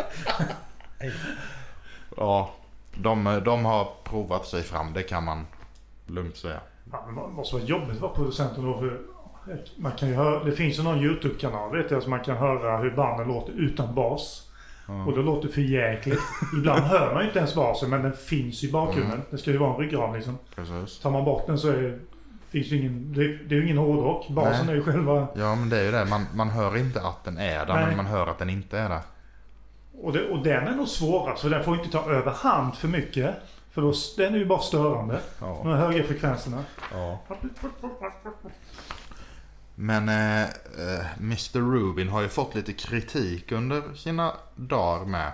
Ja, 2.17 2.51
de, 2.95 3.41
de 3.45 3.65
har 3.65 3.89
provat 4.05 4.47
sig 4.47 4.63
fram. 4.63 4.93
Det 4.93 5.03
kan 5.03 5.25
man 5.25 5.47
lugnt 6.07 6.37
säga. 6.37 6.61
Ja, 6.93 7.05
men 7.07 7.15
det 7.25 7.31
måste 7.31 7.55
vara 7.57 7.65
jobbigt 7.65 7.95
att 7.97 8.01
vara 8.01 8.13
producenten 8.15 8.65
då. 8.65 8.79
För 8.79 9.01
man 9.77 9.93
kan 9.93 10.09
ju 10.09 10.15
höra, 10.15 10.45
det 10.45 10.53
finns 10.53 10.79
ju 10.79 10.83
någon 10.83 10.99
YouTube-kanal 10.99 11.77
vet 11.77 11.91
jag, 11.91 12.03
så 12.03 12.11
man 12.11 12.21
kan 12.21 12.37
höra 12.37 12.79
hur 12.79 12.91
banden 12.91 13.29
låter 13.29 13.53
utan 13.53 13.95
bas. 13.95 14.49
Ja. 14.89 15.05
Och 15.05 15.13
det 15.17 15.23
låter 15.23 15.49
för 15.49 15.61
jäkligt. 15.61 16.21
Ibland 16.57 16.83
hör 16.83 17.13
man 17.15 17.23
ju 17.23 17.27
inte 17.27 17.39
ens 17.39 17.55
basen 17.55 17.91
men 17.91 18.03
den 18.03 18.13
finns 18.13 18.65
i 18.65 18.73
bakgrunden. 18.73 19.13
Mm. 19.13 19.27
Det 19.31 19.39
ska 19.39 19.51
ju 19.51 19.57
vara 19.57 19.75
en 19.75 19.81
ryggrad 19.81 20.15
liksom. 20.15 20.39
Precis. 20.55 20.99
Tar 21.01 21.11
man 21.11 21.25
bort 21.25 21.47
den 21.47 21.59
så 21.59 21.69
är, 21.69 21.99
finns 22.53 22.71
det, 22.71 22.77
ingen, 22.77 23.13
det, 23.13 23.37
det 23.37 23.55
är 23.55 23.59
ju 23.59 23.65
ingen 23.65 23.79
hårdrock. 23.79 24.29
Basen 24.29 24.67
Nej. 24.67 24.75
är 24.75 24.79
ju 24.79 24.85
själva... 24.85 25.27
Ja, 25.37 25.55
men 25.55 25.69
det 25.69 25.79
är 25.79 25.85
ju 25.85 25.91
det. 25.93 26.05
Man, 26.05 26.27
man 26.35 26.49
hör 26.51 26.77
inte 26.77 27.01
att 27.03 27.25
den 27.25 27.39
är 27.39 27.67
där, 27.67 27.75
Nej. 27.75 27.87
men 27.87 27.97
man 27.97 28.07
hör 28.07 28.27
att 28.27 28.39
den 28.39 28.51
inte 28.51 28.79
är 28.79 28.89
där. 28.89 29.01
Och, 30.03 30.13
det, 30.13 30.29
och 30.29 30.43
den 30.45 30.67
är 30.69 30.75
nog 30.75 30.89
svårast 30.89 31.43
för 31.43 31.51
den 31.51 31.65
får 31.65 31.77
inte 31.77 31.89
ta 31.91 32.11
överhand 32.11 32.75
för 32.75 32.89
mycket. 32.89 33.35
För 33.71 33.83
då, 33.83 33.93
den 34.17 34.35
är 34.35 34.39
ju 34.39 34.47
bara 34.47 34.61
störande. 34.61 35.21
De 35.39 35.47
Ja. 35.65 35.75
här 35.77 35.77
höga 35.77 36.05
frekvenserna. 36.05 36.65
ja. 36.93 37.19
Men 39.75 40.09
eh, 40.09 40.43
eh, 40.43 41.07
Mr 41.21 41.59
Rubin 41.61 42.09
har 42.09 42.23
ju 42.23 42.29
fått 42.29 42.55
lite 42.55 42.73
kritik 42.73 43.53
under 43.53 43.95
sina 43.95 44.33
dagar 44.57 45.05
med. 45.07 45.33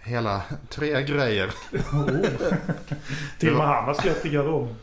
Hela 0.00 0.42
tre 0.68 1.02
grejer. 1.02 1.50
Oh. 1.92 2.06
Till 3.38 3.50
och 3.52 3.58
med 3.58 3.66
han 3.66 3.84
har 3.84 3.94
släppt 3.94 4.26
i 4.26 4.28
garderoben. 4.28 4.74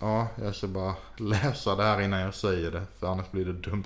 Ja, 0.00 0.28
jag 0.42 0.54
ska 0.54 0.66
bara 0.66 0.94
läsa 1.16 1.76
det 1.76 1.82
här 1.82 2.00
innan 2.00 2.20
jag 2.20 2.34
säger 2.34 2.70
det. 2.70 2.82
För 3.00 3.06
annars 3.06 3.30
blir 3.30 3.44
det 3.44 3.52
dumt. 3.52 3.84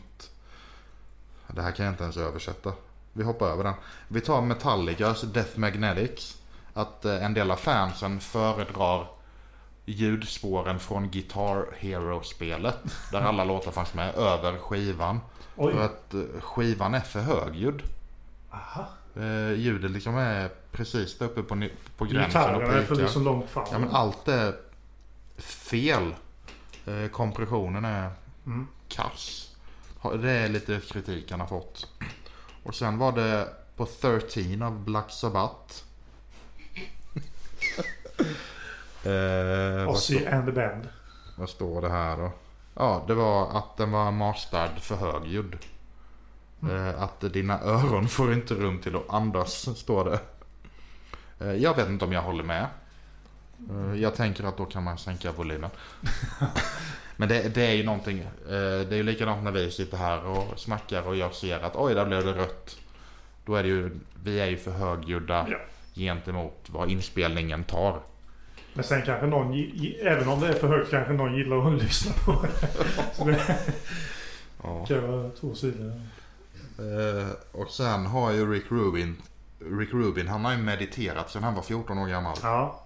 Det 1.47 1.63
här 1.63 1.73
kan 1.73 1.85
jag 1.87 1.93
inte 1.93 2.03
ens 2.03 2.17
översätta. 2.17 2.73
Vi 3.13 3.25
hoppar 3.25 3.47
över 3.47 3.65
den. 3.65 3.75
Vi 4.09 4.21
tar 4.21 4.43
Metallicas 4.43 5.23
Death 5.23 5.59
Magnetics. 5.59 6.39
Att 6.75 7.05
eh, 7.05 7.25
en 7.25 7.35
del 7.35 7.51
av 7.51 7.57
fansen 7.57 8.21
föredrar 8.21 9.07
ljudspåren 9.85 10.79
från 10.81 11.11
Guitar 11.11 11.67
Hero-spelet. 11.79 12.79
Där 13.13 13.21
alla 13.21 13.45
låtar 13.55 13.71
fanns 13.71 13.95
med 13.95 14.15
över 14.15 14.59
skivan. 14.59 15.21
Oj. 15.57 15.73
För 15.73 15.85
att 15.85 16.15
eh, 16.15 16.41
skivan 16.41 16.95
är 16.95 17.01
för 17.01 17.21
högljudd. 17.21 17.83
Aha. 18.51 18.87
Eh, 19.17 19.53
ljudet 19.53 19.91
liksom 19.91 20.17
är 20.17 20.51
precis 20.73 21.19
där 21.19 21.27
uppe 21.27 21.43
på, 21.43 21.69
på 21.97 22.05
gränsen 22.05 22.43
Gitarrerna 22.43 22.73
är 22.73 22.83
för 22.83 23.07
så 23.07 23.21
långt 23.21 23.51
fram. 23.51 23.65
Ja 23.73 23.79
men 23.79 23.91
allt 23.91 24.29
är 24.29 24.55
fel. 25.39 26.15
Eh, 26.87 27.09
kompressionen 27.13 27.85
är 27.85 28.11
Mm. 28.47 28.67
kass. 28.89 29.49
Det 30.23 30.31
är 30.31 30.49
lite 30.49 30.81
kritik 30.89 31.31
han 31.31 31.41
har 31.41 31.47
fått. 31.47 31.87
Och 32.63 32.75
sen 32.75 32.99
var 32.99 33.13
det 33.13 33.49
på 33.77 33.87
13 33.87 34.63
av 34.63 34.85
Black 34.85 35.11
Sabbath. 35.11 35.75
eh, 39.05 39.89
Ozzy 39.89 40.27
and 40.27 40.47
the 40.47 40.53
Band. 40.53 40.89
vad 41.37 41.49
står 41.49 41.83
det 41.83 41.89
här 41.89 42.17
då? 42.17 42.33
Ja, 42.75 43.05
det 43.07 43.15
var 43.15 43.59
att 43.59 43.77
den 43.77 43.91
var 43.91 44.11
masterad 44.13 44.79
för 44.79 44.97
högljudd. 44.97 45.59
Eh, 46.71 47.03
att 47.03 47.21
dina 47.21 47.61
öron 47.61 48.09
får 48.09 48.33
inte 48.33 48.55
rum 48.55 48.79
till 48.81 48.97
att 48.97 49.11
andas, 49.11 49.79
står 49.79 50.05
det. 50.05 50.21
Eh, 51.47 51.53
jag 51.55 51.77
vet 51.77 51.89
inte 51.89 52.05
om 52.05 52.13
jag 52.13 52.23
håller 52.23 52.45
med. 52.45 52.67
Eh, 53.71 54.01
jag 54.01 54.15
tänker 54.15 54.45
att 54.45 54.57
då 54.57 54.65
kan 54.65 54.83
man 54.83 54.99
sänka 54.99 55.33
volymen. 55.33 55.71
Men 57.17 57.29
det, 57.29 57.55
det 57.55 57.67
är 57.67 57.73
ju 57.73 57.85
någonting. 57.85 58.19
Eh, 58.21 58.29
det 58.49 58.93
är 58.93 58.95
ju 58.97 59.03
likadant 59.03 59.45
när 59.45 59.51
vi 59.51 59.71
sitter 59.71 59.97
här 59.97 60.25
och 60.27 60.59
snackar 60.61 61.03
och 61.03 61.17
jag 61.17 61.35
ser 61.35 61.61
att 61.61 61.77
oj, 61.77 61.95
där 61.95 62.07
blev 62.07 62.25
det 62.25 62.33
rött. 62.33 62.77
Då 63.45 63.55
är 63.55 63.63
det 63.63 63.69
ju, 63.69 63.91
vi 64.25 64.41
är 64.41 64.47
ju 64.47 64.57
för 64.57 64.71
högljudda 64.71 65.47
Ja. 65.51 65.57
gentemot 65.95 66.67
vad 66.67 66.91
inspelningen 66.91 67.65
tar. 67.65 68.01
Men 68.75 68.85
sen 68.85 69.03
kanske 69.03 69.27
någon, 69.27 69.55
även 70.03 70.29
om 70.29 70.41
det 70.41 70.49
är 70.49 70.53
för 70.53 70.69
högt, 70.69 70.91
kanske 70.91 71.13
någon 71.13 71.35
gillar 71.37 71.75
att 71.75 71.83
lyssna 71.83 72.13
på 72.25 72.43
det. 72.43 72.69
Så 73.15 73.25
det 73.25 73.59
Ja. 74.63 74.87
kan 74.87 75.11
vara 75.13 75.31
två 75.31 75.55
sidor. 75.55 75.93
Eh, 76.79 77.29
och 77.53 77.71
sen 77.71 78.07
har 78.07 78.33
ju 78.33 78.53
Rick 78.53 78.65
Rubin, 78.71 79.17
Rick 79.79 79.93
Rubin, 79.93 80.29
han 80.29 80.45
har 80.45 80.53
ju 80.53 80.59
mediterat 80.59 81.31
sedan 81.31 81.43
han 81.45 81.55
var 81.55 81.63
14 81.63 81.99
år 81.99 82.07
gammal. 82.09 82.37
Ja. 82.43 82.82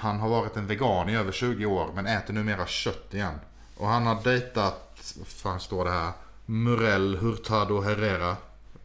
Han 0.00 0.20
har 0.20 0.28
varit 0.28 0.56
en 0.56 0.66
vegan 0.66 1.08
i 1.08 1.16
över 1.16 1.32
20 1.32 1.66
år 1.66 1.90
men 1.94 2.06
äter 2.06 2.34
numera 2.34 2.66
kött 2.66 3.14
igen. 3.14 3.34
Och 3.76 3.86
han 3.86 4.06
har 4.06 4.22
dejtat, 4.24 5.14
vad 5.18 5.26
fan 5.26 5.60
står 5.60 5.84
det 5.84 5.90
här? 5.90 6.12
Murel 6.46 7.16
Hurtado 7.16 7.80
Herrera. 7.80 8.36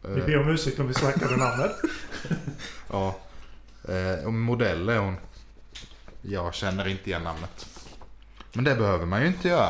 Vi 0.02 0.21
ber 0.21 0.39
om 0.39 0.49
ursäkt 0.49 0.80
om 0.80 0.88
vi 0.88 0.93
slaktade 0.93 1.38
namnet. 1.38 1.71
ja. 2.89 3.15
Eh, 3.89 4.26
och 4.26 4.34
modell 4.34 4.89
är 4.89 4.97
hon. 4.97 5.15
Jag 6.21 6.54
känner 6.54 6.88
inte 6.88 7.10
igen 7.10 7.23
namnet. 7.23 7.65
Men 8.54 8.63
det 8.63 8.76
behöver 8.76 9.06
man 9.06 9.21
ju 9.21 9.28
inte 9.28 9.47
göra. 9.47 9.69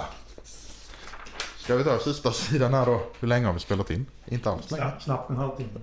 Ska 1.57 1.75
vi 1.75 1.83
ta 1.83 1.99
sista 1.99 2.31
sidan 2.31 2.73
här 2.73 2.85
då? 2.85 3.01
Hur 3.19 3.27
länge 3.27 3.45
har 3.45 3.53
vi 3.53 3.59
spelat 3.59 3.91
in? 3.91 4.05
Inte 4.25 4.49
alls 4.49 4.71
länge. 4.71 4.83
Ja, 4.83 4.91
knappt 5.03 5.29
en 5.29 5.37
halvtimme. 5.37 5.79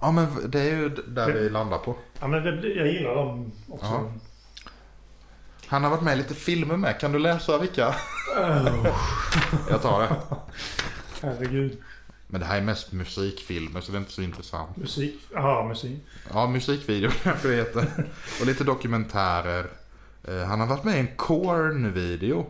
Ja 0.00 0.10
men 0.10 0.50
det 0.50 0.60
är 0.60 0.76
ju 0.76 0.88
där 0.88 1.32
vi 1.32 1.48
landar 1.48 1.78
på. 1.78 1.96
Ja, 2.20 2.26
men 2.26 2.42
det, 2.42 2.68
jag 2.68 2.86
gillar 2.86 3.14
dem 3.14 3.52
också. 3.68 3.86
Ja. 3.86 4.12
Han 5.68 5.82
har 5.84 5.90
varit 5.90 6.02
med 6.02 6.14
i 6.14 6.16
lite 6.16 6.34
filmer 6.34 6.76
med. 6.76 7.00
Kan 7.00 7.12
du 7.12 7.18
läsa 7.18 7.58
vilka? 7.58 7.88
Oh, 8.36 8.86
Jag 9.70 9.82
tar 9.82 10.00
det. 10.00 10.16
herregud. 11.22 11.76
Men 12.26 12.40
det 12.40 12.46
här 12.46 12.56
är 12.58 12.62
mest 12.62 12.92
musikfilmer 12.92 13.80
så 13.80 13.92
det 13.92 13.98
är 13.98 14.00
inte 14.00 14.12
så 14.12 14.22
intressant. 14.22 14.76
Musik. 14.76 15.14
Ja, 15.34 15.64
musik. 15.68 15.98
Ja, 16.32 16.46
musikvideo 16.46 17.10
kanske 17.22 17.48
det 17.48 17.54
heter. 17.56 17.86
Och 18.40 18.46
lite 18.46 18.64
dokumentärer. 18.64 19.66
Eh, 20.28 20.38
Han 20.46 20.60
har 20.60 20.66
varit 20.66 20.84
med 20.84 20.96
i 20.96 21.00
en 21.00 21.16
Korn-video. 21.16 22.46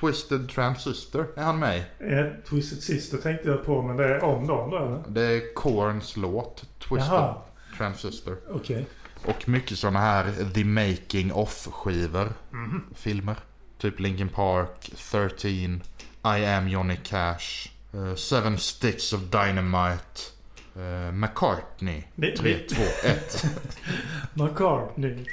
Twisted 0.00 0.48
Transistor 0.48 1.26
är 1.36 1.42
han 1.42 1.58
med 1.58 1.76
i. 1.78 1.80
Eh, 2.00 2.26
Twisted 2.48 2.82
Sister 2.82 3.18
tänkte 3.18 3.48
jag 3.48 3.64
på, 3.64 3.82
men 3.82 3.96
det 3.96 4.04
är 4.04 4.24
om 4.24 4.46
dem 4.46 4.70
då 4.70 4.76
eller? 4.76 5.02
Det 5.08 5.22
är 5.22 5.54
Korns 5.54 6.16
låt. 6.16 6.64
Twisted 6.78 7.14
Jaha, 7.14 7.36
Transistor. 7.78 8.36
okej. 8.50 8.86
Och 9.24 9.48
mycket 9.48 9.78
sådana 9.78 9.98
här 10.00 10.32
The 10.54 10.64
Making 10.64 11.32
of-skivor. 11.32 12.32
Mhm. 12.50 12.84
Filmer. 12.94 13.36
Typ 13.78 14.00
Linkin 14.00 14.28
Park, 14.28 14.90
13, 15.10 15.82
I 16.24 16.44
am 16.46 16.68
Johnny 16.68 16.96
Cash, 17.04 17.68
eh, 17.94 18.14
Seven 18.14 18.58
Sticks 18.58 19.12
of 19.12 19.20
Dynamite, 19.20 20.20
eh, 20.76 21.12
McCartney, 21.12 22.02
Det- 22.14 22.36
3, 22.36 22.52
det- 22.54 22.68
2, 22.74 22.82
1. 23.04 23.44
McCartney. 24.34 25.24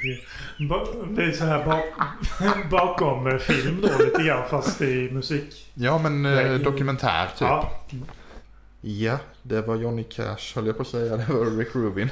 Ba- 0.68 1.06
Det 1.16 1.24
är 1.24 1.32
så 1.32 1.44
här 1.44 1.64
bak, 1.64 1.84
bakom 2.70 3.26
eh, 3.26 3.38
film 3.38 3.80
då 3.80 4.04
lite 4.04 4.22
grann 4.22 4.48
fast 4.48 4.80
i 4.82 5.10
musik. 5.12 5.70
Ja 5.74 5.98
men 5.98 6.26
eh, 6.26 6.54
dokumentär 6.54 7.26
typ. 7.26 7.40
Ja. 7.40 7.72
Ja, 8.80 9.18
det 9.42 9.62
var 9.62 9.76
Johnny 9.76 10.04
Cash 10.04 10.54
höll 10.54 10.66
jag 10.66 10.76
på 10.76 10.82
att 10.82 10.88
säga. 10.88 11.16
Det 11.16 11.32
var 11.32 11.56
Rick 11.58 11.74
Rubin. 11.74 12.10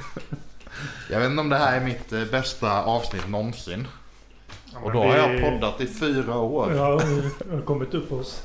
Jag 1.11 1.21
vet 1.21 1.31
inte 1.31 1.41
om 1.41 1.49
det 1.49 1.57
här 1.57 1.77
är 1.77 1.85
mitt 1.85 2.13
eh, 2.13 2.25
bästa 2.25 2.83
avsnitt 2.85 3.29
någonsin. 3.29 3.87
Och 4.83 4.93
då 4.93 4.99
har 5.03 5.17
jag 5.17 5.41
poddat 5.43 5.81
i 5.81 5.87
fyra 5.87 6.37
år. 6.39 6.73
Ja, 6.77 7.01
vi 7.47 7.55
har 7.55 7.63
kommit 7.63 7.95
upp 7.95 8.13
oss. 8.13 8.43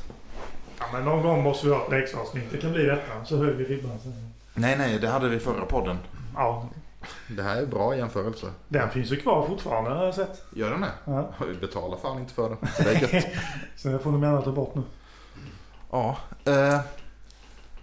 Ja, 0.80 0.86
men 0.94 1.06
någon 1.06 1.22
gång 1.24 1.44
måste 1.44 1.68
vi 1.68 1.74
ha 1.74 1.84
ett 1.86 1.92
läxavsnitt. 1.92 2.52
Det 2.52 2.58
kan 2.58 2.72
bli 2.72 2.84
detta. 2.84 3.26
Så 3.26 3.38
höjer 3.38 3.54
vi 3.54 3.64
ribban 3.66 4.00
sen. 4.04 4.32
Nej, 4.54 4.78
nej, 4.78 5.00
det 5.00 5.08
hade 5.10 5.30
vi 5.30 5.40
förra 5.40 5.66
podden. 5.66 5.98
Ja, 6.36 6.70
Det 7.28 7.44
här 7.44 7.58
är 7.62 7.66
bra 7.66 7.96
jämförelse. 7.98 8.48
den 8.68 8.90
finns 8.90 9.12
ju 9.12 9.16
kvar 9.16 9.48
fortfarande 9.48 9.90
har 9.90 10.06
jag 10.06 10.16
sett. 10.16 10.44
Gör 10.56 10.70
den 10.72 10.82
det? 10.82 10.92
Ja. 11.06 11.30
Vi 11.48 11.54
betalar 11.54 11.98
fan 11.98 12.20
inte 12.20 12.34
för 12.34 12.50
det. 12.50 12.68
Så 12.78 12.84
det 12.84 12.90
är 12.96 13.14
gött. 13.14 13.26
Så 13.76 13.90
jag 13.90 14.02
får 14.02 14.12
nog 14.12 14.24
gärna 14.24 14.42
ta 14.42 14.52
bort 14.52 14.76
nu. 14.76 14.82
Ja. 15.92 16.18
Eh, 16.46 16.80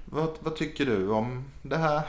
vad, 0.05 0.29
vad 0.41 0.57
tycker 0.57 0.87
du 0.87 1.09
om 1.11 1.45
det 1.63 1.77
här? 1.77 2.03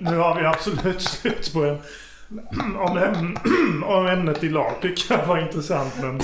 Nu 0.00 0.16
har 0.16 0.40
vi 0.40 0.46
absolut 0.46 1.02
slut 1.02 1.52
på 1.52 1.64
en... 1.64 1.78
Om, 2.76 2.96
äm, 2.98 3.36
om 3.84 4.06
ämnet 4.06 4.44
idag 4.44 4.72
tycker 4.82 5.14
jag 5.18 5.26
var 5.26 5.38
intressant 5.38 5.94
men... 6.02 6.20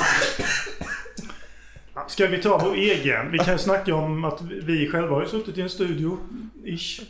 Ja, 1.94 2.04
Ska 2.08 2.26
vi 2.26 2.42
ta 2.42 2.58
vår 2.58 2.74
egen? 2.74 3.30
Vi 3.32 3.38
kan 3.38 3.58
snacka 3.58 3.94
om 3.94 4.24
att 4.24 4.42
vi 4.42 4.90
själva 4.90 5.14
har 5.14 5.22
ju 5.22 5.28
suttit 5.28 5.58
i 5.58 5.60
en 5.62 5.70
studio. 5.70 6.18
Ish. 6.64 7.00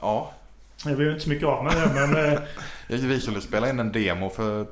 Ja. 0.00 0.32
Jag 0.84 0.96
vet 0.96 1.08
inte 1.08 1.20
så 1.20 1.28
mycket 1.28 1.46
av 1.48 1.64
med 1.64 1.72
det 1.76 1.90
men... 1.94 2.32
eh, 2.32 2.40
Vi 2.88 3.20
skulle 3.20 3.40
spela 3.40 3.70
in 3.70 3.80
en 3.80 3.92
demo 3.92 4.30
för 4.30 4.66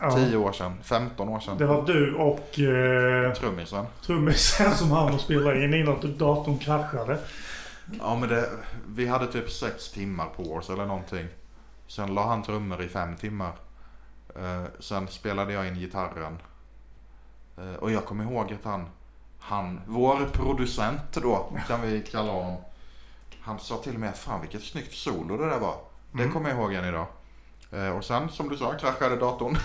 Ja, 0.00 0.10
10 0.16 0.36
år 0.36 0.52
sedan, 0.52 0.72
15 0.82 1.28
år 1.28 1.40
sedan. 1.40 1.58
det 1.58 1.66
var 1.66 1.86
du 1.86 2.14
och 2.14 2.58
eh, 2.60 3.32
Trummisen. 3.32 3.84
trummisen 4.06 4.74
som 4.74 4.90
hann 4.90 5.14
och 5.14 5.20
spela 5.20 5.54
in 5.54 5.74
innan 5.74 6.16
datorn 6.18 6.58
kraschade. 6.58 7.18
Ja 8.00 8.16
men 8.16 8.28
det, 8.28 8.50
vi 8.86 9.06
hade 9.06 9.26
typ 9.26 9.50
6 9.50 9.90
timmar 9.92 10.26
på 10.36 10.54
oss 10.54 10.70
eller 10.70 10.86
någonting. 10.86 11.26
Sen 11.86 12.14
la 12.14 12.26
han 12.28 12.42
trummor 12.42 12.82
i 12.82 12.88
5 12.88 13.16
timmar. 13.16 13.52
Eh, 14.36 14.64
sen 14.80 15.08
spelade 15.08 15.52
jag 15.52 15.68
in 15.68 15.74
gitarren. 15.74 16.38
Eh, 17.58 17.74
och 17.74 17.90
jag 17.90 18.04
kommer 18.04 18.24
ihåg 18.24 18.52
att 18.52 18.64
han, 18.64 18.86
han, 19.38 19.80
vår 19.86 20.28
producent 20.32 21.00
då 21.12 21.52
kan 21.68 21.80
vi 21.82 22.02
kalla 22.02 22.32
honom. 22.32 22.56
Han 23.40 23.58
sa 23.58 23.76
till 23.76 23.98
mig, 23.98 24.12
fan 24.12 24.40
vilket 24.40 24.62
snyggt 24.62 24.92
solo 24.92 25.36
det 25.36 25.46
där 25.50 25.58
var. 25.58 25.76
Det 26.12 26.22
Mm. 26.22 26.32
kommer 26.32 26.48
jag 26.50 26.58
ihåg 26.58 26.72
än 26.74 26.84
idag. 26.84 27.06
Eh, 27.72 27.88
och 27.88 28.04
sen 28.04 28.28
som 28.28 28.48
du 28.48 28.56
sa 28.56 28.72
kraschade 28.72 29.16
datorn. 29.16 29.56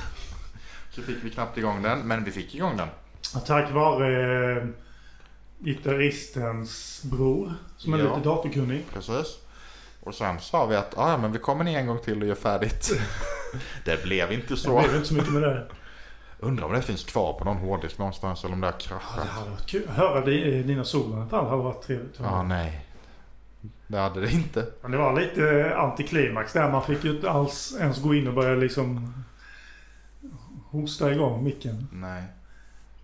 Så 0.92 1.02
fick 1.02 1.24
vi 1.24 1.30
knappt 1.30 1.58
igång 1.58 1.82
den, 1.82 2.00
men 2.00 2.24
vi 2.24 2.32
fick 2.32 2.56
igång 2.56 2.78
den. 2.78 2.88
Tack 3.46 3.72
vare 3.72 4.58
eh, 4.58 4.64
gitarristens 5.60 7.02
bror 7.04 7.54
som 7.78 7.94
är 7.94 7.98
Ja. 7.98 8.04
lite 8.04 8.30
datorkunnig. 8.30 8.86
Precis. 8.94 9.38
Och 10.04 10.16
sen 10.16 10.40
sa 10.40 10.66
vi 10.66 10.76
att 10.76 10.98
ah, 10.98 11.18
men 11.18 11.32
vi 11.32 11.40
kommer 11.40 11.64
ner 11.64 11.80
en 11.80 11.88
gång 11.88 12.00
till 12.00 12.22
och 12.22 12.28
gör 12.28 12.36
färdigt. 12.36 12.90
det 13.86 14.04
blev 14.04 14.32
inte 14.32 14.54
Det 14.54 14.58
så. 14.58 14.80
blev 14.82 14.96
inte 14.96 15.08
så 15.08 15.14
mycket 15.14 15.34
med 15.34 15.42
det. 15.42 15.68
Undrar 16.42 16.66
om 16.66 16.74
det 16.74 16.82
finns 16.82 17.04
kvar 17.04 17.34
på 17.34 17.46
någon 17.46 17.58
hårddisk 17.58 17.98
någonstans 17.98 18.44
eller 18.44 18.54
om 18.54 18.62
det 18.62 18.68
har 18.68 18.74
Ja, 18.74 18.78
det 18.80 18.88
kraschat. 18.88 19.28
hade 19.28 19.50
varit 19.50 19.66
kul. 19.66 19.88
Höra 19.90 20.26
di- 20.26 20.64
dina 20.64 20.84
solon 20.84 21.30
fall 21.30 21.46
hade 21.50 21.64
varit 21.64 21.82
trevligt. 21.82 22.16
Ja, 22.20 22.44
nej. 22.44 22.86
Det 23.88 23.98
hade 23.98 24.22
det 24.22 24.32
inte. 24.32 24.66
Men 24.82 24.92
det 24.92 24.98
var 24.98 25.22
lite 25.22 25.74
antiklimax 25.78 26.54
där. 26.54 26.72
Man 26.72 26.84
fick 26.84 27.04
ju 27.04 27.12
inte 27.16 27.32
alls 27.32 27.78
ens 27.80 28.02
gå 28.02 28.16
in 28.16 28.28
och 28.28 28.34
börja 28.34 28.56
liksom 28.56 29.14
hosta 30.72 31.12
igång 31.12 31.44
micken. 31.44 31.88
Nej. 31.92 32.24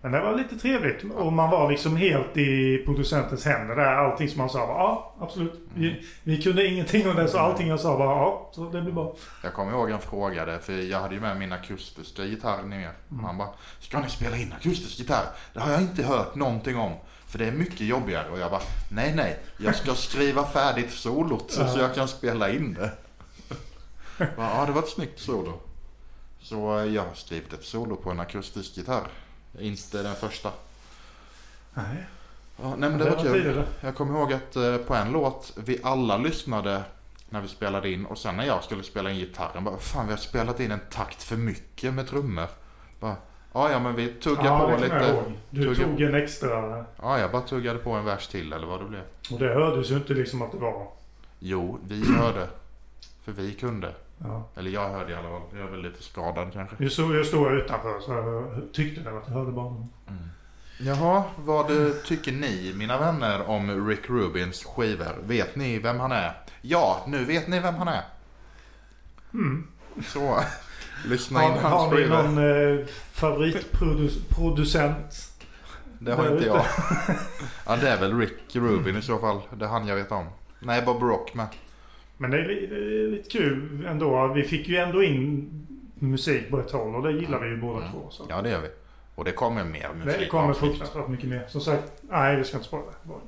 Men 0.06 0.12
det 0.12 0.20
var 0.20 0.36
lite 0.36 0.58
trevligt. 0.58 1.04
Och 1.04 1.32
man 1.32 1.50
var 1.50 1.70
liksom 1.70 1.96
helt 1.96 2.36
i 2.36 2.82
producentens 2.84 3.44
händer 3.44 3.76
där. 3.76 3.94
Allting 3.94 4.28
som 4.28 4.40
han 4.40 4.50
sa 4.50 4.66
var 4.66 4.74
ja, 4.74 5.14
absolut. 5.20 5.60
Vi, 5.74 6.06
vi 6.22 6.42
kunde 6.42 6.66
ingenting 6.66 7.08
om 7.08 7.16
det 7.16 7.28
så 7.28 7.38
allting 7.38 7.68
jag 7.68 7.80
sa 7.80 7.96
var 7.96 8.04
ja, 8.04 8.50
så 8.52 8.70
det 8.70 8.82
blir 8.82 8.92
bra. 8.92 9.14
Jag 9.42 9.52
kommer 9.52 9.72
ihåg 9.72 9.90
en 9.90 9.98
frågade, 9.98 10.58
för 10.58 10.72
jag 10.72 11.00
hade 11.00 11.14
ju 11.14 11.20
med 11.20 11.36
min 11.36 11.52
akustiska 11.52 12.24
gitarr 12.24 12.62
ner. 12.62 12.90
Han 13.22 13.38
bara, 13.38 13.48
ska 13.80 14.00
ni 14.00 14.08
spela 14.08 14.36
in 14.36 14.54
akustisk 14.58 14.98
gitarr? 14.98 15.26
Det 15.52 15.60
har 15.60 15.72
jag 15.72 15.80
inte 15.80 16.02
hört 16.02 16.34
någonting 16.34 16.76
om. 16.76 16.92
För 17.28 17.38
det 17.38 17.46
är 17.46 17.52
mycket 17.52 17.80
jobbigare. 17.80 18.30
Och 18.30 18.38
jag 18.38 18.50
bara, 18.50 18.62
nej 18.90 19.12
nej, 19.16 19.38
jag 19.58 19.76
ska 19.76 19.94
skriva 19.94 20.44
färdigt 20.44 20.90
solot 20.90 21.50
så, 21.50 21.68
så 21.68 21.78
jag 21.78 21.94
kan 21.94 22.08
spela 22.08 22.50
in 22.50 22.74
det. 22.74 22.90
Bara, 24.18 24.50
Ja, 24.58 24.66
det 24.66 24.72
var 24.72 24.82
ett 24.82 24.88
snyggt 24.88 25.20
solo. 25.20 25.60
Så 26.40 26.56
jag 26.94 27.02
har 27.02 27.14
skrivit 27.14 27.52
ett 27.52 27.64
solo 27.64 27.96
på 27.96 28.10
en 28.10 28.20
akustisk 28.20 28.76
gitarr. 28.76 29.08
Inte 29.58 30.02
den 30.02 30.14
första. 30.14 30.50
Nej, 31.74 32.06
Ja, 32.62 32.68
nej 32.76 32.90
men 32.90 32.98
det 32.98 33.10
var 33.10 33.22
kul. 33.22 33.32
tidigare. 33.32 33.64
Jag 33.80 33.94
kommer 33.94 34.18
ihåg 34.18 34.32
att 34.32 34.56
eh, 34.56 34.76
på 34.76 34.94
en 34.94 35.12
låt 35.12 35.52
vi 35.56 35.80
alla 35.82 36.16
lyssnade 36.16 36.82
när 37.28 37.40
vi 37.40 37.48
spelade 37.48 37.90
in 37.90 38.06
och 38.06 38.18
sen 38.18 38.36
när 38.36 38.44
jag 38.44 38.64
skulle 38.64 38.82
spela 38.82 39.10
in 39.10 39.16
gitarren 39.16 39.64
bara 39.64 39.78
fan 39.78 40.06
vi 40.06 40.12
har 40.12 40.18
spelat 40.18 40.60
in 40.60 40.70
en 40.70 40.80
takt 40.90 41.22
för 41.22 41.36
mycket 41.36 41.94
med 41.94 42.08
trummor. 42.08 42.46
Bara, 43.00 43.16
ja 43.52 43.70
ja 43.70 43.78
men 43.80 43.94
vi 43.94 44.08
tuggar 44.08 44.44
Ja, 44.44 44.58
på 44.60 44.66
det 44.66 44.72
kommer 44.76 44.88
jag 44.88 45.02
lite. 45.02 45.14
ihåg. 45.14 45.32
Du 45.50 45.74
tugga- 45.74 45.84
tog 45.86 46.00
en 46.02 46.14
extra. 46.14 46.84
Ja 47.02 47.18
jag 47.18 47.30
bara 47.32 47.42
tuggade 47.42 47.78
på 47.78 47.90
en 47.90 48.04
vers 48.04 48.26
till 48.28 48.52
eller 48.52 48.66
vad 48.66 48.80
det 48.80 48.84
blev. 48.88 49.02
Och 49.32 49.38
det 49.38 49.54
hördes 49.54 49.90
ju 49.90 49.94
inte 49.94 50.12
liksom 50.14 50.42
att 50.42 50.52
det 50.52 50.58
var. 50.58 50.86
Jo, 51.38 51.78
vi 51.88 52.04
hörde. 52.16 52.48
För 53.24 53.32
vi 53.32 53.52
kunde. 53.54 53.92
Ja. 54.18 54.48
Eller 54.56 54.70
jag 54.70 54.88
hörde 54.88 55.12
i 55.12 55.14
alla 55.14 55.28
fall. 55.28 55.42
Jag 55.52 55.60
är 55.60 55.66
väl 55.70 55.82
lite 55.82 56.02
skadad 56.02 56.52
kanske. 56.52 56.76
Jag 56.78 56.92
stod, 56.92 57.16
jag 57.16 57.26
stod 57.26 57.52
utanför 57.52 58.00
så 58.00 58.12
jag 58.12 58.62
tyckte 58.72 59.00
det 59.00 59.10
att 59.18 59.24
jag 59.26 59.34
hörde 59.34 59.52
bara. 59.52 59.86
Jaha, 60.80 61.24
vad 61.36 61.66
tycker 62.04 62.32
ni 62.32 62.72
mina 62.76 62.98
vänner 62.98 63.48
om 63.50 63.88
Rick 63.88 64.10
Rubins 64.10 64.64
skivor? 64.64 65.16
Vet 65.22 65.56
ni 65.56 65.78
vem 65.78 66.00
han 66.00 66.12
är? 66.12 66.32
Ja, 66.60 67.04
nu 67.06 67.24
vet 67.24 67.48
ni 67.48 67.60
vem 67.60 67.74
han 67.74 67.88
är. 67.88 68.02
Mm. 69.34 69.66
Så, 70.06 70.40
lyssna 71.06 71.44
in 71.44 71.50
Har, 71.50 71.58
hans 71.60 71.74
har 71.82 71.90
ni 71.90 71.96
skivor. 71.96 72.22
någon 72.22 72.78
eh, 72.78 72.84
favoritproducent? 73.12 75.32
Det 75.98 76.14
har 76.14 76.32
inte 76.32 76.46
jag. 76.46 76.64
Ja, 77.66 77.76
det 77.76 77.88
är 77.88 78.00
väl 78.00 78.18
Rick 78.18 78.56
Rubin 78.56 78.96
i 78.96 79.02
så 79.02 79.18
fall. 79.18 79.40
Det 79.52 79.64
är 79.64 79.68
han 79.68 79.86
jag 79.86 79.96
vet 79.96 80.12
om. 80.12 80.26
Nej, 80.60 80.82
Bob 80.82 81.02
Rock 81.02 81.34
med. 81.34 81.46
Men 82.16 82.30
det 82.30 82.38
är, 82.38 82.44
det 82.44 83.04
är 83.04 83.10
lite 83.10 83.30
kul 83.30 83.86
ändå. 83.86 84.26
Vi 84.28 84.42
fick 84.42 84.68
ju 84.68 84.76
ändå 84.76 85.02
in 85.02 85.50
musik 85.98 86.50
på 86.50 86.60
ett 86.60 86.70
håll 86.70 86.94
och 86.94 87.02
det 87.02 87.12
gillar 87.12 87.40
vi 87.40 87.48
ju 87.48 87.56
båda 87.56 87.78
Mm. 87.80 87.92
två. 87.92 88.06
Så. 88.10 88.26
Ja, 88.28 88.42
det 88.42 88.50
gör 88.50 88.60
vi. 88.60 88.68
Och 89.14 89.24
det 89.24 89.32
kommer 89.32 89.64
mer 89.64 89.90
musik. 89.94 90.20
det 90.20 90.26
kommer 90.26 90.54
fruktansvärt 90.54 91.08
mycket 91.08 91.28
mer. 91.28 91.44
Som 91.48 91.60
sagt, 91.60 91.92
nej 92.02 92.36
vi 92.36 92.44
ska 92.44 92.56
inte 92.56 92.68
spoila. 92.68 92.86
Bara- 93.02 93.18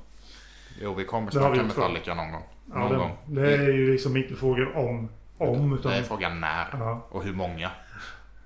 Jo, 0.83 0.95
vi 0.95 1.05
kommer 1.05 1.27
Det 1.27 1.33
snacka 1.33 1.63
Metallica 1.63 2.15
någon 2.15 2.33
gång. 2.33 2.43
Ja, 2.73 2.79
Någon 2.79 2.93
det, 2.93 2.97
gång. 2.99 3.17
det 3.27 3.55
är 3.57 3.69
ju 3.73 3.93
liksom 3.93 4.17
inte 4.17 4.35
frågan 4.35 4.75
om, 4.75 5.09
om 5.39 5.75
utan... 5.79 5.93
Det 5.93 5.99
är 5.99 6.03
frågan 6.03 6.41
när 6.41 6.67
Ja. 6.73 7.07
och 7.11 7.25
hur 7.25 7.33
många. 7.33 7.71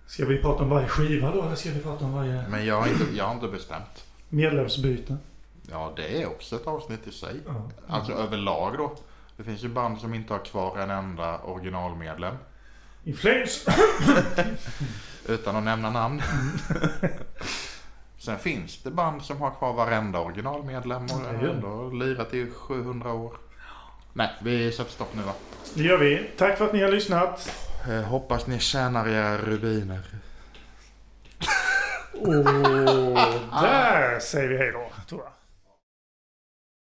Ska 0.07 0.25
vi 0.27 0.39
prata 0.39 0.63
om 0.63 0.71
varje 0.71 0.89
skiva 0.89 1.31
då 1.35 1.43
eller 1.43 1.55
ska 1.55 1.71
vi 1.71 1.81
prata 1.81 2.05
om 2.05 2.13
varje 2.15 2.45
Men 2.51 2.67
jag 2.67 2.81
har 2.81 2.89
inte, 2.89 3.05
jag 3.17 3.25
har 3.25 3.35
inte 3.35 3.49
bestämt. 3.49 4.05
medlemsbyte? 4.29 5.17
Ja, 5.71 5.93
det 5.97 6.23
är 6.23 6.27
också 6.27 6.57
ett 6.57 6.67
avsnitt 6.67 7.07
i 7.07 7.11
sig. 7.13 7.35
Ja. 7.47 7.71
Alltså 7.89 8.13
överlag 8.13 8.75
då. 8.79 8.93
Det 9.43 9.47
finns 9.47 9.65
ju 9.65 9.69
band 9.69 9.99
som 9.99 10.15
inte 10.15 10.33
har 10.33 10.45
kvar 10.45 10.79
en 10.79 10.91
enda 10.91 11.39
originalmedlem. 11.39 12.35
In 13.05 13.17
Flames! 13.17 13.67
Utan 15.29 15.57
att 15.57 15.65
nämna 15.65 15.91
namn. 15.91 16.23
Sen 18.19 18.39
finns 18.39 18.83
det 18.83 18.91
band 18.91 19.23
som 19.23 19.41
har 19.41 19.51
kvar 19.51 19.73
varenda 19.73 20.19
originalmedlem 20.19 21.05
och 21.05 21.11
Ja, 21.11 21.33
det 21.33 21.47
har 21.47 21.55
ändå 21.55 21.91
lirat 21.91 22.35
i 22.35 22.51
700 22.51 23.13
år. 23.13 23.37
Nej, 24.13 24.31
vi 24.43 24.73
sätter 24.73 24.91
stopp 24.91 25.15
nu 25.15 25.23
va? 25.23 25.33
Det 25.75 25.83
gör 25.83 25.99
vi. 25.99 26.31
Tack 26.39 26.59
för 26.59 26.65
att 26.65 26.73
ni 26.73 26.83
har 26.83 26.91
lyssnat. 26.91 27.67
Eh, 27.89 28.03
hoppas 28.03 28.47
ni 28.47 28.59
tjänar 28.59 29.09
era 29.09 29.39
rubiner. 29.39 30.01
Och 32.13 32.45
där 33.63 34.21
säger 34.21 34.49
vi 34.49 34.59
hej 34.59 34.73
då. 34.73 34.92